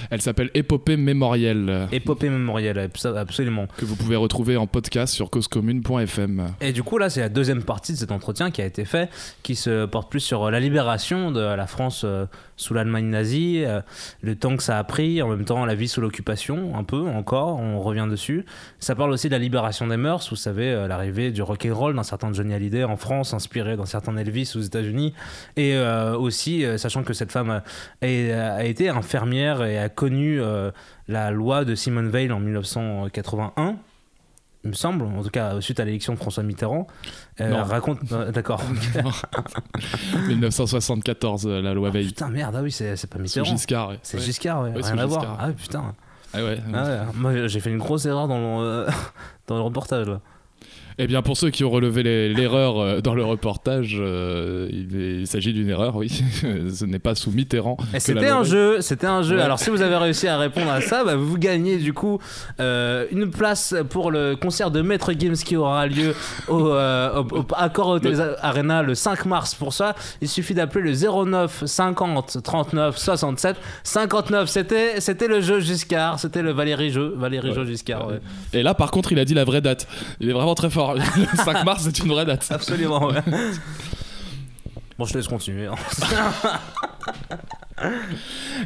Elle 0.10 0.22
s'appelle 0.22 0.50
Épopée 0.54 0.98
mémorielle. 0.98 1.88
Épopée 1.92 2.30
mémorielle, 2.30 2.78
abso- 2.78 3.16
absolument. 3.16 3.68
Que 3.78 3.86
vous 3.86 3.96
pouvez 3.96 4.16
retrouver 4.16 4.58
en 4.58 4.68
podcast 4.68 5.14
sur 5.14 5.30
causecommune.fm. 5.30 6.56
Et 6.62 6.72
du 6.72 6.84
coup, 6.84 6.98
là, 6.98 7.10
c'est 7.10 7.22
la 7.22 7.30
deuxième 7.30 7.64
partie 7.64 7.94
de 7.94 7.98
cet 7.98 8.12
entretien 8.12 8.52
qui 8.52 8.62
a 8.62 8.66
été 8.66 8.86
fait, 8.86 9.10
qui 9.44 9.56
se 9.56 9.86
porte 9.86 10.10
plus 10.10 10.20
sur 10.20 10.44
euh, 10.44 10.52
la 10.52 10.60
libération 10.60 11.32
de 11.32 11.40
la 11.40 11.68
France 11.68 12.02
euh, 12.04 12.26
sous 12.58 12.74
l'Allemagne 12.74 13.06
nazie, 13.06 13.64
euh, 13.66 13.82
le 14.22 14.36
temps 14.36 14.56
que 14.56 14.64
ça 14.64 14.78
a 14.78 14.84
pris, 14.84 15.22
en 15.22 15.28
même 15.28 15.46
temps 15.46 15.66
la 15.66 15.76
vie 15.76 15.88
sous 15.88 16.02
l'occupation, 16.02 16.76
un 16.76 16.84
peu 16.84 17.02
encore, 17.02 17.60
on 17.60 17.82
revient 17.82 18.08
dessus. 18.10 18.46
Ça 18.80 18.96
parle 18.96 19.12
aussi 19.12 19.28
de 19.28 19.34
la 19.34 19.40
libération 19.40 19.88
des 19.88 19.98
mœurs, 19.98 20.30
vous 20.30 20.36
savez, 20.36 20.86
l'arrivée 20.88 21.32
du 21.32 21.42
rock'n'roll 21.42 21.96
d'un 21.96 22.04
certain 22.04 22.32
Johnny 22.34 22.54
Hallyday 22.54 22.84
en 22.84 22.98
France, 22.98 23.34
inspiré 23.34 23.78
d'un 23.78 23.86
certain 23.86 24.16
Elvis 24.18 24.54
aux 24.56 24.62
États-Unis, 24.62 25.14
et 25.58 25.78
aussi, 25.78 26.64
sachant 26.78 27.04
que 27.04 27.14
cette 27.14 27.32
femme 27.32 27.62
a, 28.02 28.64
été 28.64 28.90
infirmière 28.90 29.64
et 29.64 29.75
a 29.78 29.90
connu 29.90 30.42
euh, 30.42 30.72
la 31.08 31.32
loi 31.32 31.66
de 31.66 31.76
Simone 31.76 32.10
Veil 32.10 32.32
en 32.32 32.40
1981 32.40 33.76
il 34.64 34.70
me 34.70 34.74
semble, 34.74 35.06
en 35.06 35.22
tout 35.22 35.30
cas 35.30 35.62
suite 35.62 35.80
à 35.80 35.86
l'élection 35.86 36.14
de 36.14 36.18
François 36.18 36.42
Mitterrand. 36.42 36.88
Euh, 37.40 37.50
Non. 37.52 37.64
raconte, 37.66 38.00
euh, 38.12 38.32
d'accord. 38.32 38.64
1974, 40.28 41.46
euh, 41.48 41.62
la 41.62 41.74
loi 41.76 41.90
Veil. 41.92 42.08
putain 42.08 42.30
merde, 42.30 42.56
ah 42.58 42.62
oui 42.64 42.72
c'est 42.72 42.96
c'est 42.96 43.08
pas 43.10 43.20
Mitterrand. 43.20 43.46
Giscard, 43.46 43.90
ouais. 43.90 44.00
C'est 44.02 44.18
Ouais. 44.18 44.24
Giscard, 44.24 44.64
ouais, 44.64 44.72
Ouais, 44.72 44.82
c'est 44.82 44.94
rien 44.94 45.04
à 45.04 45.08
Giscard. 45.08 45.24
voir. 45.26 45.38
Ah 45.40 45.52
putain. 45.52 45.96
Ah 46.34 46.44
ouais. 46.44 46.58
Ah 46.74 47.06
Moi 47.14 47.48
j'ai 47.48 47.60
fait 47.60 47.70
une 47.70 47.78
grosse 47.78 48.06
erreur 48.06 48.28
dans 48.28 48.40
le, 48.40 48.66
euh, 48.66 48.90
dans 49.48 49.56
le 49.56 49.62
reportage 49.62 50.08
là. 50.08 50.20
Eh 50.98 51.08
bien, 51.08 51.22
pour 51.22 51.36
ceux 51.36 51.50
qui 51.50 51.66
ont 51.66 51.70
relevé 51.70 52.04
l'erreur 52.04 52.80
euh, 52.80 53.02
dans 53.02 53.16
le 53.16 53.26
reportage, 53.26 53.98
euh, 54.00 54.70
il, 54.72 55.28
s'agit 55.28 55.52
d'une 55.52 55.70
erreur, 55.70 55.98
oui. 55.98 56.08
Ce 56.74 56.86
n'est 56.86 57.00
pas 57.00 57.16
sous 57.16 57.32
Mitterrand. 57.32 57.76
Que 57.76 58.00
c'était 58.00 58.30
un 58.30 58.44
jeu, 58.44 58.80
c'était 58.80 59.08
un 59.08 59.22
jeu. 59.22 59.36
Ouais. 59.36 59.42
Alors 59.42 59.60
si 59.60 59.70
vous 59.70 59.82
avez 59.82 59.98
réussi 59.98 60.28
à 60.28 60.38
répondre 60.38 60.72
à 60.72 60.80
ça, 60.80 61.04
bah, 61.04 61.16
vous 61.16 61.38
gagnez 61.38 61.78
du 61.78 61.92
coup 61.92 62.20
euh, 62.62 63.06
une 63.12 63.30
place 63.30 63.76
pour 63.90 64.10
le 64.10 64.36
concert 64.36 64.72
de 64.72 64.82
Maître 64.82 65.12
Games 65.12 65.36
qui 65.36 65.58
aura 65.58 65.88
lieu 65.88 66.16
au, 66.48 66.70
euh, 66.70 67.24
au, 67.24 67.40
au 67.40 67.46
Accor 67.56 67.90
Hotel 67.90 68.38
Arena 68.42 68.82
le 68.82 68.96
5 68.96 69.26
mars. 69.26 69.54
Pour 69.54 69.74
ça, 69.74 69.96
il 70.22 70.30
suffit 70.30 70.54
d'appeler 70.54 70.92
le 70.92 71.26
09 71.26 71.66
50 71.66 72.42
39 72.42 72.98
67 72.98 73.58
59. 73.84 74.48
C'était 74.48 75.02
c'était 75.02 75.28
le 75.28 75.42
jeu 75.42 75.60
Giscard, 75.60 76.20
c'était 76.20 76.42
le 76.42 76.52
Valérie 76.52 76.92
jeu, 76.92 77.14
Valérie 77.18 77.54
jeu 77.54 77.66
Giscard. 77.66 78.08
ouais. 78.08 78.20
Et 78.54 78.64
là, 78.64 78.74
par 78.74 78.92
contre, 78.92 79.12
il 79.12 79.20
a 79.20 79.26
dit 79.26 79.34
la 79.34 79.44
vraie 79.44 79.62
date. 79.62 79.88
Il 80.22 80.30
est 80.30 80.34
vraiment 80.34 80.56
très 80.56 80.70
fort. 80.70 80.85
Le 80.94 81.02
5 81.44 81.64
mars, 81.66 81.84
c'est 81.84 82.00
une 82.00 82.10
vraie 82.10 82.26
date. 82.26 82.46
Absolument, 82.50 83.08
ouais. 83.08 83.22
Bon, 84.98 85.06
je 85.06 85.14
te 85.14 85.18
laisse 85.18 85.28
continuer. 85.28 85.68
hein. 85.68 85.76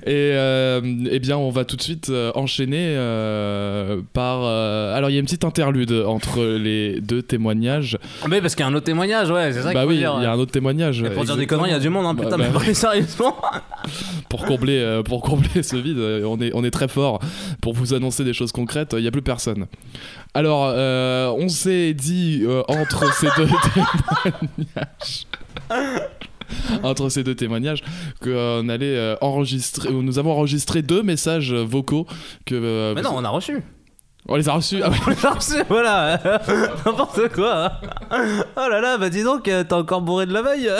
Et 0.05 0.31
euh, 0.33 0.81
eh 1.09 1.19
bien, 1.19 1.37
on 1.37 1.49
va 1.49 1.65
tout 1.65 1.75
de 1.75 1.81
suite 1.81 2.09
euh, 2.09 2.31
enchaîner 2.35 2.93
euh, 2.95 4.01
par. 4.13 4.43
alors, 4.43 5.09
il 5.09 5.13
y 5.13 5.17
a 5.17 5.19
une 5.19 5.25
petite 5.25 5.45
interlude 5.45 5.91
entre 5.91 6.43
les 6.43 7.01
deux 7.01 7.21
témoignages. 7.21 7.97
Mais 8.29 8.39
parce 8.41 8.55
qu'il 8.55 8.63
y 8.63 8.67
a 8.67 8.71
un 8.71 8.75
autre 8.75 8.85
témoignage, 8.85 9.31
ouais, 9.31 9.51
c'est 9.51 9.63
ça 9.63 9.73
Bah 9.73 9.85
oui, 9.87 9.95
il 9.95 10.01
y 10.01 10.05
a 10.05 10.13
un 10.13 10.37
autre 10.39 10.51
témoignage. 10.51 11.01
Et 11.01 11.09
pour 11.09 11.25
dire 11.25 11.37
des 11.37 11.47
conneries, 11.47 11.69
il 11.69 11.73
y 11.73 11.75
a 11.75 11.79
du 11.79 11.89
monde, 11.89 12.05
hein, 12.05 12.13
Bah, 12.13 12.23
putain, 12.23 12.37
bah, 12.37 12.45
mais 12.53 12.59
plus 12.59 12.75
sérieusement. 12.77 13.35
pour 14.29 14.45
combler, 14.45 15.01
pour 15.05 15.21
combler 15.21 15.63
ce 15.63 15.75
vide, 15.75 15.99
on 16.25 16.39
est, 16.39 16.51
on 16.53 16.63
est 16.63 16.71
très 16.71 16.87
fort. 16.87 17.19
Pour 17.61 17.73
vous 17.73 17.93
annoncer 17.93 18.23
des 18.23 18.33
choses 18.33 18.51
concrètes, 18.51 18.93
il 18.95 19.01
n'y 19.01 19.07
a 19.07 19.11
plus 19.11 19.21
personne. 19.21 19.65
Alors, 20.33 20.71
euh, 20.71 21.33
on 21.37 21.49
s'est 21.49 21.93
dit 21.93 22.43
euh, 22.43 22.61
entre 22.67 23.11
ces 23.15 23.27
deux 23.35 23.49
témoignages. 23.73 25.25
Entre 26.83 27.09
ces 27.09 27.23
deux 27.23 27.35
témoignages, 27.35 27.83
qu'on 28.21 28.69
allait 28.69 28.95
euh, 28.95 29.15
enregistrer. 29.21 29.91
Nous 29.91 30.19
avons 30.19 30.31
enregistré 30.31 30.81
deux 30.81 31.03
messages 31.03 31.53
vocaux 31.53 32.05
que. 32.45 32.55
euh, 32.55 32.93
Mais 32.95 33.01
non, 33.01 33.11
on 33.15 33.23
a 33.23 33.29
reçu. 33.29 33.61
On 34.31 34.35
les 34.35 34.47
a 34.47 34.53
reçus. 34.53 34.79
Ah 34.83 34.89
ouais. 34.89 34.95
On 35.07 35.09
les 35.09 35.25
a 35.25 35.31
reçus, 35.31 35.63
voilà. 35.67 36.21
N'importe 36.85 37.29
quoi. 37.33 37.71
Oh 38.11 38.69
là 38.69 38.79
là, 38.79 38.97
bah 38.97 39.09
dis 39.09 39.23
donc, 39.23 39.47
euh, 39.47 39.63
t'es 39.63 39.73
encore 39.73 40.01
bourré 40.01 40.25
de 40.27 40.33
la 40.33 40.41
veille. 40.41 40.69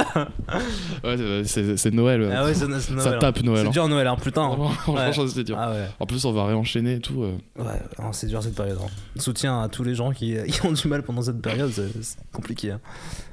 Ouais, 1.03 1.43
c'est- 1.45 1.91
Noël. 1.91 2.29
Ah 2.35 2.43
ouais, 2.43 2.53
c'est- 2.53 2.65
c'est 2.79 2.91
Noël, 2.91 3.03
Ça 3.03 3.12
hein. 3.15 3.19
tape 3.19 3.41
Noël. 3.43 3.62
C'est 3.62 3.67
hein. 3.67 3.71
dur 3.71 3.88
Noël, 3.88 4.07
hein, 4.07 4.15
putain. 4.21 4.49
Franchement, 4.49 4.93
Ouais. 5.23 5.29
c'est 5.33 5.43
dur. 5.43 5.55
Ah 5.59 5.71
ouais. 5.71 5.85
En 5.99 6.05
plus, 6.05 6.23
on 6.25 6.31
va 6.31 6.45
réenchaîner 6.45 6.95
et 6.95 6.99
tout. 6.99 7.23
euh. 7.23 7.33
Ouais, 7.57 7.79
c'est 8.12 8.27
dur 8.27 8.41
cette 8.43 8.55
période. 8.55 8.77
hein. 8.83 8.88
Soutien 9.17 9.62
à 9.62 9.69
tous 9.69 9.83
les 9.83 9.95
gens 9.95 10.12
qui, 10.12 10.35
qui 10.51 10.65
ont 10.65 10.71
du 10.71 10.88
mal 10.88 11.03
pendant 11.03 11.21
cette 11.21 11.41
période, 11.41 11.71
c'est 11.71 12.17
compliqué. 12.33 12.71
hein. 12.71 12.79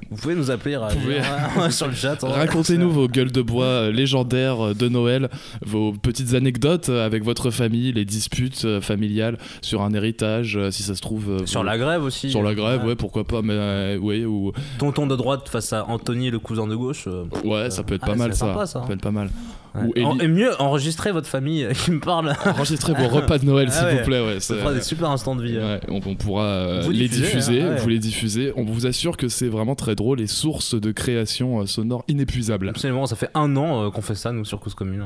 Vous 0.09 0.15
pouvez 0.17 0.35
nous 0.35 0.49
appeler 0.51 0.77
réagir, 0.77 1.01
pouvez- 1.01 1.19
hein, 1.19 1.69
sur 1.69 1.87
le 1.87 1.93
chat. 1.93 2.23
hein. 2.23 2.29
Racontez-nous 2.29 2.89
vos 2.91 3.07
gueules 3.07 3.31
de 3.31 3.41
bois 3.41 3.65
euh, 3.65 3.91
légendaires 3.91 4.67
euh, 4.67 4.73
de 4.73 4.87
Noël, 4.87 5.29
vos 5.65 5.91
petites 5.91 6.33
anecdotes 6.33 6.87
euh, 6.89 7.05
avec 7.05 7.23
votre 7.23 7.49
famille, 7.51 7.91
les 7.91 8.05
disputes 8.05 8.63
euh, 8.63 8.79
familiales 8.79 9.37
sur 9.61 9.81
un 9.81 9.91
héritage, 9.93 10.06
euh, 10.21 10.71
si 10.71 10.83
ça 10.83 10.95
se 10.95 11.01
trouve. 11.01 11.29
euh, 11.41 11.45
Sur 11.45 11.63
la 11.63 11.77
grève 11.77 12.03
aussi. 12.03 12.29
Sur 12.29 12.43
la 12.43 12.53
grève, 12.55 12.83
Ouais. 12.85 12.95
pourquoi 12.95 13.23
pas, 13.25 13.41
mais 13.41 13.53
euh, 13.53 13.97
ouais, 13.97 14.25
ou. 14.25 14.51
Tonton 14.79 15.07
de 15.07 15.15
droite 15.15 15.49
face 15.49 15.73
à 15.73 15.85
Anthony, 15.87 16.29
le 16.29 16.39
cousin 16.39 16.67
de 16.67 16.75
gauche. 16.75 17.07
Ouais, 17.43 17.69
ça 17.69 17.83
peut 17.83 17.95
être 17.95 18.03
ah, 18.05 18.07
pas 18.11 18.15
mal 18.15 18.33
ça. 18.33 18.65
Ça 18.65 18.81
peut 18.81 18.93
être 18.93 19.01
pas 19.01 19.11
mal. 19.11 19.29
Ouais. 19.75 20.03
En- 20.03 20.17
Et 20.19 20.27
mieux, 20.27 20.59
enregistrez 20.59 21.11
votre 21.11 21.27
famille 21.27 21.67
qui 21.85 21.91
me 21.91 21.99
parle. 21.99 22.33
Enregistrez 22.45 22.93
vos 22.93 23.07
repas 23.09 23.37
de 23.37 23.45
Noël, 23.45 23.67
Ah 23.69 23.73
s'il 23.73 23.85
ouais. 23.85 23.97
vous 23.99 24.05
plaît. 24.05 24.25
Ouais, 24.25 24.39
Ça 24.39 24.55
fera 24.55 24.73
des 24.73 24.81
super 24.81 25.11
instants 25.11 25.35
de 25.35 25.43
vie. 25.43 25.57
hein. 25.57 25.75
Ouais, 25.75 26.01
on, 26.03 26.09
on 26.09 26.15
pourra 26.15 26.43
euh, 26.45 26.81
Vous 26.83 26.89
les 26.91 27.07
diffuser, 27.07 27.61
hein, 27.61 27.75
vous 27.77 27.89
les 27.89 27.99
diffuser. 27.99 28.53
On 28.55 28.63
vous 28.63 28.87
assure 28.87 29.17
que 29.17 29.27
c'est 29.27 29.49
vraiment 29.49 29.75
très 29.75 29.93
drôle 29.93 30.19
et 30.19 30.25
source 30.25 30.73
de 30.73 30.91
création 30.91 31.59
euh, 31.61 31.65
sonore 31.67 32.03
inépuisable. 32.07 32.69
Absolument, 32.69 33.05
ça 33.05 33.15
fait 33.15 33.29
un 33.35 33.55
an 33.55 33.85
euh, 33.85 33.89
qu'on 33.91 34.01
fait 34.01 34.15
ça, 34.15 34.31
nous, 34.31 34.45
sur 34.45 34.59
Cause 34.59 34.73
Commune. 34.73 35.05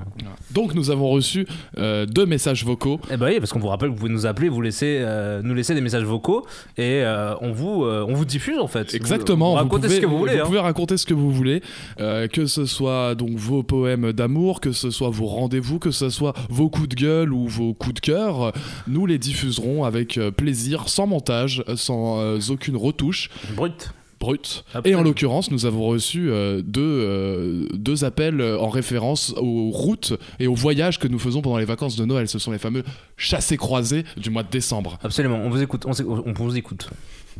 Donc 0.51 0.73
nous 0.73 0.89
avons 0.89 1.09
reçu 1.09 1.47
deux 1.77 2.25
messages 2.25 2.63
vocaux. 2.63 2.99
Eh 3.11 3.17
bah 3.17 3.25
oui, 3.29 3.39
parce 3.39 3.51
qu'on 3.51 3.59
vous 3.59 3.67
rappelle 3.67 3.89
que 3.89 3.93
vous 3.95 3.99
pouvez 3.99 4.13
nous 4.13 4.25
appeler, 4.25 4.47
vous 4.47 4.61
laisser, 4.81 5.01
euh, 5.03 5.41
nous 5.43 5.53
laisser 5.53 5.73
des 5.73 5.81
messages 5.81 6.03
vocaux 6.03 6.45
et 6.77 7.01
euh, 7.03 7.35
on, 7.41 7.51
vous, 7.51 7.83
euh, 7.83 8.05
on 8.07 8.13
vous 8.13 8.25
diffuse 8.25 8.59
en 8.59 8.67
fait. 8.67 8.93
Exactement. 8.93 9.51
Vous, 9.51 9.57
vous 9.57 9.63
racontez 9.63 9.87
pouvez, 9.87 9.95
ce 9.95 10.01
que 10.01 10.05
vous 10.05 10.17
voulez. 10.17 10.35
Vous 10.35 10.41
hein. 10.41 10.45
pouvez 10.45 10.59
raconter 10.59 10.97
ce 10.97 11.05
que 11.05 11.13
vous 11.13 11.31
voulez, 11.31 11.61
que 11.97 12.45
ce 12.45 12.65
soit 12.65 13.15
donc 13.15 13.31
vos 13.31 13.63
poèmes 13.63 14.11
d'amour, 14.13 14.61
que 14.61 14.71
ce 14.71 14.89
soit 14.89 15.09
vos 15.09 15.27
rendez-vous, 15.27 15.79
que 15.79 15.91
ce 15.91 16.09
soit 16.09 16.33
vos 16.49 16.69
coups 16.69 16.89
de 16.89 16.95
gueule 16.95 17.33
ou 17.33 17.47
vos 17.47 17.73
coups 17.73 17.95
de 17.95 17.99
cœur. 17.99 18.53
Nous 18.87 19.05
les 19.05 19.17
diffuserons 19.17 19.83
avec 19.83 20.19
plaisir, 20.37 20.89
sans 20.89 21.07
montage, 21.07 21.63
sans 21.75 22.51
aucune 22.51 22.77
retouche. 22.77 23.29
Brut. 23.55 23.91
Brut. 24.21 24.63
Et 24.85 24.93
en 24.93 25.01
l'occurrence, 25.01 25.49
nous 25.49 25.65
avons 25.65 25.83
reçu 25.87 26.29
euh, 26.29 26.61
deux, 26.63 26.81
euh, 26.81 27.67
deux 27.73 28.05
appels 28.05 28.39
euh, 28.39 28.59
en 28.59 28.69
référence 28.69 29.33
aux 29.35 29.71
routes 29.71 30.13
et 30.39 30.45
aux 30.45 30.53
voyages 30.53 30.99
que 30.99 31.07
nous 31.07 31.17
faisons 31.17 31.41
pendant 31.41 31.57
les 31.57 31.65
vacances 31.65 31.95
de 31.95 32.05
Noël. 32.05 32.27
Ce 32.27 32.37
sont 32.37 32.51
les 32.51 32.59
fameux 32.59 32.83
chassés-croisés 33.17 34.05
du 34.17 34.29
mois 34.29 34.43
de 34.43 34.49
décembre. 34.49 34.99
Absolument, 35.03 35.37
on 35.37 35.49
vous 35.49 35.61
écoute. 35.61 35.85
On, 35.87 35.91
on 36.07 36.33
vous 36.33 36.55
écoute. 36.55 36.89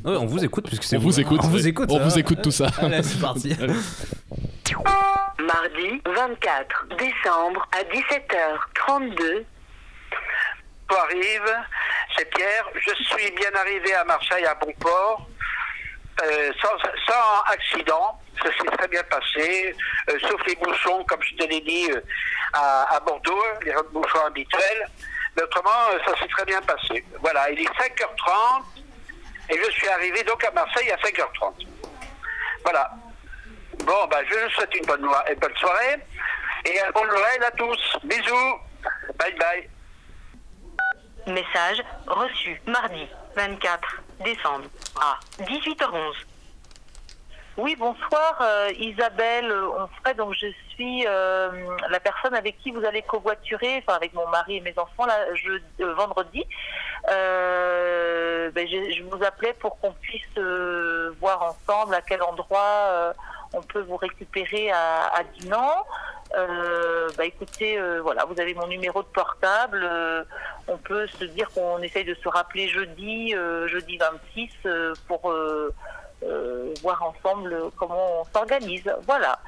Ouais, 0.04 0.16
on 0.16 0.26
vous 0.26 0.44
écoute 0.44 0.66
puisque 0.68 0.84
c'est 0.84 0.98
On 0.98 1.02
vous 1.02 1.20
écoute, 1.20 1.40
On 1.44 1.46
ouais. 1.46 1.52
vous 1.52 1.68
écoute. 1.68 1.90
On 1.92 2.00
vous 2.00 2.18
écoute 2.18 2.42
tout 2.42 2.52
ça. 2.52 2.68
Allez, 2.80 3.04
c'est 3.04 3.20
parti. 3.22 3.54
Allez. 3.62 3.74
Mardi 5.40 6.02
24 6.06 6.88
décembre 6.98 7.68
à 7.72 7.84
17h32. 7.84 9.44
arrive, 10.90 11.56
c'est 12.18 12.28
Pierre. 12.32 12.66
Je 12.74 13.04
suis 13.04 13.32
bien 13.36 13.52
arrivé 13.60 13.94
à 13.94 14.04
Marseille 14.06 14.46
à 14.46 14.56
bon 14.56 14.74
port, 14.80 15.28
euh, 16.24 16.52
sans, 16.62 16.78
sans 17.08 17.42
accident. 17.52 18.20
Ça 18.44 18.50
s'est 18.58 18.78
très 18.78 18.88
bien 18.88 19.04
passé, 19.04 19.76
euh, 20.10 20.18
sauf 20.22 20.42
les 20.48 20.56
bouchons, 20.56 21.04
comme 21.06 21.22
je 21.22 21.36
te 21.36 21.44
l'ai 21.48 21.62
dit, 21.62 21.92
euh, 21.92 22.02
à, 22.54 23.00
Bordeaux, 23.06 23.44
les 23.64 23.74
bouchons 23.92 24.26
habituels. 24.26 24.88
Mais 25.36 25.44
autrement, 25.44 25.70
ça 26.06 26.18
s'est 26.18 26.28
très 26.28 26.46
bien 26.46 26.62
passé. 26.62 27.06
Voilà, 27.20 27.50
il 27.52 27.60
est 27.60 27.70
5h30 27.70 28.64
et 29.50 29.58
je 29.58 29.72
suis 29.72 29.88
arrivé 29.88 30.24
donc 30.24 30.44
à 30.44 30.52
Marseille 30.52 30.92
à 30.92 30.98
5h30. 30.98 31.68
Voilà. 32.64 32.92
Bon, 33.86 34.08
bah, 34.10 34.20
je 34.30 34.36
vous 34.36 34.50
souhaite 34.52 34.76
une 34.76 34.86
bonne, 34.86 35.02
bonne 35.02 35.56
soirée 35.58 35.98
et 36.66 36.82
un 36.82 36.92
bon 36.92 37.06
Noël 37.06 37.44
à 37.46 37.52
tous. 37.52 37.98
Bisous. 38.04 38.60
Bye 39.18 39.36
bye. 39.36 39.70
Message 41.28 41.84
reçu 42.08 42.60
mardi 42.66 43.08
24 43.36 44.02
décembre 44.24 44.66
à 45.00 45.20
18h11. 45.44 46.14
Oui, 47.58 47.76
bonsoir 47.78 48.40
euh, 48.42 48.72
Isabelle 48.80 49.52
Onfray. 49.52 50.16
Donc 50.16 50.34
je 50.34 50.48
suis 50.70 51.06
euh, 51.06 51.50
la 51.90 52.00
personne 52.00 52.34
avec 52.34 52.58
qui 52.60 52.72
vous 52.72 52.84
allez 52.86 53.02
covoiturer, 53.02 53.84
enfin 53.84 53.98
avec 53.98 54.14
mon 54.14 54.28
mari 54.30 54.58
et 54.58 54.62
mes 54.62 54.74
enfants 54.80 55.06
là, 55.06 55.34
je, 55.36 55.84
euh, 55.84 55.94
vendredi. 55.94 56.46
Ben, 57.08 58.68
je, 58.68 58.94
je 58.96 59.04
vous 59.04 59.24
appelais 59.24 59.54
pour 59.54 59.80
qu'on 59.80 59.92
puisse 59.94 60.38
voir 61.20 61.42
ensemble 61.44 61.96
à 61.96 62.02
quel 62.02 62.22
endroit 62.24 63.14
on 63.54 63.62
peut 63.62 63.82
vous 63.82 63.98
récupérer 63.98 64.72
à, 64.72 65.24
Dinan. 65.40 65.72
Euh, 66.38 67.10
bah 67.18 67.26
écoutez, 67.26 67.78
euh, 67.78 68.02
voilà, 68.02 68.24
vous 68.24 68.40
avez 68.40 68.54
mon 68.54 68.68
numéro 68.68 69.02
de 69.02 69.08
portable. 69.08 69.82
euh, 69.84 70.24
on 70.68 70.78
peut 70.78 71.06
se 71.08 71.26
dire 71.26 71.50
qu'on 71.52 71.80
essaye 71.80 72.06
de 72.06 72.14
se 72.14 72.30
rappeler 72.30 72.70
jeudi, 72.70 73.34
jeudi 73.68 73.98
26, 73.98 74.50
euh, 74.66 74.94
pour 75.08 75.34
voir 76.82 77.04
ensemble 77.04 77.56
comment 77.78 78.22
on 78.22 78.24
s'organise. 78.26 78.90
Voilà. 79.06 79.40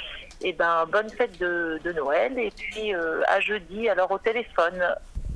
Et 0.42 0.52
ben, 0.52 0.86
bonne 0.92 1.10
fête 1.10 1.38
de, 1.40 1.80
Noël 1.96 2.38
et 2.38 2.52
puis 2.52 2.94
à 2.94 3.40
jeudi, 3.40 3.88
alors 3.88 4.12
au 4.12 4.18
téléphone. 4.18 4.84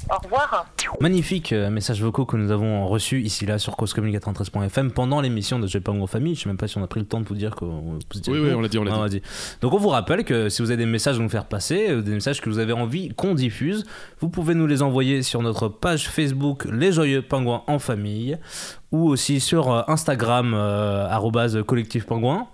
Au 0.10 0.24
revoir. 0.24 0.66
Magnifique 1.02 1.52
euh, 1.52 1.70
messages 1.70 2.02
vocaux 2.02 2.26
que 2.26 2.38
nous 2.38 2.52
avons 2.52 2.88
reçus 2.88 3.22
ici 3.22 3.46
là 3.46 3.58
sur 3.58 3.76
causecommune93.fm 3.76 4.92
pendant 4.92 5.20
l'émission 5.20 5.60
de 5.60 5.68
J'ai 5.68 5.82
pas 5.82 5.92
en 5.92 6.08
famille. 6.08 6.36
Je 6.36 6.44
sais 6.44 6.50
même 6.50 6.58
pas 6.58 6.68
si 6.68 6.78
on 6.78 6.84
a 6.84 6.88
pris 6.88 7.02
le 7.02 7.06
temps 7.06 7.20
de 7.20 7.26
vous 7.26 7.36
dire 7.36 7.56
qu'on 7.56 8.00
Oui, 8.28 8.40
oui, 8.40 8.54
on 8.54 8.62
l'a 8.62 8.68
dit, 8.70 8.78
on 8.78 8.84
l'a 8.84 9.10
dit. 9.10 9.22
Donc 9.62 9.74
on 9.74 9.78
vous 9.78 9.90
rappelle 9.90 10.24
que 10.24 10.50
si 10.50 10.62
vous 10.62 10.72
avez 10.72 10.78
des 10.78 10.90
messages 10.90 11.18
à 11.18 11.20
nous 11.20 11.30
faire 11.30 11.46
passer, 11.46 11.90
euh, 11.90 12.02
des 12.02 12.14
messages 12.14 12.42
que 12.42 12.50
vous 12.50 12.60
avez 12.60 12.74
envie 12.74 13.10
qu'on 13.10 13.34
diffuse, 13.34 13.86
vous 14.20 14.30
pouvez 14.30 14.56
nous 14.56 14.68
les 14.68 14.82
envoyer 14.82 15.24
sur 15.24 15.42
notre 15.42 15.68
page 15.68 16.08
Facebook 16.08 16.66
Les 16.72 16.92
Joyeux 16.92 17.22
Pingouins 17.22 17.64
en 17.68 17.80
famille 17.80 18.38
ou 18.92 19.10
aussi 19.10 19.40
sur 19.40 19.72
euh, 19.72 19.82
Instagram 19.88 20.54
euh, 20.54 21.08
arrobase 21.10 21.62
collectif 21.64 22.06
pingouin. 22.06 22.48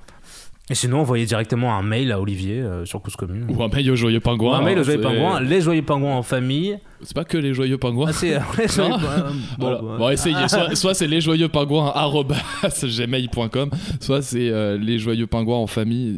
Et 0.70 0.76
sinon, 0.76 1.00
envoyez 1.02 1.26
directement 1.26 1.76
un 1.78 1.84
mail 1.84 2.12
à 2.14 2.22
Olivier 2.22 2.62
euh, 2.62 2.86
sur 2.86 3.02
Cause 3.02 3.18
Commune. 3.18 3.46
Ou 3.50 3.62
un 3.62 3.68
mail 3.68 3.92
au 3.92 3.96
joyeux 3.98 4.22
pingouin. 4.22 4.52
Ou 4.60 4.62
un 4.62 4.64
mail 4.64 4.80
aux 4.80 4.84
joyeux 4.84 5.02
c'est- 5.02 5.08
pingouins, 5.10 5.42
les 5.42 5.60
joyeux 5.60 5.82
pingouins 5.82 6.16
en 6.16 6.24
famille. 6.24 6.78
C'est 7.02 7.14
pas 7.14 7.26
que 7.26 7.38
les 7.38 7.54
joyeux 7.54 7.78
pingouins. 7.78 8.06
Ah, 8.10 8.14
c'est, 8.14 8.34
euh, 8.34 8.40
les 8.58 8.68
joyeux 8.70 8.92
pingouins. 8.92 9.24
Bon, 9.28 9.34
Voilà. 9.60 9.98
Bon, 9.98 10.10
essayez. 10.10 10.48
Soit, 10.48 10.74
soit 10.76 10.94
c'est 10.94 11.08
les 11.08 11.20
joyeux 11.20 11.50
pingouins 11.50 11.92
gmail.com, 12.82 13.70
soit 14.00 14.22
c'est 14.22 14.50
euh, 14.50 14.78
les 14.78 15.00
joyeux 15.00 15.28
pingouins 15.28 15.58
en 15.58 15.68
famille 15.68 16.18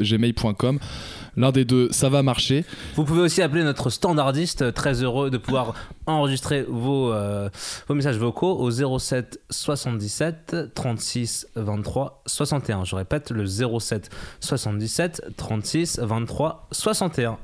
gmail.com. 0.00 0.78
L'un 1.36 1.52
des 1.52 1.64
deux, 1.64 1.90
ça 1.90 2.08
va 2.08 2.22
marcher. 2.22 2.64
Vous 2.94 3.04
pouvez 3.04 3.22
aussi 3.22 3.42
appeler 3.42 3.64
notre 3.64 3.90
standardiste, 3.90 4.62
euh, 4.62 4.72
très 4.72 5.02
heureux 5.02 5.30
de 5.30 5.38
pouvoir 5.38 5.74
enregistrer 6.06 6.64
vos, 6.68 7.12
euh, 7.12 7.48
vos 7.88 7.94
messages 7.94 8.18
vocaux 8.18 8.56
au 8.58 8.70
07 8.70 9.40
77 9.50 10.74
36 10.74 11.48
23 11.56 12.22
61. 12.26 12.84
Je 12.84 12.96
répète, 12.96 13.30
le 13.30 13.46
07 13.46 14.10
77 14.40 15.22
36 15.36 15.98
23 16.00 16.68
61. 16.72 17.38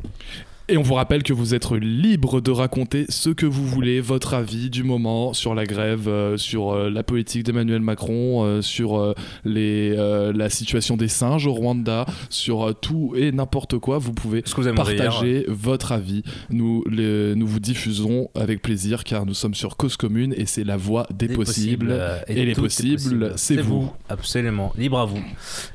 Et 0.71 0.77
on 0.77 0.83
vous 0.83 0.95
rappelle 0.95 1.25
que 1.25 1.33
vous 1.33 1.55
êtes 1.57 1.69
libre 1.73 2.41
de 2.41 2.53
raconter 2.53 3.05
ce 3.09 3.29
que 3.31 3.45
vous 3.45 3.67
voulez, 3.67 4.01
votre 4.01 4.35
avis 4.35 4.71
du 4.71 4.85
moment 4.85 5.33
sur 5.33 5.53
la 5.57 5.67
grève, 5.67 6.07
euh, 6.07 6.37
sur 6.37 6.71
euh, 6.73 6.91
la 6.91 7.03
politique 7.03 7.43
d'Emmanuel 7.43 7.81
Macron, 7.81 8.45
euh, 8.45 8.63
sur 8.63 9.15
les, 9.45 9.97
la 9.97 10.49
situation 10.49 10.97
des 10.97 11.09
singes 11.09 11.47
au 11.49 11.53
Rwanda, 11.55 12.07
sur 12.29 12.73
tout 12.81 13.15
et 13.17 13.33
n'importe 13.33 13.79
quoi. 13.79 13.99
Vous 13.99 14.13
pouvez 14.13 14.45
vous 14.47 14.75
partager 14.75 15.45
votre 15.49 15.91
avis. 15.91 16.23
Nous, 16.51 16.85
le- 16.87 17.35
nous 17.35 17.47
vous 17.49 17.59
diffusons 17.61 18.29
avec 18.37 18.63
plaisir 18.63 19.03
car 19.03 19.27
nous 19.27 19.35
sommes 19.35 19.55
sur 19.55 19.77
Cause 19.77 19.97
Commune 19.97 20.35
et 20.37 20.47
c'est 20.47 20.65
la 20.65 20.77
voie 20.77 21.07
des, 21.13 21.27
Des 21.29 21.35
possibles. 21.35 21.99
et 22.29 22.45
les 22.45 22.53
possibles, 22.55 22.97
possible. 22.97 23.33
c'est 23.37 23.61
vous. 23.61 23.91
Absolument, 24.09 24.73
libre 24.79 24.99
à 25.01 25.05
vous. 25.07 25.23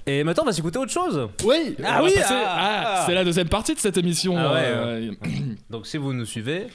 Et 0.07 0.23
maintenant, 0.23 0.43
on 0.43 0.47
va 0.47 0.53
s'écouter 0.53 0.79
autre 0.79 0.91
chose. 0.91 1.27
Oui, 1.45 1.75
Ah 1.83 2.01
oui, 2.03 2.11
ah, 2.17 2.29
ah, 2.29 2.83
ah. 2.99 3.03
c'est 3.05 3.13
la 3.13 3.25
deuxième 3.25 3.49
partie 3.49 3.73
de 3.73 3.79
cette 3.79 3.97
émission. 3.97 4.35
Ah 4.37 4.53
ouais, 4.53 4.84
Donc 5.69 5.87
si 5.87 5.97
vous 5.97 6.13
nous 6.13 6.25
suivez. 6.25 6.67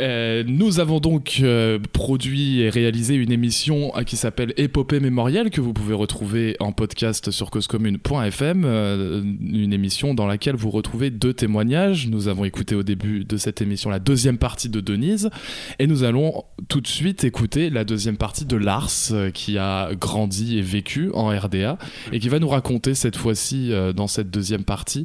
Euh, 0.00 0.42
nous 0.46 0.80
avons 0.80 0.98
donc 0.98 1.40
euh, 1.42 1.78
produit 1.92 2.60
et 2.60 2.70
réalisé 2.70 3.14
une 3.14 3.32
émission 3.32 3.92
euh, 3.96 4.02
qui 4.02 4.16
s'appelle 4.16 4.54
Épopée 4.56 4.98
mémorielle 5.00 5.50
que 5.50 5.60
vous 5.60 5.72
pouvez 5.72 5.94
retrouver 5.94 6.56
en 6.58 6.72
podcast 6.72 7.30
sur 7.30 7.50
causecommune.fm, 7.50 8.64
une 8.64 9.72
émission 9.72 10.14
dans 10.14 10.26
laquelle 10.26 10.56
vous 10.56 10.70
retrouvez 10.70 11.10
deux 11.10 11.34
témoignages. 11.34 12.08
Nous 12.08 12.28
avons 12.28 12.44
écouté 12.44 12.74
au 12.74 12.82
début 12.82 13.24
de 13.24 13.36
cette 13.36 13.60
émission 13.60 13.90
la 13.90 13.98
deuxième 13.98 14.38
partie 14.38 14.68
de 14.68 14.80
Denise 14.80 15.30
et 15.78 15.86
nous 15.86 16.02
allons 16.04 16.44
tout 16.68 16.80
de 16.80 16.86
suite 16.86 17.24
écouter 17.24 17.70
la 17.70 17.84
deuxième 17.84 18.16
partie 18.16 18.46
de 18.46 18.56
Lars 18.56 19.12
qui 19.34 19.58
a 19.58 19.90
grandi 19.94 20.58
et 20.58 20.62
vécu 20.62 21.10
en 21.12 21.28
RDA 21.28 21.78
et 22.12 22.18
qui 22.18 22.28
va 22.28 22.38
nous 22.38 22.48
raconter 22.48 22.94
cette 22.94 23.16
fois-ci 23.16 23.72
dans 23.94 24.06
cette 24.06 24.30
deuxième 24.30 24.64
partie 24.64 25.04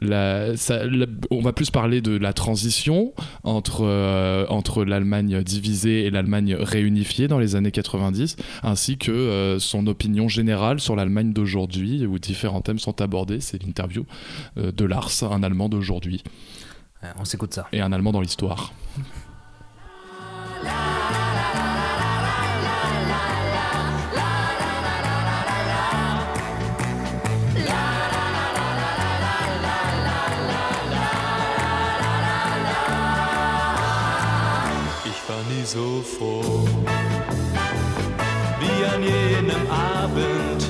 on 0.00 1.40
va 1.40 1.52
plus 1.52 1.70
parler 1.70 2.00
de 2.00 2.16
la 2.16 2.32
transition 2.32 3.12
entre, 3.44 3.84
euh, 4.30 4.46
entre 4.48 4.84
l'Allemagne 4.84 5.42
divisée 5.42 6.04
et 6.04 6.10
l'Allemagne 6.10 6.54
réunifiée 6.54 7.26
dans 7.28 7.38
les 7.38 7.56
années 7.56 7.72
90, 7.72 8.36
ainsi 8.62 8.96
que 8.96 9.10
euh, 9.10 9.58
son 9.58 9.86
opinion 9.86 10.28
générale 10.28 10.80
sur 10.80 10.94
l'Allemagne 10.94 11.32
d'aujourd'hui, 11.32 12.06
où 12.06 12.18
différents 12.18 12.60
thèmes 12.60 12.78
sont 12.78 13.00
abordés. 13.00 13.40
C'est 13.40 13.62
l'interview 13.62 14.06
euh, 14.56 14.70
de 14.72 14.84
Lars, 14.84 15.10
un 15.22 15.42
Allemand 15.42 15.68
d'aujourd'hui. 15.68 16.22
On 17.18 17.24
s'écoute 17.24 17.54
ça. 17.54 17.66
Et 17.72 17.80
un 17.80 17.92
Allemand 17.92 18.12
dans 18.12 18.20
l'histoire. 18.20 18.72
nie 35.50 35.64
so 35.64 36.02
froh 36.02 36.64
wie 38.60 38.84
an 38.94 39.02
jenem 39.02 39.70
Abend. 39.70 40.62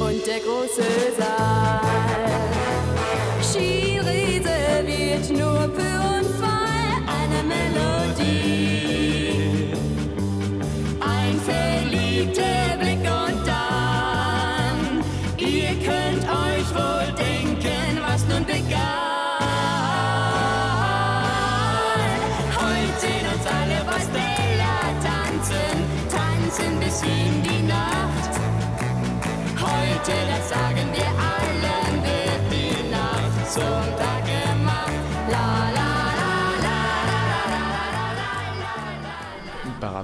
Und 0.00 0.26
der 0.26 0.40
große 0.40 0.82
Saal. 1.18 2.11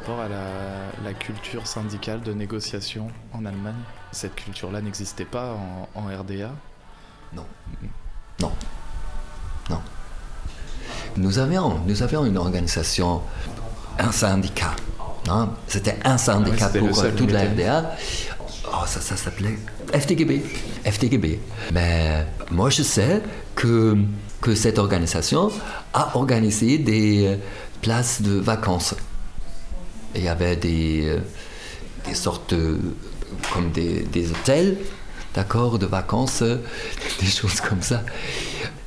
Rapport 0.08 0.24
à 0.24 0.28
la, 0.28 0.44
la 1.04 1.12
culture 1.14 1.66
syndicale 1.66 2.22
de 2.22 2.32
négociation 2.32 3.08
en 3.34 3.44
Allemagne, 3.44 3.74
cette 4.12 4.34
culture-là 4.34 4.80
n'existait 4.80 5.24
pas 5.26 5.54
en, 5.54 6.00
en 6.00 6.06
RDA 6.06 6.50
Non. 7.34 7.44
Non. 8.40 8.52
Non. 9.70 9.80
Nous 11.16 11.38
avions, 11.38 11.80
nous 11.86 12.02
avions 12.02 12.24
une 12.24 12.38
organisation, 12.38 13.20
un 13.98 14.12
syndicat. 14.12 14.74
hein. 15.28 15.50
C'était 15.66 15.96
un 16.04 16.16
syndicat 16.16 16.70
le 16.72 16.80
pour 16.80 17.14
toute 17.16 17.30
la 17.30 17.42
RDA. 17.44 17.90
Oh, 18.66 18.84
ça, 18.86 19.00
ça 19.00 19.16
s'appelait 19.16 19.58
FTGB. 19.92 20.42
FTGB. 20.84 21.40
Mais 21.72 22.26
moi, 22.50 22.70
je 22.70 22.82
sais 22.82 23.22
que, 23.54 23.96
que 24.40 24.54
cette 24.54 24.78
organisation 24.78 25.50
a 25.92 26.16
organisé 26.16 26.78
des 26.78 27.38
places 27.82 28.22
de 28.22 28.38
vacances. 28.38 28.94
Il 30.14 30.22
y 30.22 30.28
avait 30.28 30.56
des, 30.56 31.04
euh, 31.06 31.18
des 32.06 32.14
sortes 32.14 32.54
de, 32.54 32.78
comme 33.52 33.70
des, 33.70 34.02
des 34.02 34.30
hôtels, 34.30 34.78
d'accord, 35.34 35.78
de 35.78 35.86
vacances, 35.86 36.42
euh, 36.42 36.56
des 37.20 37.26
choses 37.26 37.60
comme 37.60 37.82
ça. 37.82 38.02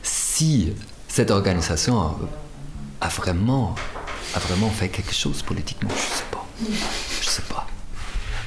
Si 0.04 0.74
cette 1.08 1.32
organisation 1.32 2.18
a, 3.00 3.10
vraiment, 3.10 3.76
a 4.36 4.40
vraiment 4.40 4.70
fait 4.70 4.90
quelque 4.90 5.14
chose 5.14 5.42
politiquement, 5.42 5.90
je 5.90 5.96
ne 5.96 6.00
sais 6.00 6.24
pas. 6.32 6.48
Je 7.22 7.28
sais 7.30 7.42
pas. 7.44 7.68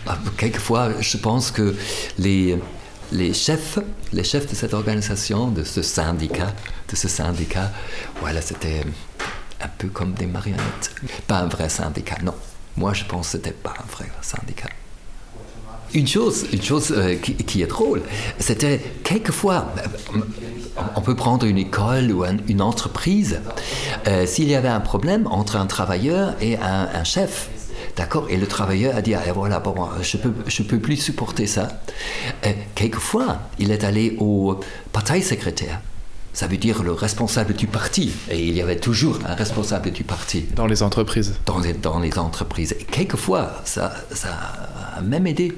Ah, 0.06 0.18
Quelquefois, 0.36 1.00
je 1.00 1.16
pense 1.16 1.50
que 1.50 1.74
les, 2.18 2.58
les 3.12 3.32
chefs, 3.34 3.78
les 4.12 4.24
chefs 4.24 4.46
de 4.48 4.54
cette 4.54 4.74
organisation, 4.74 5.48
de 5.48 5.64
ce 5.64 5.82
syndicat, 5.82 6.52
de 6.88 6.96
ce 6.96 7.08
syndicat, 7.08 7.70
voilà, 8.20 8.42
c'était 8.42 8.82
un 9.60 9.68
peu 9.68 9.88
comme 9.88 10.12
des 10.14 10.26
marionnettes. 10.26 10.94
Pas 11.26 11.38
un 11.38 11.46
vrai 11.46 11.68
syndicat, 11.68 12.16
non. 12.22 12.34
Moi, 12.76 12.92
je 12.92 13.04
pense 13.04 13.26
que 13.26 13.32
c'était 13.32 13.52
pas 13.52 13.74
un 13.78 13.90
vrai 13.92 14.10
syndicat. 14.22 14.68
Une 15.92 16.08
chose, 16.08 16.46
une 16.52 16.62
chose 16.62 16.92
euh, 16.96 17.14
qui, 17.14 17.62
est 17.62 17.66
drôle, 17.68 18.02
c'était 18.40 18.80
quelquefois, 19.04 19.72
euh, 19.78 20.18
on 20.96 21.00
peut 21.02 21.14
prendre 21.14 21.46
une 21.46 21.58
école 21.58 22.10
ou 22.10 22.24
un- 22.24 22.38
une 22.48 22.60
entreprise, 22.62 23.40
euh, 24.08 24.26
s'il 24.26 24.48
y 24.48 24.56
avait 24.56 24.68
un 24.68 24.80
problème 24.80 25.28
entre 25.28 25.54
un 25.54 25.66
travailleur 25.66 26.34
et 26.40 26.56
un, 26.56 27.04
chef, 27.04 27.48
d'accord, 27.96 28.26
et 28.28 28.36
le 28.36 28.46
travailleur 28.48 28.96
a 28.96 29.02
dit, 29.02 29.14
ah, 29.14 29.20
voilà, 29.32 29.62
moi, 29.76 29.92
je 30.02 30.16
peux, 30.16 30.32
je 30.48 30.64
peux 30.64 30.80
plus 30.80 30.96
supporter 30.96 31.46
ça. 31.46 31.68
Euh, 32.44 32.52
quelquefois, 32.74 33.38
il 33.60 33.70
est 33.70 33.84
allé 33.84 34.16
au 34.18 34.58
parti-secrétaire. 34.90 35.80
Ça 36.34 36.48
veut 36.48 36.56
dire 36.56 36.82
le 36.82 36.90
responsable 36.90 37.54
du 37.54 37.68
parti. 37.68 38.12
Et 38.28 38.44
il 38.44 38.54
y 38.54 38.60
avait 38.60 38.80
toujours 38.80 39.20
un 39.24 39.34
responsable 39.34 39.92
du 39.92 40.02
parti. 40.02 40.46
Dans 40.56 40.66
les 40.66 40.82
entreprises. 40.82 41.36
Dans 41.46 41.60
les, 41.60 41.72
dans 41.72 42.00
les 42.00 42.18
entreprises. 42.18 42.74
Et 42.80 42.84
quelquefois, 42.84 43.62
ça, 43.64 43.94
ça 44.10 44.30
a 44.96 45.00
même 45.00 45.28
aidé. 45.28 45.52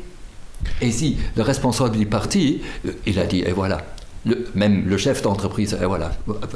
Et 0.83 0.93
si 0.93 1.17
le 1.35 1.43
responsable 1.43 1.97
du 1.97 2.05
parti, 2.05 2.61
euh, 2.85 2.93
il 3.07 3.19
a 3.19 3.25
dit, 3.25 3.41
et 3.41 3.53
voilà, 3.53 3.79
le, 4.27 4.47
même 4.55 4.87
le 4.87 4.99
chef 4.99 5.23
d'entreprise, 5.23 5.77
et 5.81 5.87
voilà, 5.87 6.13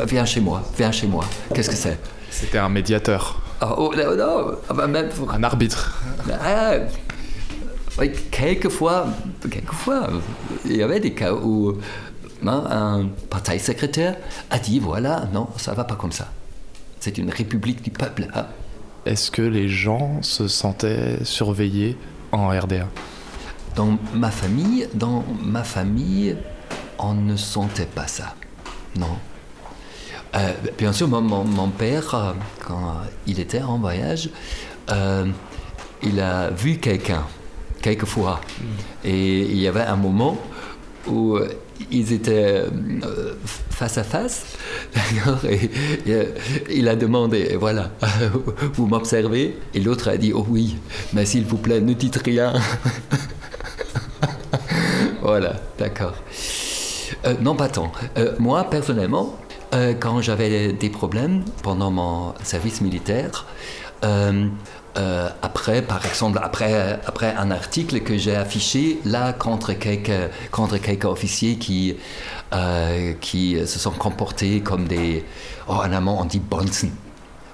viens 0.07 0.27
chez 0.27 0.41
moi, 0.41 0.63
viens 0.77 0.93
chez 0.93 1.07
moi. 1.07 1.25
Qu'est-ce 1.55 1.71
que 1.71 1.77
c'est? 1.77 1.99
C'était 2.31 2.59
un 2.59 2.69
médiateur. 2.69 3.41
Ah, 3.63 3.75
oh, 3.79 3.93
non, 3.97 4.17
non, 4.17 4.53
ah, 4.69 4.75
bah, 4.75 4.87
même 4.87 5.09
Un 5.31 5.43
arbitre. 5.43 5.99
Ah, 6.43 6.73
oui, 7.99 8.11
quelquefois, 8.31 9.07
quelquefois, 9.51 10.09
il 10.67 10.77
y 10.77 10.83
avait 10.83 11.01
des 11.01 11.13
cas 11.13 11.33
où 11.33 11.79
hein, 12.47 12.65
un 12.71 13.07
parti 13.29 13.59
secrétaire 13.59 14.17
a 14.51 14.59
dit 14.59 14.79
voilà, 14.79 15.29
non, 15.33 15.49
ça 15.57 15.75
va 15.75 15.85
pas 15.85 15.97
comme 15.97 16.13
ça. 16.13 16.29
C'est 17.01 17.19
une 17.19 17.31
république 17.31 17.83
du 17.83 17.91
peuple. 17.91 18.29
hein. 18.35 18.47
Est-ce 19.07 19.31
que 19.31 19.43
les 19.43 19.69
gens 19.69 20.23
se 20.23 20.47
sentaient 20.49 21.25
surveillés 21.25 21.97
en 22.33 22.49
RDA 22.49 22.87
Dans 23.75 23.99
ma 24.15 24.31
famille, 24.31 24.89
dans 24.93 25.25
ma 25.43 25.65
famille, 25.65 26.37
on 26.99 27.15
ne 27.15 27.37
sentait 27.37 27.87
pas 27.87 28.07
ça. 28.07 28.35
Non. 28.97 29.17
Euh, 30.35 30.53
bien 30.77 30.93
sûr, 30.93 31.09
mon, 31.09 31.69
père, 31.71 32.15
euh, 32.15 32.33
quand 32.65 33.01
il 33.27 33.41
était 33.41 33.63
en 33.63 33.79
voyage, 33.79 34.31
euh, 34.91 35.27
il 36.03 36.21
a 36.21 36.51
vu 36.51 36.77
quelqu'un, 36.77 37.25
quelquefois. 37.83 38.41
Et 39.03 39.41
il 39.41 39.59
y 39.59 39.67
avait 39.67 39.81
un 39.81 39.97
moment 39.97 40.37
où 41.09 41.39
ils 41.91 42.13
étaient 42.13 42.65
euh, 42.65 43.35
face 43.71 43.99
à 43.99 44.05
face, 44.05 44.45
d'accord, 44.95 45.45
et, 45.45 45.71
euh, 46.09 46.25
il 46.71 46.89
a 46.89 46.97
demandé, 46.97 47.57
voilà, 47.59 47.91
vous 48.75 48.87
m'observez? 48.87 49.59
Et 49.75 49.81
l'autre 49.81 50.09
a 50.09 50.17
dit, 50.17 50.33
oh 50.35 50.47
oui, 50.49 50.77
mais 51.13 51.27
s'il 51.27 51.45
vous 51.45 51.57
plaît, 51.57 51.81
ne 51.81 51.93
dites 51.93 52.21
rien. 52.25 52.55
voilà, 55.23 55.57
d'accord. 55.79 56.15
Euh, 57.27 57.35
non, 57.41 57.55
pas 57.55 57.69
tant. 57.69 57.93
Moi, 58.39 58.65
personnellement, 58.71 59.37
quand 60.01 60.21
j'avais 60.21 60.73
des 60.73 60.91
problèmes 60.91 61.45
pendant 61.63 61.91
mon 61.91 62.35
service 62.43 62.81
militaire, 62.81 63.47
euh, 64.97 65.29
après, 65.43 65.83
par 65.83 66.05
exemple, 66.05 66.41
après, 66.43 66.99
après 67.07 67.35
un 67.35 67.51
article 67.51 68.01
que 68.01 68.19
j'ai 68.19 68.35
affiché 68.35 68.99
là 69.05 69.33
contre 69.33 69.73
quelques, 69.73 70.31
contre 70.51 70.79
quelques 70.79 71.05
officiers 71.05 71.57
qui, 71.57 71.97
euh, 72.53 73.13
qui 73.21 73.57
se 73.67 73.79
sont 73.79 73.93
comportés 73.93 74.61
comme 74.61 74.89
des. 74.89 75.25
Oh, 75.69 75.75
en 75.75 75.93
allemand, 75.93 76.19
on 76.21 76.25
dit 76.25 76.41
Bonzen. 76.41 76.91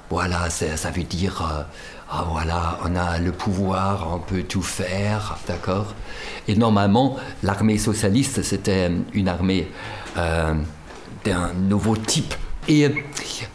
Voilà, 0.08 0.48
ça 0.50 0.90
veut 0.90 1.02
dire. 1.02 1.42
euh, 1.42 1.62
ah 2.08 2.24
voilà, 2.30 2.78
on 2.84 2.94
a 2.94 3.18
le 3.18 3.32
pouvoir, 3.32 4.08
on 4.14 4.20
peut 4.20 4.44
tout 4.44 4.62
faire, 4.62 5.38
d'accord 5.48 5.92
Et 6.46 6.54
normalement, 6.54 7.16
l'armée 7.42 7.78
socialiste, 7.78 8.42
c'était 8.42 8.92
une 9.12 9.26
armée 9.26 9.66
d'un 10.14 11.52
nouveau 11.54 11.96
type. 11.96 12.32
Et, 12.68 12.88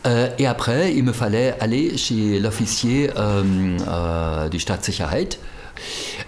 euh, 0.06 0.30
et 0.38 0.48
après, 0.48 0.94
il 0.96 1.04
me 1.04 1.12
fallait 1.12 1.56
aller 1.60 1.98
chez 1.98 2.40
l'officier 2.40 3.10
euh, 3.18 3.78
euh, 3.88 4.50
du 4.50 4.60
Staatssicherheit. 4.60 5.40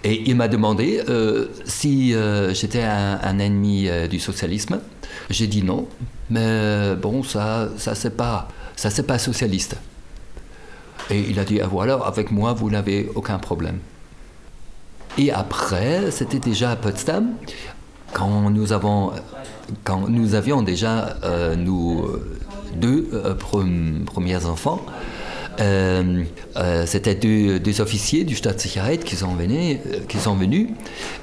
Et 0.04 0.30
il 0.30 0.36
m'a 0.36 0.48
demandé 0.48 1.02
euh, 1.08 1.48
si 1.66 2.14
j'étais 2.54 2.84
un, 2.84 3.40
ennemi 3.40 3.88
du 4.10 4.20
socialisme. 4.20 4.80
J'ai 5.30 5.48
dit 5.48 5.64
non, 5.64 5.88
mais 6.30 6.96
bon, 6.96 7.24
ça, 7.24 7.70
ça 7.78 7.96
c'est 7.96 8.18
pas, 8.18 8.48
pas 9.08 9.20
socialiste. 9.20 9.76
Et 11.10 11.20
il 11.20 11.40
a 11.40 11.46
dit 11.46 11.62
ah, 11.62 11.68
voilà, 11.68 11.96
avec 12.06 12.32
moi 12.32 12.54
vous 12.54 12.70
n'avez 12.70 13.10
aucun 13.16 13.38
problème. 13.38 13.80
Et 15.18 15.32
après, 15.32 16.10
c'était 16.10 16.40
déjà 16.40 16.72
à 16.72 16.76
Potsdam, 16.76 17.34
quand 18.12 18.50
nous 18.50 18.74
avons, 18.74 19.12
quand 19.84 20.10
nous 20.10 20.34
avions 20.34 20.64
déjà 20.64 21.16
nous 21.56 22.08
deux 22.76 23.10
euh, 23.14 23.36
pre- 23.36 24.04
premiers 24.06 24.46
enfants. 24.46 24.82
Euh, 25.60 26.24
euh, 26.58 26.86
C'était 26.88 27.14
deux, 27.14 27.82
officiers 27.82 28.24
du 28.24 28.36
Staatssicherheit 28.36 28.98
qui 28.98 29.16
sont 29.16 29.36
venus, 29.36 29.78
euh, 29.86 30.00
qui 30.08 30.18
sont 30.18 30.36
venus 30.36 30.70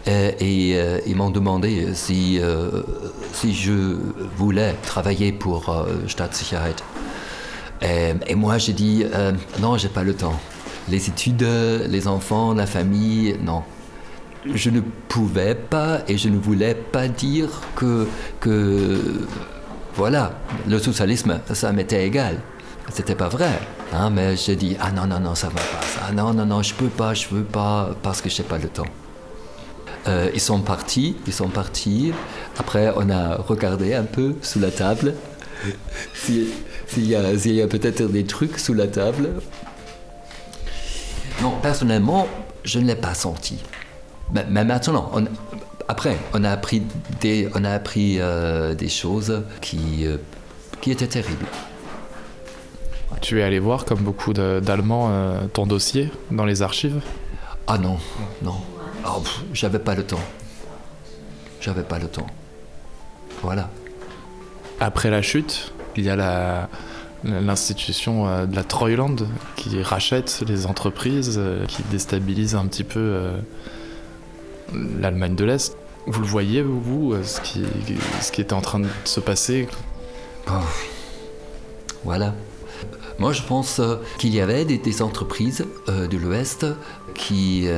euh, 0.06 0.30
et 0.38 0.78
ils 1.06 1.16
m'ont 1.16 1.30
demandé 1.30 1.88
si, 1.94 2.40
si 3.32 3.54
je 3.54 3.96
voulais 4.36 4.74
travailler 4.84 5.32
pour 5.32 5.84
Staatssicherheit. 6.06 6.76
Et, 7.82 8.12
et 8.28 8.34
moi 8.36 8.58
j'ai 8.58 8.72
dit 8.72 9.04
non, 9.60 9.76
j'ai 9.76 9.88
pas 9.88 10.04
le 10.04 10.14
temps. 10.14 10.38
Les 10.88 11.08
études, 11.08 11.46
les 11.88 12.06
enfants, 12.06 12.54
la 12.54 12.66
famille, 12.66 13.36
non. 13.42 13.62
Je 14.54 14.70
ne 14.70 14.80
pouvais 15.08 15.54
pas 15.54 16.02
et 16.08 16.16
je 16.16 16.28
ne 16.28 16.38
voulais 16.38 16.74
pas 16.74 17.08
dire 17.08 17.60
que, 17.76 18.06
que 18.40 18.98
voilà, 19.94 20.32
le 20.68 20.78
socialisme, 20.78 21.40
ça 21.52 21.72
m'était 21.72 22.06
égal. 22.06 22.38
C'était 22.92 23.14
pas 23.14 23.28
vrai. 23.28 23.50
Hein, 23.92 24.10
mais 24.10 24.36
j'ai 24.36 24.56
dit, 24.56 24.76
ah 24.80 24.90
non, 24.90 25.06
non, 25.06 25.20
non, 25.20 25.34
ça 25.34 25.48
va 25.48 25.54
pas. 25.54 25.86
Ça. 26.06 26.12
Non, 26.12 26.32
non, 26.32 26.46
non, 26.46 26.62
je 26.62 26.74
peux 26.74 26.88
pas, 26.88 27.14
je 27.14 27.28
veux 27.28 27.44
pas, 27.44 27.90
parce 28.02 28.20
que 28.20 28.28
j'ai 28.28 28.42
pas 28.42 28.58
le 28.58 28.68
temps. 28.68 28.86
Euh, 30.08 30.30
ils 30.32 30.40
sont 30.40 30.60
partis, 30.60 31.16
ils 31.26 31.32
sont 31.32 31.48
partis. 31.48 32.12
Après, 32.58 32.92
on 32.96 33.10
a 33.10 33.36
regardé 33.36 33.94
un 33.94 34.04
peu 34.04 34.34
sous 34.42 34.58
la 34.58 34.70
table. 34.70 35.14
S'il 36.14 37.06
y 37.06 37.14
a, 37.14 37.20
a 37.20 37.66
peut-être 37.68 38.02
des 38.10 38.24
trucs 38.24 38.58
sous 38.58 38.74
la 38.74 38.86
table. 38.86 39.28
Non, 41.42 41.52
personnellement, 41.62 42.26
je 42.64 42.78
ne 42.78 42.86
l'ai 42.86 42.96
pas 42.96 43.14
senti. 43.14 43.58
Mais, 44.32 44.46
mais 44.48 44.64
maintenant, 44.64 45.10
on- 45.14 45.24
après, 45.90 46.16
on 46.34 46.44
a 46.44 46.50
appris 46.50 46.84
des, 47.20 47.48
on 47.56 47.64
a 47.64 47.72
appris, 47.72 48.20
euh, 48.20 48.76
des 48.76 48.88
choses 48.88 49.42
qui, 49.60 50.06
euh, 50.06 50.18
qui 50.80 50.92
étaient 50.92 51.08
terribles. 51.08 51.46
Tu 53.20 53.40
es 53.40 53.42
allé 53.42 53.58
voir, 53.58 53.84
comme 53.84 53.98
beaucoup 53.98 54.32
d'Allemands, 54.32 55.08
euh, 55.10 55.40
ton 55.52 55.66
dossier 55.66 56.12
dans 56.30 56.44
les 56.44 56.62
archives? 56.62 57.00
Ah 57.66 57.76
non, 57.76 57.98
non. 58.40 58.54
Oh, 59.04 59.18
pff, 59.18 59.42
J'avais 59.52 59.80
pas 59.80 59.96
le 59.96 60.04
temps. 60.04 60.22
J'avais 61.60 61.82
pas 61.82 61.98
le 61.98 62.06
temps. 62.06 62.28
Voilà. 63.42 63.68
Après 64.78 65.10
la 65.10 65.22
chute, 65.22 65.72
il 65.96 66.04
y 66.04 66.10
a 66.10 66.68
l'institution 67.24 68.46
de 68.46 68.54
la 68.54 68.62
Treuland 68.62 69.16
qui 69.56 69.82
rachète 69.82 70.44
les 70.46 70.66
entreprises, 70.66 71.40
qui 71.66 71.82
déstabilise 71.90 72.54
un 72.54 72.66
petit 72.66 72.84
peu 72.84 73.32
l'Allemagne 74.72 75.34
de 75.34 75.44
l'Est. 75.44 75.79
Vous 76.06 76.20
le 76.20 76.26
voyez, 76.26 76.62
vous, 76.62 77.12
euh, 77.12 77.22
ce 77.22 77.40
qui, 77.40 77.62
ce 78.20 78.32
qui 78.32 78.40
était 78.40 78.54
en 78.54 78.62
train 78.62 78.80
de 78.80 78.88
se 79.04 79.20
passer. 79.20 79.68
Voilà. 82.04 82.34
Moi, 83.18 83.32
je 83.32 83.42
pense 83.42 83.80
euh, 83.80 83.96
qu'il 84.18 84.34
y 84.34 84.40
avait 84.40 84.64
des, 84.64 85.02
entreprises 85.02 85.66
euh, 85.88 86.08
de 86.08 86.16
l'Ouest 86.16 86.66
qui, 87.14 87.68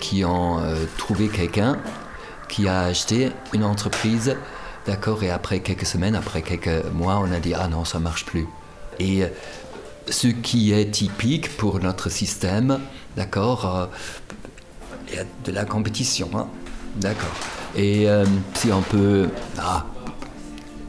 qui 0.00 0.24
ont 0.24 0.60
trouvé 0.96 1.28
quelqu'un 1.28 1.78
qui 2.48 2.66
a 2.66 2.80
acheté 2.80 3.30
une 3.52 3.62
entreprise, 3.62 4.36
d'accord, 4.86 5.22
et 5.22 5.30
après 5.30 5.60
quelques 5.60 5.86
semaines, 5.86 6.16
après 6.16 6.42
quelques 6.42 6.84
mois, 6.94 7.20
on 7.22 7.30
a 7.30 7.38
dit 7.38 7.54
ah 7.54 7.68
non, 7.68 7.84
ça 7.84 8.00
marche 8.00 8.24
plus. 8.24 8.46
Et 8.98 9.22
ce 10.08 10.26
qui 10.26 10.72
est 10.72 10.90
typique 10.90 11.56
pour 11.56 11.78
notre 11.78 12.08
système, 12.08 12.80
d'accord, 13.16 13.88
il 15.08 15.16
y 15.16 15.18
a 15.18 15.24
de 15.44 15.52
la 15.52 15.64
compétition, 15.64 16.30
hein, 16.34 16.48
d'accord. 16.96 17.36
Et 17.78 18.08
euh, 18.08 18.26
si 18.54 18.72
on 18.72 18.82
peut, 18.82 19.28
ah, 19.56 19.86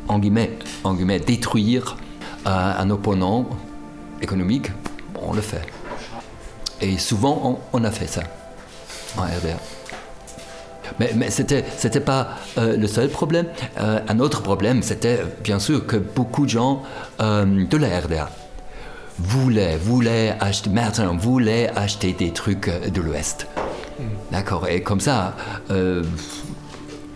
en 0.08 0.18
guillemets, 0.20 0.58
en 0.84 0.96
guillemets, 0.96 1.20
détruire 1.20 1.96
euh, 2.48 2.74
un 2.78 2.90
opponent 2.90 3.48
économique, 4.22 4.72
on 5.22 5.34
le 5.34 5.42
fait. 5.42 5.62
Et 6.82 6.98
souvent, 6.98 7.60
on, 7.74 7.80
on 7.80 7.84
a 7.84 7.92
fait 7.92 8.08
ça 8.08 8.24
en 9.18 9.22
RDA. 9.22 9.58
Mais, 11.00 11.12
mais 11.16 11.30
c'était 11.30 11.64
c'était 11.78 12.00
pas 12.00 12.30
euh, 12.58 12.76
le 12.76 12.88
seul 12.88 13.10
problème. 13.10 13.46
Euh, 13.80 14.00
un 14.08 14.20
autre 14.20 14.42
problème, 14.42 14.82
c'était 14.82 15.20
bien 15.44 15.60
sûr 15.60 15.86
que 15.86 15.98
beaucoup 15.98 16.46
de 16.46 16.52
gens 16.52 16.84
euh, 17.22 17.66
de 17.66 17.78
la 17.78 18.00
RDA 18.00 18.30
voulaient, 19.20 19.78
voulaient 19.78 20.36
acheter, 20.40 20.70
maintenant 20.70 21.16
voulaient 21.16 21.70
acheter 21.76 22.14
des 22.14 22.32
trucs 22.32 22.70
de 22.70 23.02
l'Ouest. 23.02 23.48
D'accord. 24.32 24.68
Et 24.68 24.82
comme 24.82 25.02
ça, 25.02 25.36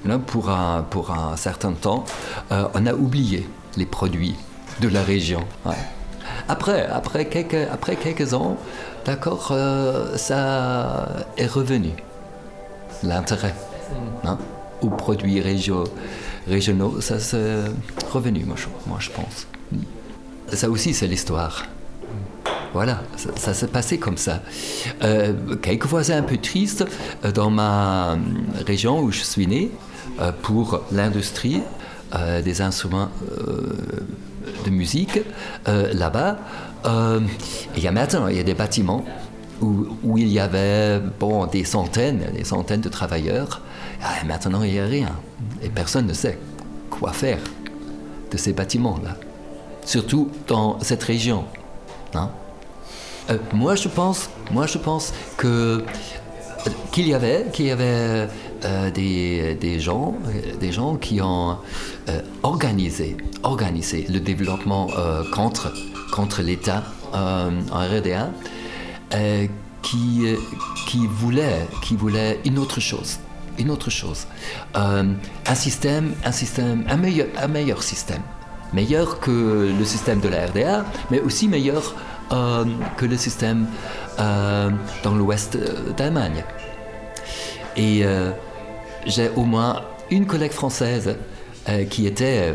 là, 0.06 0.18
pour, 0.20 0.50
un, 0.50 0.84
pour 0.90 1.12
un 1.12 1.36
certain 1.38 1.72
temps, 1.74 2.04
euh, 2.52 2.68
on 2.74 2.86
a 2.86 2.94
oublié 2.94 3.48
les 3.78 3.86
produits 3.86 4.36
de 4.82 4.88
la 4.88 5.02
région. 5.04 5.44
ouais. 5.66 5.74
Après, 6.48 6.86
après, 6.88 7.26
quelques, 7.26 7.68
après 7.72 7.96
quelques 7.96 8.34
ans, 8.34 8.58
d'accord, 9.06 9.50
euh, 9.52 10.18
ça 10.18 11.08
est 11.38 11.46
revenu. 11.48 11.92
L'intérêt 13.04 13.54
hein, 14.26 14.38
aux 14.82 14.90
produits 14.90 15.40
régio- 15.42 15.88
régionaux, 16.48 17.02
ça 17.02 17.20
c'est 17.20 17.56
revenu, 18.12 18.44
moi 18.46 18.56
je, 18.58 18.66
moi, 18.88 18.98
je 19.00 19.10
pense. 19.10 19.48
Ça 20.54 20.70
aussi, 20.70 20.94
c'est 20.94 21.08
l'histoire. 21.08 21.66
Voilà, 22.74 23.02
ça, 23.18 23.30
ça 23.36 23.54
s'est 23.54 23.68
passé 23.68 23.98
comme 24.00 24.18
ça. 24.18 24.42
Euh, 25.04 25.34
quelquefois, 25.62 26.04
c'est 26.04 26.14
un 26.14 26.24
peu 26.24 26.38
triste 26.38 26.86
euh, 27.24 27.32
dans 27.32 27.50
ma 27.50 28.18
région 28.66 29.00
où 29.02 29.12
je 29.12 29.20
suis 29.22 29.46
né, 29.48 29.72
pour 30.42 30.82
l'industrie 30.92 31.62
euh, 32.16 32.42
des 32.42 32.62
instruments 32.62 33.10
euh, 33.40 33.76
de 34.66 34.70
musique, 34.70 35.20
euh, 35.68 35.94
là-bas, 35.94 36.38
euh, 36.86 37.20
il 37.76 37.84
y 37.84 37.88
a 37.88 37.92
maintenant, 37.92 38.28
il 38.28 38.38
y 38.38 38.40
a 38.40 38.44
des 38.44 38.54
bâtiments 38.54 39.04
où, 39.62 39.98
où 40.04 40.18
il 40.18 40.28
y 40.28 40.40
avait 40.40 41.00
bon, 41.20 41.46
des 41.46 41.64
centaines, 41.64 42.24
des 42.36 42.44
centaines 42.44 42.82
de 42.82 42.90
travailleurs. 42.90 43.62
Ah, 44.04 44.24
maintenant, 44.26 44.64
il 44.64 44.74
n'y 44.74 44.80
a 44.80 44.86
rien. 44.86 45.10
Et 45.62 45.70
personne 45.70 46.06
ne 46.08 46.14
sait 46.14 46.38
quoi 46.90 47.14
faire 47.14 47.40
de 48.32 48.38
ces 48.38 48.54
bâtiments-là. 48.54 49.16
Surtout 49.86 50.30
dans 50.48 50.80
cette 50.82 51.04
région. 51.04 51.46
hein. 52.14 52.30
Euh, 53.30 53.38
moi, 53.54 53.76
je 53.76 53.88
pense, 53.88 54.30
moi, 54.52 54.68
je 54.68 54.78
pense 54.78 55.14
que 55.38 55.84
qu'il 56.92 57.08
y 57.08 57.14
avait, 57.14 57.48
qu'il 57.52 57.66
y 57.66 57.72
avait 57.72 58.28
euh, 58.66 58.92
des, 58.92 59.80
gens, 59.80 60.16
euh, 60.28 60.56
des 60.58 60.72
gens 60.72 60.96
qui 60.96 61.22
ont 61.22 61.58
euh, 62.08 62.22
organisé, 62.44 63.18
organisé 63.44 64.06
le 64.10 64.20
développement 64.20 64.88
contre, 65.34 65.74
contre 66.12 66.42
l'État 66.42 66.84
en 67.14 67.50
RDA, 67.72 68.32
qui, 69.82 70.26
qui 70.88 71.08
voulait, 71.08 71.68
qui 71.82 71.98
une 72.46 72.58
autre 72.58 72.80
chose, 72.80 73.20
une 73.60 73.70
autre 73.70 73.90
chose, 73.90 74.28
un 74.76 75.16
système, 75.56 76.14
un 76.24 76.32
système, 76.32 76.86
un 76.90 76.98
meilleur, 76.98 77.28
un 77.38 77.48
meilleur 77.48 77.84
système, 77.84 78.22
meilleur 78.74 79.20
que 79.20 79.74
le 79.78 79.86
système 79.86 80.22
de 80.22 80.30
la 80.30 80.48
RDA, 80.48 80.86
mais 81.12 81.20
aussi 81.20 81.48
meilleur 81.48 81.96
que 82.30 83.06
le 83.06 83.18
système 83.18 83.68
dans 84.18 85.16
l'ouest 85.16 85.58
d'Allemagne. 85.98 86.44
Et 87.76 88.06
j'ai 89.06 89.30
au 89.36 89.44
moins 89.44 89.82
une 90.12 90.26
collègue 90.26 90.52
française 90.52 91.16
euh, 91.70 91.86
qui 91.86 92.06
était, 92.08 92.52
euh, 92.52 92.54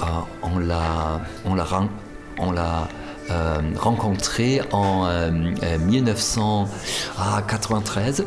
euh, 0.00 0.04
on 0.42 0.58
l'a, 0.58 1.20
on 1.44 1.54
l'a, 1.54 1.64
ren- 1.64 1.90
on 2.38 2.50
l'a 2.52 2.88
rencontrée 3.78 4.60
en 4.72 5.06
euh, 5.06 5.30
euh, 5.62 5.78
1993 5.78 8.24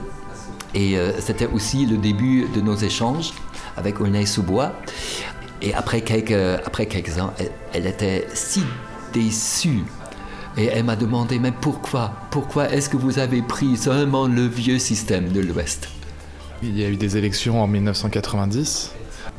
et 0.76 0.98
c'était 1.20 1.48
aussi 1.48 1.86
le 1.86 1.98
début 1.98 2.48
de 2.54 2.62
nos 2.62 2.76
échanges 2.76 3.32
avec 3.78 4.00
Aulnay 4.02 4.26
Sous-Bois. 4.26 4.74
Et 5.62 5.74
après 5.74 6.02
quelques, 6.02 6.32
après 6.66 6.86
quelques 6.86 7.18
ans, 7.20 7.34
elle, 7.40 7.52
elle 7.74 7.88
était 7.88 8.28
si 8.34 8.64
déçue. 9.14 9.84
Et 10.56 10.66
elle 10.66 10.84
m'a 10.84 10.96
demandé, 10.96 11.40
mais 11.40 11.52
pourquoi 11.52 12.12
Pourquoi 12.32 12.70
est-ce 12.72 12.90
que 12.90 12.98
vous 12.98 13.18
avez 13.18 13.42
pris 13.42 13.76
seulement 13.78 14.28
le 14.28 14.46
vieux 14.46 14.78
système 14.80 15.30
de 15.32 15.40
l'Ouest? 15.42 15.90
Il 16.64 16.78
y 16.78 16.84
a 16.84 16.90
eu 16.90 16.96
des 16.96 17.18
élections 17.18 17.62
en 17.62 17.68
1990. 17.68 18.92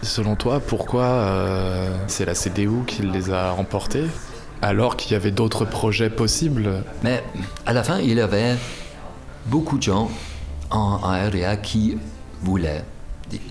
Selon 0.02 0.36
toi, 0.36 0.60
pourquoi 0.60 1.04
euh, 1.04 1.96
c'est 2.06 2.24
la 2.24 2.34
CDU 2.34 2.84
qui 2.86 3.02
les 3.02 3.30
a 3.30 3.50
remportées 3.50 4.04
alors 4.62 4.96
qu'il 4.96 5.12
y 5.12 5.14
avait 5.14 5.30
d'autres 5.30 5.64
projets 5.64 6.10
possibles? 6.10 6.84
Mais 7.02 7.22
à 7.66 7.72
la 7.72 7.82
fin, 7.82 7.98
il 7.98 8.14
y 8.14 8.20
avait 8.20 8.56
beaucoup 9.46 9.78
de 9.78 9.82
gens 9.82 10.10
en, 10.70 11.00
en 11.02 11.26
RDA 11.28 11.56
qui 11.56 11.98
voulaient 12.42 12.84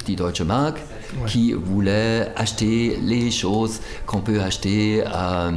die, 0.06 0.16
Deutsche 0.16 0.42
Mark, 0.42 0.78
qui 1.26 1.54
voulaient 1.54 2.32
acheter 2.36 2.98
les 3.02 3.32
choses 3.32 3.80
qu'on 4.06 4.22
peut 4.22 4.42
acheter 4.42 5.04
euh, 5.06 5.52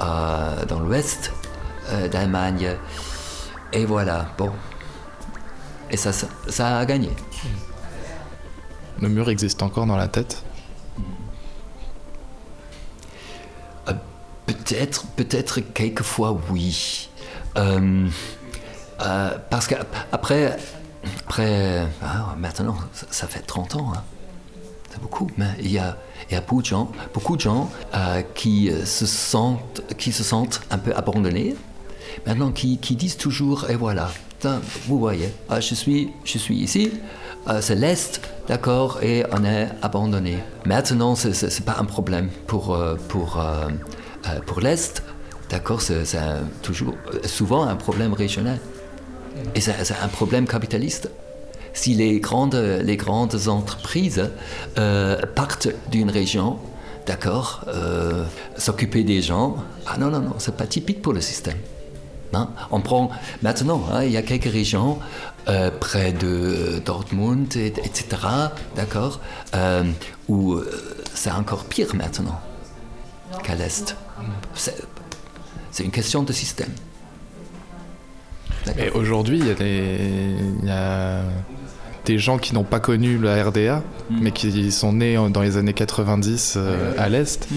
euh, 0.00 0.64
dans 0.66 0.80
l'ouest 0.80 1.32
euh, 1.90 2.08
d'Allemagne. 2.08 2.76
Et 3.72 3.84
voilà, 3.84 4.26
bon. 4.38 4.50
Et 5.92 5.96
ça, 5.96 6.10
ça, 6.12 6.26
ça 6.48 6.78
a 6.78 6.84
gagné. 6.86 7.10
Le 9.00 9.08
mur 9.08 9.28
existe 9.28 9.62
encore 9.62 9.86
dans 9.86 9.96
la 9.96 10.08
tête? 10.08 10.42
Euh, 13.88 13.92
Peut-être, 14.46 15.06
peut-être 15.16 15.60
quelquefois 15.60 16.36
oui. 16.50 17.10
Euh, 17.58 18.08
euh, 19.02 19.38
parce 19.50 19.66
qu'après, 19.66 20.56
après, 21.20 21.86
ah, 22.02 22.34
maintenant, 22.38 22.76
ça, 22.94 23.06
ça 23.10 23.26
fait 23.26 23.40
30 23.40 23.76
ans. 23.76 23.92
hein. 23.94 24.02
C'est 24.90 25.00
beaucoup, 25.00 25.28
mais 25.36 25.48
il 25.60 25.72
y 25.72 25.78
a, 25.78 25.96
il 26.30 26.34
y 26.34 26.36
a 26.36 26.40
beaucoup 26.40 26.62
de 26.62 26.66
gens, 26.66 26.90
beaucoup 27.14 27.36
de 27.36 27.40
gens 27.40 27.70
qui, 28.34 28.70
se 28.84 29.06
sentent, 29.06 29.82
qui 29.96 30.12
se 30.12 30.22
sentent 30.22 30.60
un 30.70 30.78
peu 30.78 30.94
abandonnés. 30.94 31.56
Maintenant, 32.26 32.52
qui, 32.52 32.76
disent 32.76 33.16
toujours, 33.16 33.70
et 33.70 33.76
voilà, 33.76 34.10
vous 34.86 34.98
voyez, 34.98 35.32
ah, 35.48 35.60
je, 35.60 35.74
suis, 35.74 36.10
je 36.24 36.38
suis 36.38 36.56
ici, 36.56 36.92
euh, 37.48 37.60
c'est 37.60 37.74
l'Est, 37.74 38.20
d'accord, 38.48 39.02
et 39.02 39.24
on 39.32 39.44
est 39.44 39.68
abandonné. 39.82 40.38
Maintenant, 40.64 41.14
ce 41.14 41.28
n'est 41.28 41.64
pas 41.64 41.76
un 41.78 41.84
problème 41.84 42.28
pour, 42.46 42.74
euh, 42.74 42.96
pour, 43.08 43.38
euh, 43.38 43.68
euh, 44.28 44.40
pour 44.46 44.60
l'Est, 44.60 45.02
d'accord, 45.50 45.82
c'est 45.82 46.04
toujours, 46.62 46.94
souvent 47.24 47.64
un 47.64 47.76
problème 47.76 48.12
régional. 48.12 48.58
Et 49.54 49.60
c'est 49.60 49.74
un 50.02 50.08
problème 50.08 50.46
capitaliste. 50.46 51.10
Si 51.72 51.94
les 51.94 52.20
grandes, 52.20 52.54
les 52.54 52.96
grandes 52.96 53.48
entreprises 53.48 54.30
partent 55.34 55.68
d'une 55.90 56.10
région, 56.10 56.58
d'accord, 57.06 57.64
s'occuper 58.56 59.04
des 59.04 59.22
gens, 59.22 59.56
ah 59.86 59.96
non, 59.98 60.10
non, 60.10 60.20
non, 60.20 60.34
c'est 60.38 60.56
pas 60.56 60.66
typique 60.66 61.00
pour 61.00 61.14
le 61.14 61.22
système. 61.22 61.56
On 62.70 62.80
prend 62.80 63.10
maintenant, 63.42 63.82
hein, 63.92 64.04
il 64.04 64.10
y 64.12 64.16
a 64.16 64.22
quelques 64.22 64.50
régions 64.52 64.98
euh, 65.48 65.70
près 65.70 66.12
de 66.12 66.80
Dortmund, 66.84 67.54
et- 67.56 67.66
etc., 67.84 68.04
d'accord, 68.76 69.20
euh, 69.54 69.84
où 70.28 70.54
euh, 70.54 70.70
c'est 71.14 71.30
encore 71.30 71.64
pire 71.64 71.94
maintenant 71.94 72.40
qu'à 73.42 73.54
l'Est. 73.54 73.96
C'est 74.54 75.84
une 75.84 75.90
question 75.90 76.22
de 76.22 76.32
système. 76.32 76.70
Et 78.78 78.90
aujourd'hui, 78.90 79.40
il 79.40 80.64
y 80.66 80.70
a 80.70 81.22
des 82.04 82.18
gens 82.18 82.38
qui 82.38 82.54
n'ont 82.54 82.64
pas 82.64 82.80
connu 82.80 83.18
la 83.18 83.44
RDA, 83.44 83.82
mais 84.10 84.32
qui 84.32 84.72
sont 84.72 84.92
nés 84.92 85.16
dans 85.30 85.40
les 85.40 85.56
années 85.56 85.72
90 85.72 86.54
euh, 86.56 86.92
à 86.98 87.08
l'Est, 87.08 87.48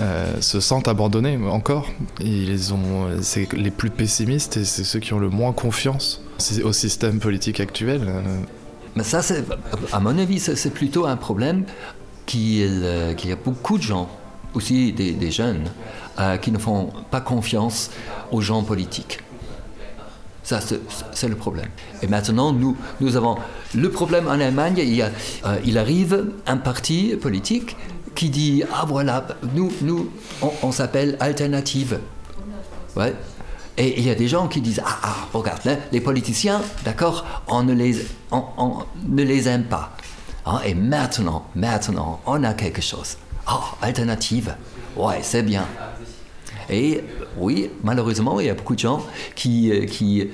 euh, 0.00 0.40
se 0.40 0.60
sentent 0.60 0.88
abandonnés 0.88 1.38
encore. 1.48 1.88
Ils 2.20 2.74
ont, 2.74 3.08
c'est 3.22 3.52
les 3.52 3.70
plus 3.70 3.90
pessimistes 3.90 4.56
et 4.56 4.64
c'est 4.64 4.84
ceux 4.84 4.98
qui 4.98 5.14
ont 5.14 5.18
le 5.20 5.30
moins 5.30 5.52
confiance 5.52 6.22
au 6.64 6.72
système 6.72 7.20
politique 7.20 7.60
actuel. 7.60 8.02
euh. 8.06 8.20
Mais 8.96 9.04
ça, 9.04 9.22
c'est, 9.22 9.44
à 9.92 10.00
mon 10.00 10.16
avis, 10.18 10.38
c'est 10.40 10.70
plutôt 10.70 11.06
un 11.06 11.16
problème 11.16 11.64
qu'il 12.26 13.14
qu'il 13.16 13.30
y 13.30 13.32
a 13.32 13.36
beaucoup 13.36 13.76
de 13.76 13.82
gens, 13.82 14.08
aussi 14.54 14.92
des, 14.92 15.12
des 15.12 15.30
jeunes, 15.30 15.64
euh, 16.20 16.36
qui 16.36 16.52
ne 16.52 16.58
font 16.58 16.92
pas 17.10 17.20
confiance 17.20 17.90
aux 18.30 18.40
gens 18.40 18.62
politiques. 18.62 19.18
Ça, 20.44 20.60
c'est 21.12 21.28
le 21.28 21.36
problème. 21.36 21.68
Et 22.02 22.06
maintenant, 22.06 22.52
nous, 22.52 22.76
nous 23.00 23.16
avons 23.16 23.36
le 23.74 23.90
problème 23.90 24.28
en 24.28 24.32
Allemagne. 24.38 24.74
Il, 24.76 24.94
y 24.94 25.00
a, 25.00 25.08
euh, 25.46 25.56
il 25.64 25.78
arrive 25.78 26.32
un 26.46 26.58
parti 26.58 27.16
politique 27.20 27.76
qui 28.14 28.28
dit 28.28 28.62
Ah 28.72 28.84
voilà, 28.86 29.26
nous, 29.54 29.72
nous 29.80 30.10
on, 30.62 30.70
s'appelle 30.70 31.16
Alternative. 31.18 31.98
Ouais. 32.94 33.14
Et 33.78 33.98
il 33.98 34.06
y 34.06 34.10
a 34.10 34.14
des 34.14 34.28
gens 34.28 34.46
qui 34.46 34.60
disent 34.60 34.82
Ah, 34.84 34.98
ah 35.02 35.14
regarde, 35.32 35.62
hein, 35.66 35.78
les 35.92 36.02
politiciens, 36.02 36.60
d'accord, 36.84 37.24
on, 37.48 37.62
ne 37.62 37.72
les- 37.72 38.06
on, 38.30 38.84
ne 39.08 39.22
les 39.22 39.48
aime 39.48 39.64
pas. 39.64 39.96
Hein, 40.44 40.60
et 40.66 40.74
maintenant, 40.74 41.46
maintenant, 41.54 42.20
on 42.26 42.44
a 42.44 42.52
quelque 42.52 42.82
chose. 42.82 43.16
Ah, 43.46 43.62
alternative. 43.80 44.54
Ouais, 44.94 45.20
c'est 45.22 45.42
bien. 45.42 45.64
Et 46.70 47.02
oui, 47.36 47.70
malheureusement, 47.82 48.40
il 48.40 48.46
y 48.46 48.50
a 48.50 48.54
beaucoup 48.54 48.74
de 48.74 48.80
gens 48.80 49.04
qui, 49.34 49.70
euh, 49.70 49.86
qui, 49.86 50.28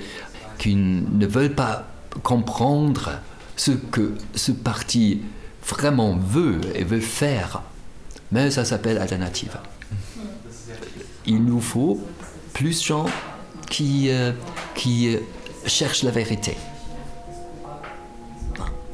qui 0.57 0.75
ne 0.75 1.25
veulent 1.25 1.55
pas 1.55 1.87
comprendre 2.23 3.19
ce 3.55 3.71
que 3.71 4.13
ce 4.35 4.51
parti 4.51 5.21
vraiment 5.67 6.15
veut 6.17 6.59
et 6.75 6.83
veut 6.83 6.99
faire. 6.99 7.61
Mais 8.31 8.49
ça 8.49 8.65
s'appelle 8.65 8.97
alternative. 8.97 9.57
Il 11.25 11.43
nous 11.43 11.61
faut 11.61 11.99
plus 12.53 12.79
de 12.79 12.85
gens 12.85 13.05
qui, 13.69 14.09
euh, 14.09 14.31
qui 14.75 15.15
euh, 15.15 15.19
cherchent 15.65 16.03
la 16.03 16.11
vérité. 16.11 16.57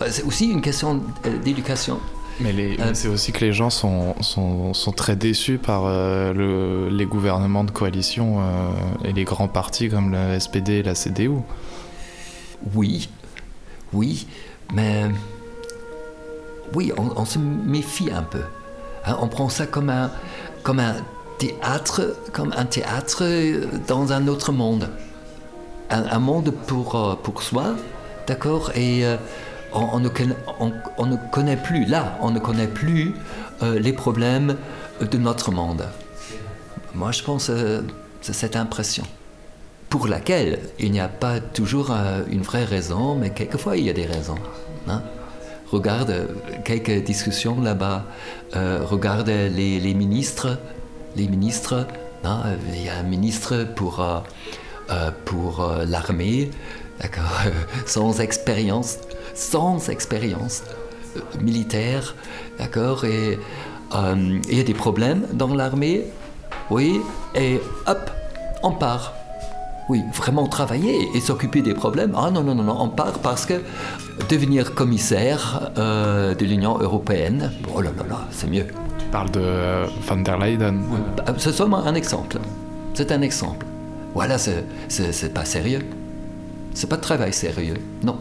Euh, 0.01 0.07
C'est 0.09 0.23
aussi 0.23 0.49
une 0.49 0.61
question 0.61 1.03
d'éducation. 1.43 1.99
Mais 2.39 2.53
mais 2.53 2.77
c'est 2.93 3.07
aussi 3.07 3.31
que 3.31 3.43
les 3.43 3.51
gens 3.53 3.69
sont, 3.71 4.13
sont, 4.21 4.73
sont 4.73 4.91
très 4.91 5.15
déçus 5.15 5.57
par 5.57 5.83
euh, 5.85 6.33
le- 6.33 6.89
les 6.95 7.05
gouvernements 7.05 7.63
de 7.63 7.71
coalition 7.71 8.39
euh, 8.39 8.69
et 9.05 9.11
les 9.13 9.23
grands 9.23 9.47
partis 9.47 9.89
comme 9.89 10.11
le 10.11 10.39
SPD 10.39 10.73
et 10.79 10.83
la 10.83 10.93
CDU. 10.93 11.31
Oui, 12.75 13.09
oui, 13.93 14.27
mais 14.73 15.05
oui, 16.75 16.91
on, 16.97 17.09
on 17.19 17.25
se 17.25 17.39
méfie 17.39 18.09
un 18.11 18.23
peu. 18.23 18.41
Hein, 19.05 19.17
on 19.21 19.27
prend 19.27 19.49
ça 19.49 19.65
comme 19.65 19.89
un, 19.89 20.11
comme 20.63 20.79
un 20.79 20.95
théâtre, 21.39 22.15
comme 22.33 22.53
un 22.57 22.65
théâtre 22.65 23.23
dans 23.87 24.11
un 24.13 24.27
autre 24.27 24.51
monde. 24.51 24.89
Un, 25.89 26.03
un 26.11 26.19
monde 26.19 26.51
pour, 26.51 26.95
euh, 26.95 27.15
pour 27.15 27.41
soi, 27.41 27.75
d'accord 28.27 28.71
Et 28.75 29.05
euh, 29.05 29.15
on, 29.77 29.99
ne 29.99 30.09
connaît, 31.31 31.57
plus, 31.57 31.85
là, 31.85 32.17
on 32.21 32.31
ne 32.31 32.39
connaît 32.39 32.67
plus 32.67 33.13
euh, 33.61 33.79
les 33.79 33.93
problèmes 33.93 34.55
de 35.01 35.17
notre 35.17 35.51
monde. 35.51 35.85
Moi, 36.97 37.11
je 37.11 37.21
pense 37.21 37.49
euh, 37.49 37.81
c'est 38.21 38.33
cette 38.33 38.55
impression 38.55 39.03
pour 39.89 40.07
laquelle 40.07 40.59
il 40.79 40.91
n'y 40.91 40.99
a 40.99 41.07
pas 41.07 41.39
toujours 41.39 41.91
euh, 41.91 42.23
une 42.29 42.41
vraie 42.41 42.63
raison, 42.63 43.15
mais 43.15 43.29
quelquefois 43.29 43.77
il 43.77 43.85
y 43.85 43.89
a 43.89 43.93
des 43.93 44.05
raisons. 44.05 44.39
hein. 44.87 45.03
Regarde 45.71 46.09
euh, 46.09 46.25
quelques 46.65 47.03
discussions 47.03 47.61
là-bas, 47.61 48.05
regarde 48.53 49.29
les, 49.29 49.93
ministres, 49.93 50.57
les 51.15 51.27
ministres, 51.27 51.85
hein, 52.23 52.41
il 52.73 52.83
y 52.83 52.89
a 52.89 52.97
un 52.97 53.03
ministre 53.03 53.67
pour, 53.75 54.03
pour 55.25 55.71
l'armée, 55.85 56.49
sans 57.85 58.19
expérience, 58.21 58.97
sans 59.37 59.89
expérience 59.89 60.63
euh, 61.15 61.21
militaire, 61.41 62.15
d'accord, 62.57 63.05
et 63.05 63.39
euh, 63.95 64.39
il 64.49 64.57
y 64.57 64.59
a 64.59 64.63
des 64.63 64.73
problèmes 64.73 65.25
dans 65.33 65.53
l'armée, 65.53 66.05
oui, 66.69 66.99
et 67.35 67.61
hop, 67.85 68.11
on 68.63 68.71
part. 68.71 69.13
Oui, 69.89 70.03
vraiment 70.13 70.47
travailler 70.47 71.07
et 71.15 71.21
s'occuper 71.21 71.61
des 71.61 71.73
problèmes. 71.73 72.11
Ah 72.17 72.29
non, 72.29 72.43
non, 72.43 72.53
non, 72.53 72.63
non, 72.63 72.75
on 72.77 72.89
part 72.89 73.19
parce 73.19 73.45
que 73.45 73.61
devenir 74.27 74.73
commissaire 74.75 75.71
euh, 75.77 76.35
de 76.35 76.43
l'Union 76.43 76.77
européenne, 76.77 77.53
oh 77.73 77.79
là 77.79 77.91
là 77.97 78.03
là, 78.09 78.27
c'est 78.31 78.49
mieux. 78.49 78.65
Tu 78.99 79.05
parles 79.13 79.31
de 79.31 79.39
euh, 79.39 79.85
van 80.05 80.17
der 80.17 80.37
Leyen. 80.39 80.75
Bah, 81.15 81.23
C'est 81.37 81.53
seulement 81.53 81.85
un 81.85 81.95
exemple. 81.95 82.37
C'est 82.95 83.13
un 83.13 83.21
exemple. 83.21 83.65
Voilà, 84.13 84.37
c'est 84.37 85.33
pas 85.33 85.45
sérieux. 85.45 85.85
C'est 86.73 86.89
pas 86.89 86.97
de 86.97 87.01
travail 87.01 87.31
sérieux, 87.31 87.77
non. 88.03 88.17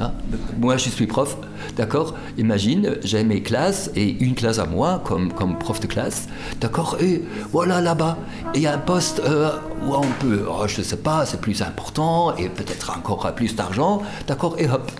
Hein, 0.00 0.12
Moi, 0.58 0.78
je 0.78 0.88
suis 0.88 1.06
prof, 1.06 1.36
d'accord? 1.76 2.14
Imagine, 2.38 2.96
j'ai 3.02 3.22
mes 3.22 3.42
classes 3.42 3.90
et 3.94 4.08
une 4.24 4.34
classe 4.34 4.58
à 4.58 4.64
moi 4.64 5.02
comme, 5.04 5.30
prof 5.58 5.78
de 5.80 5.86
classe, 5.86 6.26
d'accord 6.60 6.96
Et 7.00 7.22
voilà, 7.52 7.80
là-bas, 7.82 8.16
il 8.54 8.62
y 8.62 8.66
a 8.66 8.74
un 8.74 8.78
poste 8.78 9.20
euh, 9.20 9.50
où 9.84 9.94
on 9.94 10.06
peut, 10.20 10.46
oh, 10.48 10.66
je 10.66 10.80
sais 10.80 10.96
pas, 10.96 11.26
c'est 11.26 11.40
plus 11.40 11.60
important 11.60 12.34
et 12.36 12.48
peut-être 12.48 12.96
encore 12.96 13.30
plus 13.34 13.54
d'argent, 13.54 14.02
d'accord 14.26 14.56
Et 14.58 14.68
hop, 14.68 14.90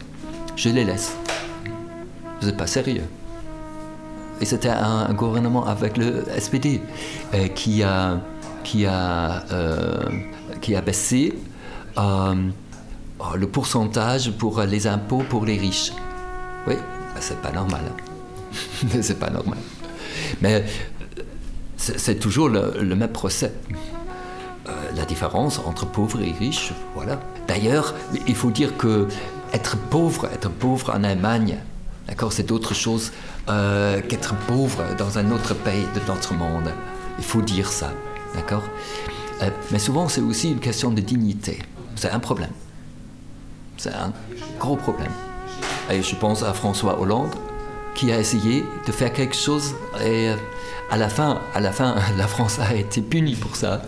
je 0.57 0.68
les 0.68 0.84
laisse. 0.84 1.16
Vous 2.40 2.46
n'êtes 2.46 2.59
pas 2.59 2.66
sérieux. 2.66 3.05
Et 4.42 4.44
c'était 4.44 4.68
un, 4.68 5.12
gouvernement 5.14 5.66
avec 5.66 5.96
le 5.96 6.24
SPD 6.38 6.80
euh, 7.34 7.48
qui 7.48 7.82
a, 7.82 8.20
qui 8.64 8.86
a, 8.86 9.44
euh, 9.53 9.98
qui 10.61 10.76
a 10.76 10.80
baissé 10.82 11.34
oh, 13.20 13.36
le 13.36 13.46
pourcentage 13.46 14.32
pour 14.32 14.60
les 14.62 14.86
impôts 14.86 15.24
pour 15.28 15.44
les 15.44 15.58
riches. 15.58 15.92
Oui, 16.66 16.74
bah, 16.74 17.20
c'est 17.20 17.40
pas 17.40 17.52
normal. 17.52 17.82
hein. 17.88 18.88
c'est 19.02 19.18
pas 19.18 19.30
normal. 19.30 19.58
Mais 20.40 20.54
euh, 20.54 21.22
c'est 21.76 22.18
toujours 22.18 22.48
le, 22.48 22.94
même 22.94 23.08
procès. 23.08 23.52
Euh, 24.68 24.72
la 24.94 25.04
différence 25.04 25.58
entre 25.60 25.86
pauvres 25.86 26.20
et 26.20 26.32
riches, 26.32 26.72
voilà. 26.94 27.18
D'ailleurs, 27.48 27.94
il 28.26 28.34
faut 28.34 28.50
dire 28.50 28.76
que 28.76 29.08
être 29.52 29.76
pauvre, 29.76 30.26
être 30.26 30.50
pauvre 30.50 30.92
en 30.94 31.02
Allemagne, 31.02 31.58
d'accord, 32.06 32.32
c'est 32.32 32.50
autre 32.52 32.74
chose 32.74 33.12
euh, 33.48 34.00
qu'être 34.02 34.34
pauvre 34.46 34.84
dans 34.98 35.18
un 35.18 35.30
autre 35.30 35.54
pays 35.54 35.86
de 35.94 36.00
notre 36.06 36.34
monde. 36.34 36.70
Il 37.18 37.24
faut 37.24 37.42
dire 37.42 37.72
ça, 37.72 37.92
d'accord. 38.34 38.64
Euh, 39.42 39.50
mais 39.70 39.78
souvent, 39.78 40.08
c'est 40.08 40.20
aussi 40.20 40.50
une 40.50 40.60
question 40.60 40.90
de 40.90 41.00
dignité. 41.00 41.58
C'est 41.96 42.10
un 42.10 42.20
problème. 42.20 42.50
C'est 43.81 43.95
un 43.95 44.12
gros 44.59 44.76
problème. 44.76 45.11
Et 45.91 46.03
je 46.03 46.14
pense 46.14 46.43
à 46.43 46.53
François 46.53 47.01
Hollande 47.01 47.35
qui 47.95 48.12
a 48.12 48.18
essayé 48.18 48.62
de 48.87 48.93
faire 48.93 49.11
quelque 49.11 49.35
chose 49.35 49.74
et 50.05 50.28
euh, 50.28 50.37
à 50.91 50.99
la 50.99 51.09
fin, 51.09 51.41
à 51.55 51.61
la 51.61 51.72
fin, 51.72 51.95
la 52.18 52.26
France 52.26 52.59
a 52.59 52.74
été 52.74 53.01
punie 53.01 53.37
pour 53.37 53.57
ça. 53.57 53.81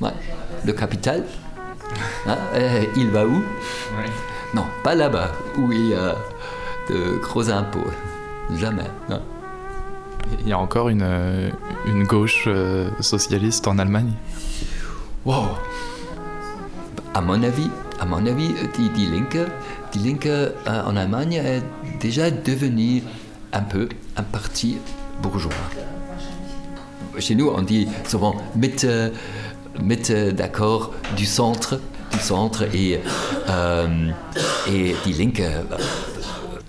Ouais. 0.00 0.14
Le 0.64 0.72
capital, 0.72 1.22
hein, 2.26 2.38
il 2.96 3.10
va 3.10 3.26
où? 3.26 3.42
Non, 4.54 4.64
pas 4.82 4.94
là-bas, 4.94 5.32
où 5.58 5.70
il 5.70 5.88
y 5.88 5.94
a 5.94 6.16
de 6.88 7.20
gros 7.20 7.50
impôts. 7.50 7.90
Jamais. 8.56 8.88
non. 9.10 9.20
Il 10.40 10.48
y 10.48 10.52
a 10.54 10.58
encore 10.58 10.88
une, 10.88 11.02
euh, 11.02 11.50
une 11.84 12.04
gauche 12.04 12.44
euh, 12.46 12.88
socialiste 13.00 13.68
en 13.68 13.78
Allemagne? 13.78 14.12
Wow. 15.26 15.44
À 17.12 17.20
mon 17.20 17.42
avis, 17.42 17.70
à 17.98 18.06
mon 18.06 18.24
avis, 18.24 18.54
die, 18.76 18.88
die 18.90 19.08
die 19.92 19.98
Linke 19.98 20.28
euh, 20.28 20.52
en 20.66 20.96
Allemagne 20.96 21.34
est 21.34 21.62
déjà 22.00 22.30
devenue 22.30 23.02
un 23.52 23.62
peu 23.62 23.88
un 24.16 24.22
parti 24.22 24.78
bourgeois. 25.20 25.52
Chez 27.18 27.34
nous, 27.34 27.48
on 27.48 27.62
dit 27.62 27.88
souvent 28.06 28.36
Mitte, 28.54 28.86
Mitte 29.82 30.12
d'accord 30.12 30.92
du 31.16 31.26
centre, 31.26 31.80
du 32.12 32.18
centre 32.18 32.62
et 32.74 33.00
euh, 33.48 34.10
et 34.68 34.94
die 35.04 35.32
euh, 35.40 35.62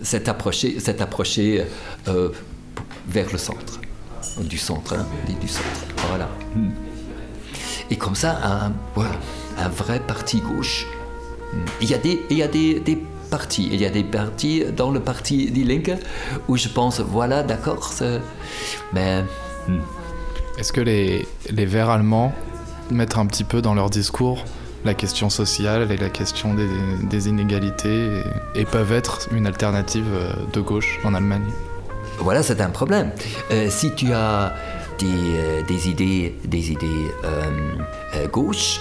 s'est 0.02 0.28
approché, 0.28 0.80
s'est 0.80 1.02
approché 1.02 1.64
euh, 2.08 2.30
vers 3.08 3.32
le 3.32 3.38
centre, 3.38 3.80
du 4.40 4.58
centre, 4.58 4.96
hein, 4.96 5.06
du 5.40 5.48
centre. 5.48 5.86
Voilà. 6.10 6.28
Hmm. 6.56 6.72
Et 7.92 7.98
comme 7.98 8.16
ça, 8.16 8.40
un, 8.44 8.74
voilà, 8.96 9.12
un 9.62 9.70
vrai 9.70 10.00
parti 10.00 10.42
gauche. 10.42 10.88
Il 11.82 11.90
y 11.90 11.94
a 11.94 11.98
des, 11.98 12.22
il 12.30 12.38
y 12.38 12.44
a 12.44 12.48
des, 12.48 12.80
des 12.80 12.98
partis, 13.30 13.70
il 13.72 13.80
y 13.82 13.86
a 13.86 13.90
des 13.90 14.04
partis 14.04 14.64
dans 14.76 14.92
le 14.92 15.00
parti 15.00 15.52
Die 15.52 15.64
Linke 15.64 15.98
où 16.48 16.58
je 16.58 16.70
pense, 16.70 17.00
voilà, 17.00 17.44
d'accord, 17.44 17.92
mais 18.94 19.24
hmm. 19.68 19.80
Est-ce 20.58 20.74
que 20.74 20.82
les, 20.82 21.28
les 21.50 21.66
Verts 21.66 21.90
allemands 21.90 22.34
mettent 22.90 23.18
un 23.18 23.26
petit 23.26 23.44
peu 23.44 23.62
dans 23.62 23.74
leur 23.74 23.90
discours 23.90 24.44
la 24.84 24.94
question 24.94 25.30
sociale 25.30 25.92
et 25.92 25.98
la 25.98 26.10
question 26.10 26.54
des, 26.54 26.68
des 27.04 27.30
inégalités 27.30 28.24
et, 28.56 28.62
et 28.62 28.66
peuvent 28.66 28.92
être 28.92 29.28
une 29.32 29.46
alternative 29.46 30.08
euh, 30.12 30.34
de 30.54 30.60
gauche 30.60 31.00
en 31.04 31.14
Allemagne? 31.14 31.46
Voilà, 32.18 32.44
c'est 32.44 32.62
un 32.62 32.70
problème. 32.70 33.12
Euh, 33.52 33.70
si 33.70 33.94
tu 33.94 34.12
as 34.14 34.54
des, 35.00 35.08
euh, 35.08 35.64
des 35.68 35.90
idées, 35.90 36.36
des 36.46 36.72
idées 36.72 37.12
euh, 37.24 38.28
gauches, 38.28 38.80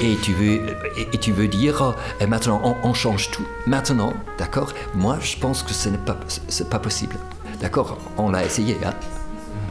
et 0.00 0.16
tu 0.16 0.32
veux, 0.32 0.60
et, 0.96 1.18
tu 1.18 1.32
veux 1.32 1.48
dire, 1.48 1.94
euh, 2.20 2.26
maintenant 2.26 2.60
on, 2.82 2.94
change 2.94 3.30
tout, 3.30 3.44
maintenant, 3.66 4.12
d'accord 4.38 4.72
Moi, 4.94 5.18
je 5.20 5.36
pense 5.36 5.62
que 5.62 5.72
ce 5.72 5.88
n'est 5.88 5.98
pas, 5.98 6.16
pas 6.70 6.78
possible. 6.78 7.16
D'accord 7.60 7.96
On 8.18 8.30
l'a 8.30 8.44
essayé, 8.44 8.76
hein 8.84 8.92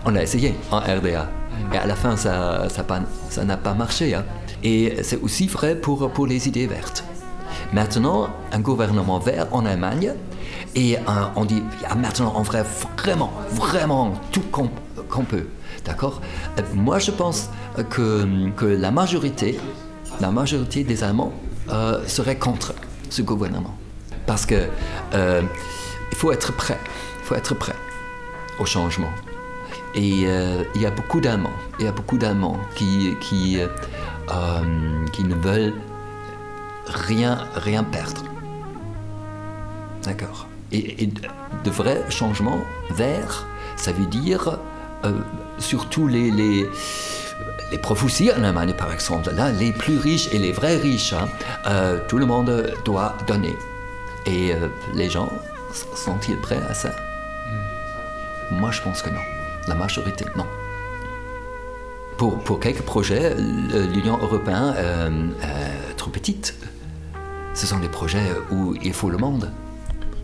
On 0.05 0.11
l'a 0.11 0.23
essayé 0.23 0.55
en 0.71 0.79
RDA. 0.79 1.29
Et 1.73 1.77
à 1.77 1.85
la 1.85 1.95
fin, 1.95 2.15
ça 2.17 2.67
ça 2.69 2.83
pas- 2.83 3.01
ça 3.29 3.43
n'a 3.43 3.57
pas 3.57 3.73
marché. 3.73 4.15
hein. 4.15 4.25
Et 4.63 4.97
c'est 5.03 5.21
aussi 5.21 5.47
vrai 5.47 5.75
pour, 5.75 6.09
pour 6.11 6.25
les 6.25 6.47
idées 6.47 6.67
vertes. 6.67 7.03
Maintenant, 7.73 8.29
un 8.51 8.59
gouvernement 8.59 9.19
vert 9.19 9.47
en 9.51 9.65
Allemagne, 9.65 10.13
et 10.75 10.97
on 11.35 11.45
dit, 11.45 11.63
ah, 11.89 11.95
maintenant 11.95 12.33
on 12.35 12.43
ferait 12.43 12.65
vraiment, 12.97 13.31
vraiment 13.51 14.13
tout 14.31 14.41
qu'on 14.51 14.69
qu'on 15.09 15.23
peut. 15.25 15.47
D'accord 15.85 16.21
Euh, 16.57 16.61
Moi, 16.73 16.97
je 16.99 17.11
pense 17.11 17.49
que, 17.89 18.25
que 18.55 18.65
la 18.65 18.89
majorité, 18.91 19.59
la 20.19 20.31
majorité 20.31 20.83
des 20.83 21.03
Allemands 21.03 21.33
euh, 21.69 22.05
serait 22.07 22.37
contre 22.37 22.73
ce 23.09 23.21
gouvernement. 23.21 23.75
Parce 24.25 24.45
que 24.45 24.67
euh, 25.13 25.41
il 26.11 26.17
faut 26.17 26.31
être 26.31 26.53
prêt, 26.53 26.79
il 27.21 27.25
faut 27.25 27.35
être 27.35 27.55
prêt 27.55 27.75
au 28.59 28.65
changement. 28.65 29.11
Et 29.95 30.23
euh, 30.25 30.63
il 30.75 30.81
y 30.81 30.85
a 30.85 30.91
beaucoup 30.91 31.21
d'Allemands, 31.21 31.53
il 31.79 31.85
y 31.85 31.87
a 31.87 31.91
beaucoup 31.91 32.17
d'Allemands 32.17 32.59
qui, 32.75 33.13
qui, 33.21 33.57
ne 33.57 35.35
veulent 35.35 35.73
rien, 36.87 37.47
rien 37.55 37.83
perdre. 37.83 38.23
D'accord. 40.03 40.47
Et, 40.71 41.07
de, 41.07 41.69
vrais 41.69 42.03
changements 42.09 42.59
verts, 42.89 43.45
ça 43.75 43.91
veut 43.91 44.07
dire 44.07 44.57
surtout 45.59 46.07
les, 46.07 46.31
les, 46.31 46.67
les 47.71 47.77
prophéties 47.77 48.31
en 48.31 48.43
Allemagne, 48.43 48.73
par 48.73 48.91
exemple. 48.91 49.31
Là, 49.35 49.51
les 49.51 49.71
plus 49.71 49.97
riches 49.97 50.29
et 50.31 50.37
les 50.37 50.51
vrais 50.51 50.77
riches, 50.77 51.13
hein, 51.13 51.27
euh, 51.67 51.99
tout 52.07 52.17
le 52.17 52.25
monde 52.25 52.73
doit 52.85 53.17
donner. 53.27 53.55
Et 54.25 54.53
euh, 54.53 54.67
les 54.93 55.09
gens 55.09 55.29
sont-ils 55.95 56.39
prêts 56.39 56.61
à 56.69 56.73
ça? 56.73 56.91
Moi, 58.51 58.71
je 58.71 58.81
pense 58.81 59.01
que 59.01 59.09
non. 59.09 59.21
La 59.67 59.75
majorité, 59.75 60.25
non. 60.35 60.45
Pour, 62.17 62.37
pour 62.39 62.59
quelques 62.59 62.83
projets, 62.83 63.35
l'Union 63.35 64.19
européenne 64.21 64.73
euh, 64.77 65.09
est 65.41 65.95
trop 65.95 66.11
petite. 66.11 66.55
Ce 67.53 67.65
sont 67.65 67.79
des 67.79 67.89
projets 67.89 68.31
où 68.51 68.75
il 68.81 68.93
faut 68.93 69.09
le 69.09 69.17
monde. 69.17 69.51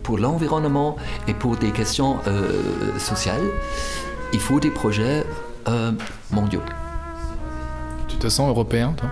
Pour 0.02 0.18
l'environnement 0.18 0.96
et 1.28 1.34
pour 1.34 1.56
des 1.56 1.70
questions 1.70 2.18
euh, 2.26 2.98
sociales, 2.98 3.42
il 4.32 4.40
faut 4.40 4.60
des 4.60 4.70
projets 4.70 5.24
euh, 5.68 5.92
mondiaux. 6.30 6.62
Te 8.20 8.28
sens 8.28 8.50
européen, 8.50 8.92
toi 8.96 9.08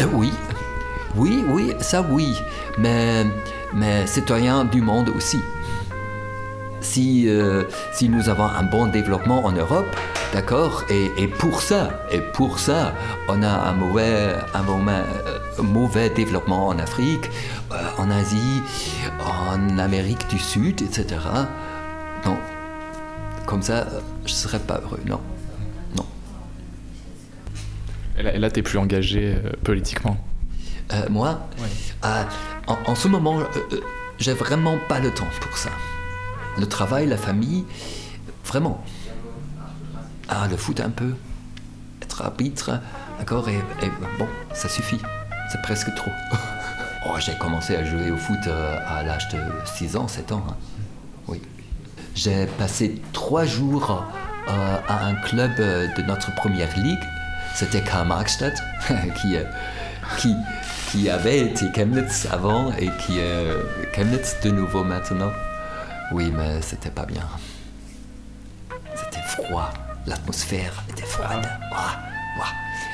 Euh, 0.00 0.06
oui, 0.14 0.32
oui, 1.14 1.44
oui, 1.46 1.74
ça 1.80 2.00
oui, 2.00 2.34
mais, 2.78 3.26
mais 3.74 4.06
citoyen 4.06 4.64
du 4.64 4.80
monde 4.80 5.10
aussi. 5.10 5.38
Si, 6.80 7.28
euh, 7.28 7.64
si 7.92 8.08
nous 8.08 8.30
avons 8.30 8.44
un 8.44 8.62
bon 8.62 8.86
développement 8.86 9.44
en 9.44 9.52
Europe, 9.52 9.94
d'accord, 10.32 10.84
et, 10.88 11.10
et 11.18 11.28
pour 11.28 11.60
ça, 11.60 11.90
et 12.10 12.20
pour 12.20 12.58
ça, 12.58 12.94
on 13.28 13.42
a 13.42 13.50
un 13.68 13.74
mauvais, 13.74 14.36
un 14.54 14.62
mauvais, 14.62 14.92
euh, 15.26 15.62
mauvais 15.62 16.08
développement 16.08 16.68
en 16.68 16.78
Afrique, 16.78 17.28
en 17.98 18.10
Asie, 18.10 18.62
en 19.20 19.76
Amérique 19.78 20.26
du 20.30 20.38
Sud, 20.38 20.80
etc. 20.80 21.20
Non, 22.24 22.38
comme 23.44 23.60
ça, 23.60 23.84
je 24.24 24.32
ne 24.32 24.36
serais 24.36 24.60
pas 24.60 24.80
heureux, 24.82 25.00
non. 25.04 25.20
Et 28.18 28.38
là, 28.38 28.50
t'es 28.50 28.62
plus 28.62 28.78
engagé 28.78 29.34
euh, 29.36 29.52
politiquement. 29.64 30.16
Euh, 30.92 31.02
moi, 31.10 31.46
euh, 32.04 32.24
en, 32.66 32.76
en 32.86 32.94
ce 32.94 33.06
moment, 33.08 33.40
euh, 33.40 33.44
j'ai 34.18 34.32
vraiment 34.32 34.76
pas 34.88 34.98
le 35.00 35.12
temps 35.12 35.28
pour 35.40 35.56
ça. 35.56 35.70
Le 36.58 36.66
travail, 36.66 37.06
la 37.06 37.16
famille, 37.16 37.64
vraiment. 38.44 38.82
Ah, 40.28 40.46
le 40.50 40.56
foot 40.56 40.80
un 40.80 40.90
peu, 40.90 41.14
être 42.02 42.22
arbitre, 42.22 42.80
d'accord, 43.18 43.48
et, 43.48 43.54
et 43.82 43.90
bon, 44.18 44.26
ça 44.52 44.68
suffit. 44.68 45.00
C'est 45.52 45.62
presque 45.62 45.94
trop. 45.94 46.10
oh, 47.06 47.14
j'ai 47.20 47.36
commencé 47.38 47.76
à 47.76 47.84
jouer 47.84 48.10
au 48.10 48.16
foot 48.16 48.38
à 48.48 49.02
l'âge 49.02 49.28
de 49.28 49.38
6 49.76 49.96
ans, 49.96 50.08
7 50.08 50.32
ans. 50.32 50.44
hein. 50.50 50.56
Oui. 51.28 51.40
J'ai 52.14 52.46
passé 52.46 53.00
trois 53.12 53.44
jours 53.44 54.04
à 54.48 55.06
un 55.06 55.14
club 55.14 55.54
de 55.56 56.02
notre 56.02 56.34
première 56.34 56.76
ligue. 56.76 56.98
C'était 57.58 57.82
Karl 57.82 58.06
Marxstadt, 58.06 58.54
qui, 59.20 59.36
euh, 59.36 59.42
qui, 60.18 60.32
qui 60.92 61.10
avait 61.10 61.40
été 61.40 61.66
Chemnitz 61.74 62.28
avant 62.30 62.72
et 62.78 62.88
qui 63.00 63.18
est 63.18 63.46
Chemnitz 63.96 64.36
de 64.44 64.50
nouveau 64.50 64.84
maintenant. 64.84 65.32
Oui, 66.12 66.32
mais 66.36 66.62
c'était 66.62 66.90
pas 66.90 67.04
bien. 67.04 67.24
C'était 68.94 69.22
froid. 69.26 69.70
L'atmosphère 70.06 70.72
était 70.88 71.02
froide. 71.04 71.48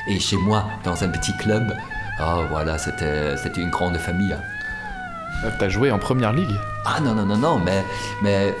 Et 0.07 0.19
chez 0.19 0.37
moi, 0.37 0.65
dans 0.83 1.03
un 1.03 1.09
petit 1.09 1.35
club, 1.37 1.75
oh, 2.21 2.43
voilà, 2.49 2.77
c'était 2.77 3.35
une 3.57 3.69
grande 3.69 3.97
famille. 3.97 4.33
hein. 4.33 5.49
T'as 5.59 5.69
joué 5.69 5.91
en 5.91 5.99
première 5.99 6.33
ligue? 6.33 6.55
Ah 6.85 6.99
non, 7.01 7.13
non, 7.13 7.25
non, 7.25 7.37
non, 7.37 7.59
mais, 7.59 7.83
mais 8.21 8.53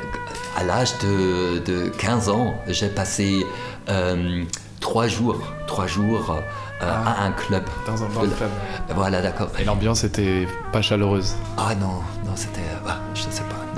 à 0.57 0.63
l'âge 0.63 0.97
de, 0.99 1.59
de 1.65 1.89
15 1.89 2.29
ans, 2.29 2.59
j'ai 2.67 2.89
passé 2.89 3.45
euh, 3.89 4.43
trois 4.85 5.07
jours, 5.07 5.39
trois 5.65 5.87
jours 5.87 6.29
euh, 6.29 6.85
à 6.85 7.23
un 7.25 7.31
club. 7.31 7.63
Dans 7.87 8.03
un 8.03 8.07
bon 8.09 8.21
De- 8.21 8.27
club. 8.27 8.51
Voilà, 8.93 9.19
d'accord. 9.19 9.49
Et 9.57 9.63
l'ambiance 9.63 10.03
était 10.03 10.47
pas 10.71 10.83
chaleureuse. 10.83 11.33
Ah 11.57 11.73
non, 11.73 11.95
non, 12.23 12.33
c'était. 12.35 12.61
ah, 12.87 12.97
je 13.15 13.21
sais 13.21 13.41
pas, 13.49 13.74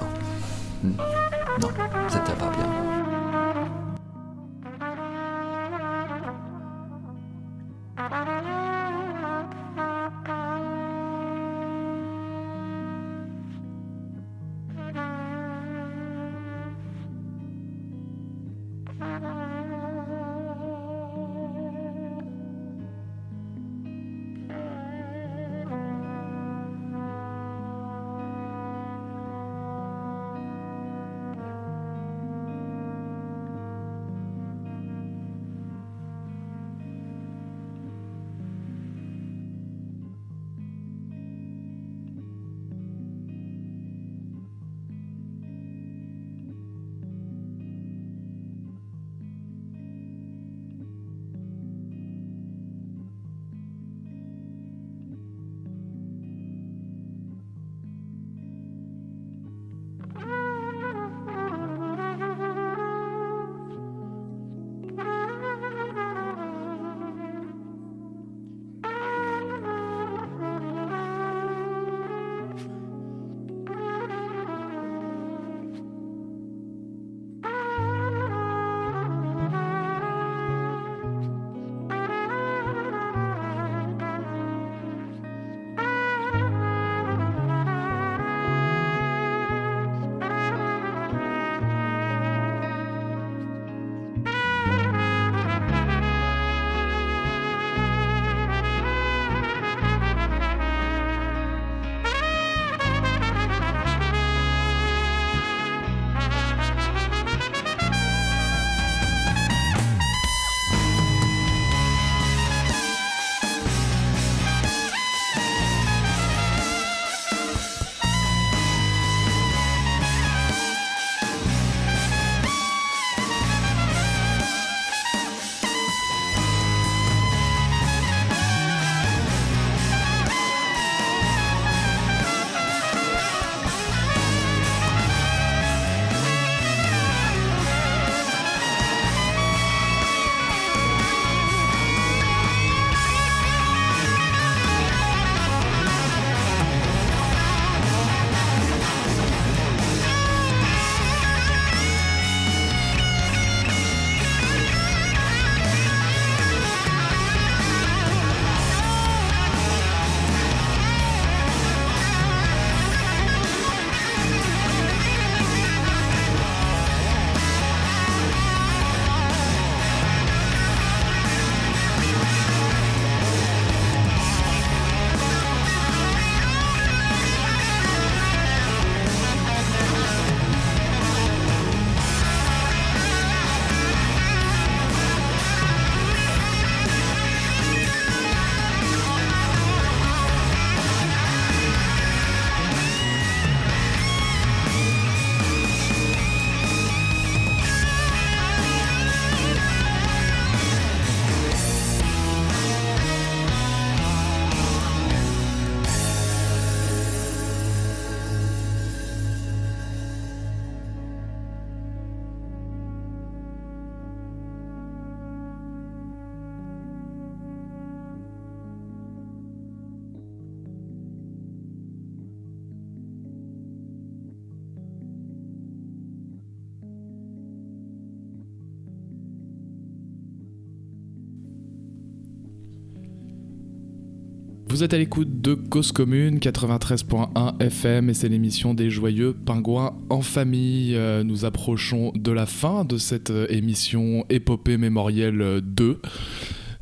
Vous 234.78 234.84
êtes 234.84 234.94
à 234.94 235.00
l'écoute 235.00 235.42
de 235.42 235.56
Cause 235.56 235.92
Commune 235.92 236.38
93.1 236.38 237.60
FM 237.60 238.12
et 238.12 238.14
c'est 238.14 238.30
l'émission 238.30 238.76
des 238.76 238.92
joyeux 238.92 239.34
pingouins 239.34 239.98
en 240.12 240.22
famille. 240.22 240.96
Euh, 240.96 241.24
nous 241.24 241.46
approchons 241.46 242.12
de 242.14 242.32
la 242.32 242.46
fin 242.46 242.86
de 242.86 243.00
cette 243.00 243.32
euh, 243.32 243.48
émission 243.50 244.24
épopée 244.30 244.78
mémorielle 244.78 245.42
euh, 245.42 245.62
2. 245.64 246.00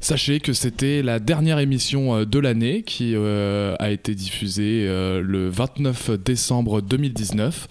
Sachez 0.02 0.42
que 0.42 0.52
c'était 0.52 1.04
la 1.04 1.20
dernière 1.20 1.58
émission 1.60 2.16
euh, 2.16 2.26
de 2.26 2.38
l'année 2.38 2.84
qui 2.84 3.16
a 3.16 3.90
été 3.90 4.14
diffusée 4.14 4.86
le 4.86 5.48
29 5.48 6.22
décembre 6.22 6.82
2019 6.82 7.70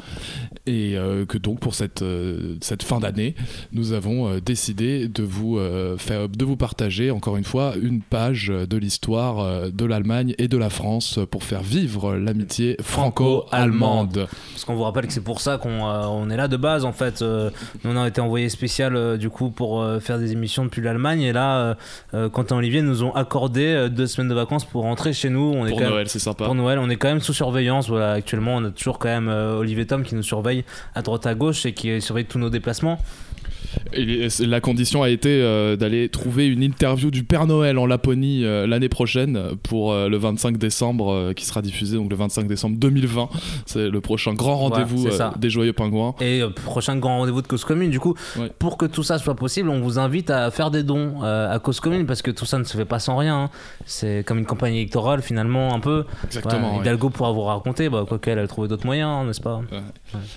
et 0.66 0.96
euh, 0.96 1.26
que 1.26 1.36
donc 1.36 1.60
pour 1.60 1.74
cette, 1.74 2.00
euh, 2.00 2.56
cette 2.62 2.82
fin 2.82 2.98
d'année, 2.98 3.34
nous 3.72 3.92
avons 3.92 4.28
euh, 4.28 4.40
décidé 4.40 5.08
de 5.08 5.22
vous, 5.22 5.58
faire, 5.98 6.28
de 6.28 6.44
vous 6.44 6.56
partager 6.56 7.10
encore 7.10 7.36
une 7.36 7.44
fois 7.44 7.74
une 7.80 8.00
page 8.00 8.48
de 8.48 8.76
l'histoire 8.76 9.70
de 9.70 9.84
l'Allemagne 9.84 10.34
et 10.38 10.48
de 10.48 10.56
la 10.56 10.70
France 10.70 11.18
pour 11.30 11.44
faire 11.44 11.62
vivre 11.62 12.14
l'amitié 12.14 12.76
franco-allemande. 12.80 14.26
Parce 14.52 14.64
qu'on 14.64 14.74
vous 14.74 14.82
rappelle 14.82 15.06
que 15.06 15.12
c'est 15.12 15.24
pour 15.24 15.40
ça 15.40 15.58
qu'on 15.58 15.82
on 15.82 16.30
est 16.30 16.36
là 16.36 16.48
de 16.48 16.56
base 16.56 16.84
en 16.84 16.92
fait. 16.92 17.22
Nous 17.22 17.90
on 17.90 17.96
a 17.96 18.08
été 18.08 18.20
envoyé 18.20 18.48
spécial 18.48 19.18
du 19.18 19.30
coup 19.30 19.50
pour 19.50 19.84
faire 20.00 20.18
des 20.18 20.32
émissions 20.32 20.64
depuis 20.64 20.82
l'Allemagne 20.82 21.22
et 21.22 21.32
là 21.32 21.76
Quentin 22.32 22.56
et 22.56 22.58
Olivier 22.58 22.82
nous 22.82 23.02
ont 23.02 23.14
accordé 23.14 23.88
deux 23.90 24.06
semaines 24.06 24.28
de 24.28 24.34
vacances 24.34 24.64
pour 24.64 24.82
rentrer 24.82 25.12
chez 25.12 25.30
nous. 25.30 25.52
On 25.54 25.66
Pour 25.66 25.80
Noël, 25.80 26.08
c'est 26.08 26.18
sympa. 26.18 26.44
Pour 26.44 26.54
Noël, 26.54 26.78
on 26.78 26.88
est 26.88 26.96
quand 26.96 27.08
même 27.08 27.20
sous 27.20 27.34
surveillance. 27.34 27.88
Voilà, 27.88 28.12
actuellement 28.12 28.56
on 28.56 28.64
a 28.64 28.70
toujours 28.70 28.98
quand 28.98 29.08
même 29.08 29.28
Olivier 29.28 29.86
Tom 29.86 30.02
qui 30.02 30.14
nous 30.14 30.22
surveille 30.22 30.53
à 30.94 31.02
droite 31.02 31.26
à 31.26 31.34
gauche 31.34 31.66
et 31.66 31.72
qui 31.72 32.00
surveille 32.00 32.26
tous 32.26 32.38
nos 32.38 32.50
déplacements. 32.50 32.98
Et 33.92 34.28
la 34.40 34.60
condition 34.60 35.02
a 35.02 35.08
été 35.08 35.28
euh, 35.30 35.76
d'aller 35.76 36.08
trouver 36.08 36.46
une 36.46 36.62
interview 36.62 37.10
du 37.10 37.24
Père 37.24 37.46
Noël 37.46 37.78
en 37.78 37.86
Laponie 37.86 38.44
euh, 38.44 38.66
l'année 38.66 38.88
prochaine 38.88 39.38
pour 39.62 39.92
euh, 39.92 40.08
le 40.08 40.16
25 40.16 40.56
décembre 40.58 41.32
qui 41.34 41.44
sera 41.44 41.62
diffusé 41.62 41.96
donc 41.96 42.10
le 42.10 42.16
25 42.16 42.46
décembre 42.46 42.76
2020. 42.78 43.28
C'est 43.66 43.88
le 43.88 44.00
prochain 44.00 44.34
grand 44.34 44.56
rendez-vous 44.56 45.08
des 45.38 45.50
joyeux 45.50 45.72
pingouins. 45.72 46.14
Et 46.20 46.42
prochain 46.64 46.96
grand 46.96 47.18
rendez-vous 47.18 47.42
de 47.42 47.46
Cause 47.46 47.64
Commune. 47.64 47.90
Du 47.90 48.00
coup, 48.00 48.14
pour 48.58 48.76
que 48.78 48.86
tout 48.86 49.02
ça 49.02 49.18
soit 49.18 49.34
possible, 49.36 49.68
on 49.68 49.80
vous 49.80 49.98
invite 49.98 50.30
à 50.30 50.50
faire 50.50 50.70
des 50.70 50.82
dons 50.82 51.22
à 51.22 51.58
Cause 51.58 51.80
Commune 51.80 52.06
parce 52.06 52.22
que 52.22 52.30
tout 52.30 52.44
ça 52.46 52.58
ne 52.58 52.64
se 52.64 52.76
fait 52.76 52.84
pas 52.84 52.98
sans 52.98 53.16
rien. 53.16 53.44
hein. 53.44 53.50
C'est 53.86 54.24
comme 54.26 54.38
une 54.38 54.46
campagne 54.46 54.74
électorale 54.74 55.22
finalement, 55.22 55.74
un 55.74 55.80
peu. 55.80 56.04
Exactement, 56.24 56.68
Voilà. 56.68 56.82
Hidalgo 56.82 57.10
pourra 57.10 57.32
vous 57.32 57.42
raconter, 57.42 57.88
bah, 57.88 58.04
quoi 58.08 58.18
qu'elle 58.18 58.38
a 58.38 58.46
trouvé 58.46 58.68
d'autres 58.68 58.86
moyens, 58.86 59.08
hein, 59.08 59.24
n'est-ce 59.26 59.40
pas 59.40 59.60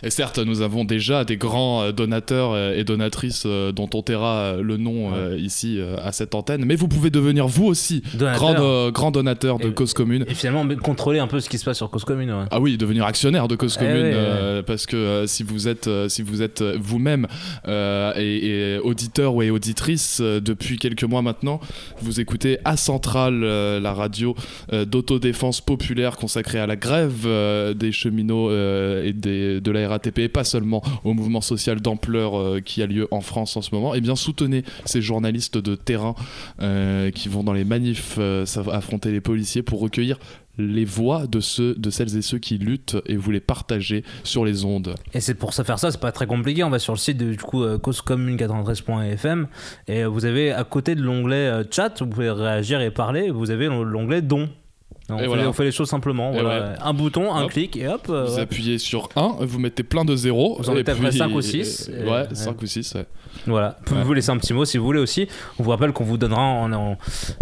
Et 0.03 0.09
certes, 0.09 0.39
nous 0.39 0.61
avons 0.61 0.85
déjà 0.85 1.23
des 1.23 1.38
grands 1.38 1.91
donateurs 1.91 2.57
et 2.57 2.83
donatrices 2.83 3.26
euh, 3.45 3.71
dont 3.71 3.89
on 3.93 4.01
taira 4.01 4.36
euh, 4.38 4.61
le 4.61 4.78
nom 4.78 5.13
euh, 5.13 5.38
ici 5.38 5.80
à 6.03 6.11
cette 6.11 6.36
antenne, 6.36 6.65
mais 6.65 6.75
vous 6.75 6.88
pouvez 6.88 7.09
devenir 7.09 7.47
vous 7.47 7.65
aussi 7.65 8.01
Donateur. 8.13 8.55
grand, 8.55 8.91
grand 8.91 9.11
donateur 9.11 9.59
de 9.59 9.69
cause 9.69 9.93
commune. 9.93 10.25
Et 10.28 10.34
finalement, 10.34 10.65
contrôler 10.75 11.19
un 11.19 11.28
peu 11.28 11.39
ce 11.39 11.49
qui 11.49 11.57
se 11.57 11.65
passe 11.65 11.78
sur 11.78 11.89
Cause 11.89 12.03
Commune. 12.03 12.32
ouais. 12.32 12.45
Ah 12.51 12.59
oui, 12.59 12.78
devenir 12.78 13.05
actionnaire 13.05 13.47
de 13.47 13.55
cause 13.55 13.78
Eh 13.80 13.84
commune, 13.84 14.03
ouais, 14.03 14.11
euh, 14.13 14.63
parce 14.63 14.86
que 14.86 14.95
euh, 14.95 15.28
si 15.28 15.43
vous 15.43 15.67
êtes, 15.67 15.88
euh, 15.88 16.09
si 16.09 16.21
vous 16.21 16.41
êtes 16.41 16.61
vous-même 16.61 17.28
et, 17.67 18.47
et 18.47 18.80
auditeur 18.80 19.36
ou 19.36 19.41
et 19.41 19.49
auditrice 19.49 20.21
depuis 20.21 20.78
quelques 20.78 21.03
mois 21.03 21.21
maintenant, 21.21 21.59
vous 22.01 22.19
écoutez 22.19 22.59
à 22.65 22.78
Centrale, 22.78 23.39
la 23.39 23.93
radio 23.93 24.36
d'autodéfense 24.71 25.61
populaire 25.61 26.17
consacrée 26.17 26.59
à 26.59 26.67
la 26.67 26.75
grève 26.75 27.28
des 27.75 27.91
cheminots 27.91 28.51
et 28.51 29.13
des, 29.13 29.61
de 29.61 29.71
la 29.71 29.88
RATP, 29.88 30.19
et 30.19 30.30
pas 30.30 30.43
seulement 30.43 30.82
au 31.03 31.13
mouvement 31.13 31.41
social 31.41 31.82
d'ampleur 31.82 32.61
qui 32.63 32.82
a 32.82 32.88
lieu 32.88 33.07
en 33.11 33.16
France 33.22 33.57
en 33.57 33.61
ce 33.61 33.74
moment. 33.74 33.93
Et 33.93 34.01
bien 34.01 34.15
soutenez 34.15 34.63
ces 34.86 35.01
journalistes 35.01 35.57
de 35.57 35.76
terrain 35.76 36.15
euh, 36.61 37.11
qui 37.11 37.30
vont 37.30 37.43
dans 37.43 37.53
les 37.53 37.65
manifs 37.65 38.15
euh, 38.18 38.45
affronter 38.72 39.11
les 39.11 39.22
policiers 39.22 39.63
pour 39.63 39.80
recueillir 39.80 40.20
les 40.59 40.86
voix 40.86 41.28
de 41.28 41.39
ceux, 41.39 41.76
de 41.76 41.91
celles 41.91 42.18
et 42.18 42.24
ceux 42.24 42.39
qui 42.39 42.57
luttent 42.57 42.97
et 43.05 43.15
vous 43.15 43.30
les 43.30 43.39
partagez 43.39 44.03
sur 44.24 44.43
les 44.43 44.65
ondes. 44.65 44.95
Et 45.13 45.22
c'est 45.22 45.36
pour 45.36 45.53
ça 45.53 45.63
faire 45.63 45.78
ça, 45.78 45.91
c'est 45.91 45.99
pas 45.99 46.11
très 46.11 46.26
compliqué. 46.26 46.63
On 46.63 46.72
va 46.72 46.80
sur 46.80 46.93
le 46.93 46.97
site 46.97 47.18
de, 47.18 47.32
du 47.32 47.38
coup 47.38 47.63
euh, 47.63 47.78
causecommune93.fm 47.78 49.47
et 49.88 50.05
vous 50.05 50.26
avez 50.26 50.51
à 50.51 50.63
côté 50.63 50.95
de 50.95 51.03
l'onglet 51.03 51.61
chat, 51.70 51.99
vous 51.99 52.07
pouvez 52.07 52.32
réagir 52.32 52.82
et 52.82 52.89
parler. 52.89 53.30
Vous 53.30 53.51
avez 53.51 53.68
l'onglet 53.68 54.24
don. 54.24 54.49
On, 55.10 55.16
Et 55.16 55.22
fait, 55.22 55.28
voilà. 55.28 55.47
on 55.47 55.53
fait 55.53 55.64
les 55.64 55.72
choses 55.72 55.88
simplement. 55.89 56.34
Et 56.34 56.41
voilà. 56.41 56.72
ouais. 56.72 56.76
Un 56.84 56.93
bouton, 56.93 57.34
un 57.34 57.43
Hop. 57.45 57.51
clic 57.51 57.78
et 57.78 57.88
hop. 57.88 58.08
euh, 58.10 58.26
Vous 58.26 58.36
ouais. 58.36 58.41
appuyez 58.41 58.78
sur 58.78 59.08
1, 59.16 59.38
vous 59.39 59.58
mettez 59.60 59.84
plein 59.84 60.03
de 60.03 60.16
zéros. 60.18 60.58
Vous 60.60 60.70
en 60.70 60.74
et 60.74 60.78
mettez 60.78 60.91
après 60.91 61.10
puis- 61.10 61.18
5 61.18 61.34
ou 61.34 61.41
6. 61.41 61.89
euh, 61.93 62.10
Ouais, 62.24 62.28
5 62.36 62.62
ou 62.62 62.66
6. 62.66 62.93
Ouais. 62.95 63.05
Voilà, 63.45 63.78
vous 63.80 63.86
pouvez 63.86 64.03
vous 64.03 64.14
laisser 64.14 64.32
un 64.32 64.38
petit 64.38 64.53
mot 64.53 64.66
si 64.66 64.78
vous 64.78 64.84
voulez 64.84 64.99
aussi. 64.99 65.28
On 65.60 65.64
vous 65.64 65.70
rappelle 65.70 65.93
qu'on 65.93 66.03
vous 66.03 66.18
donnera 66.18 66.41
en, 66.41 66.74
en, 66.74 66.97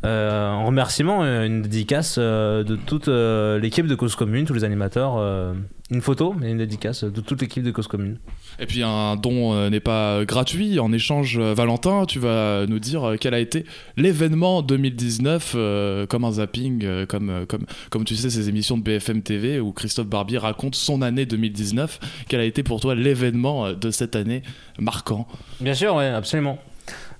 euh, 0.05 0.49
en 0.51 0.66
remerciement 0.68 1.24
euh, 1.24 1.45
une 1.45 1.63
dédicace 1.63 2.20
de 2.20 2.76
toute 2.86 3.07
euh, 3.07 3.57
l'équipe 3.59 3.88
de 3.88 3.95
Cause 3.95 4.16
Commune, 4.16 4.45
tous 4.45 4.53
les 4.53 4.63
animateurs. 4.63 5.16
euh, 5.18 5.53
une 5.91 6.01
photo, 6.01 6.33
mais 6.33 6.49
une 6.49 6.57
dédicace 6.57 7.03
de 7.03 7.21
toute 7.21 7.41
l'équipe 7.41 7.61
de 7.63 7.69
Cause 7.69 7.88
Commune. 7.88 8.17
Et 8.57 8.65
puis 8.65 8.81
un 8.81 9.15
don 9.15 9.53
euh, 9.53 9.69
n'est 9.69 9.79
pas 9.79 10.25
gratuit. 10.25 10.79
En 10.79 10.91
échange, 10.91 11.38
euh, 11.38 11.53
Valentin, 11.53 12.05
tu 12.07 12.17
vas 12.17 12.65
nous 12.65 12.79
dire 12.79 13.03
euh, 13.03 13.17
quel 13.19 13.36
a 13.36 13.39
été 13.39 13.65
l'événement 13.95 14.63
2019, 14.63 15.53
euh, 15.55 16.07
comme 16.07 16.23
un 16.25 16.31
zapping, 16.31 17.05
comme, 17.05 17.45
comme, 17.47 17.65
comme 17.91 18.03
tu 18.03 18.15
sais, 18.15 18.31
ces 18.31 18.49
émissions 18.49 18.79
de 18.79 18.83
BFM 18.83 19.21
TV 19.21 19.59
où 19.59 19.73
Christophe 19.73 20.07
Barbier 20.07 20.39
raconte 20.39 20.73
son 20.73 21.03
année 21.03 21.27
2019. 21.27 21.99
Quel 22.27 22.39
a 22.39 22.45
été 22.45 22.63
pour 22.63 22.79
toi 22.79 22.95
l'événement 22.95 23.73
de 23.73 23.91
cette 23.91 24.15
année 24.15 24.41
marquant? 24.79 25.27
Bien 25.59 25.75
sûr, 25.75 25.95
ouais, 25.95 26.07
absolument. 26.07 26.57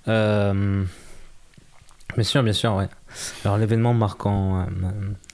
Bien 0.06 0.86
sûr, 2.22 2.42
bien 2.42 2.52
sûr, 2.52 2.74
ouais. 2.74 2.88
Alors 3.44 3.58
l'événement 3.58 3.94
marquant, 3.94 4.66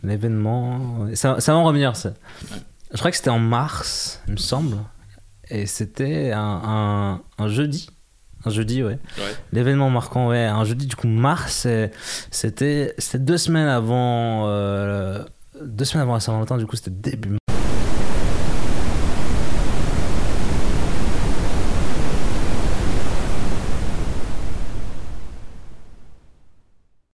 l'événement, 0.03 1.07
ça, 1.15 1.41
ça 1.41 1.53
va 1.53 1.59
en 1.59 1.65
revenir. 1.65 1.97
ça. 1.97 2.13
Je 2.93 2.99
crois 2.99 3.11
que 3.11 3.17
c'était 3.17 3.31
en 3.31 3.39
mars, 3.39 4.21
il 4.29 4.33
me 4.33 4.39
semble, 4.39 4.77
et 5.49 5.67
c'était 5.67 6.33
un, 6.33 6.61
un, 6.65 7.23
un 7.39 7.49
jeudi. 7.49 7.89
Un 8.45 8.51
jeudi, 8.51 8.83
ouais. 8.83 8.99
L'événement 9.53 9.89
marquant, 9.89 10.29
ouais, 10.29 10.45
un 10.45 10.65
jeudi 10.65 10.87
du 10.87 10.97
coup 10.97 11.07
mars, 11.07 11.67
c'était 12.31 12.93
c'était 12.99 13.19
deux 13.21 13.39
semaines 13.39 13.69
avant, 13.69 14.49
euh, 14.49 15.25
deux 15.65 15.85
semaines 15.85 16.03
avant 16.03 16.15
la 16.15 16.21
Saint-Valentin. 16.21 16.57
Du 16.59 16.67
coup, 16.67 16.75
c'était 16.75 16.91
début 16.91 17.37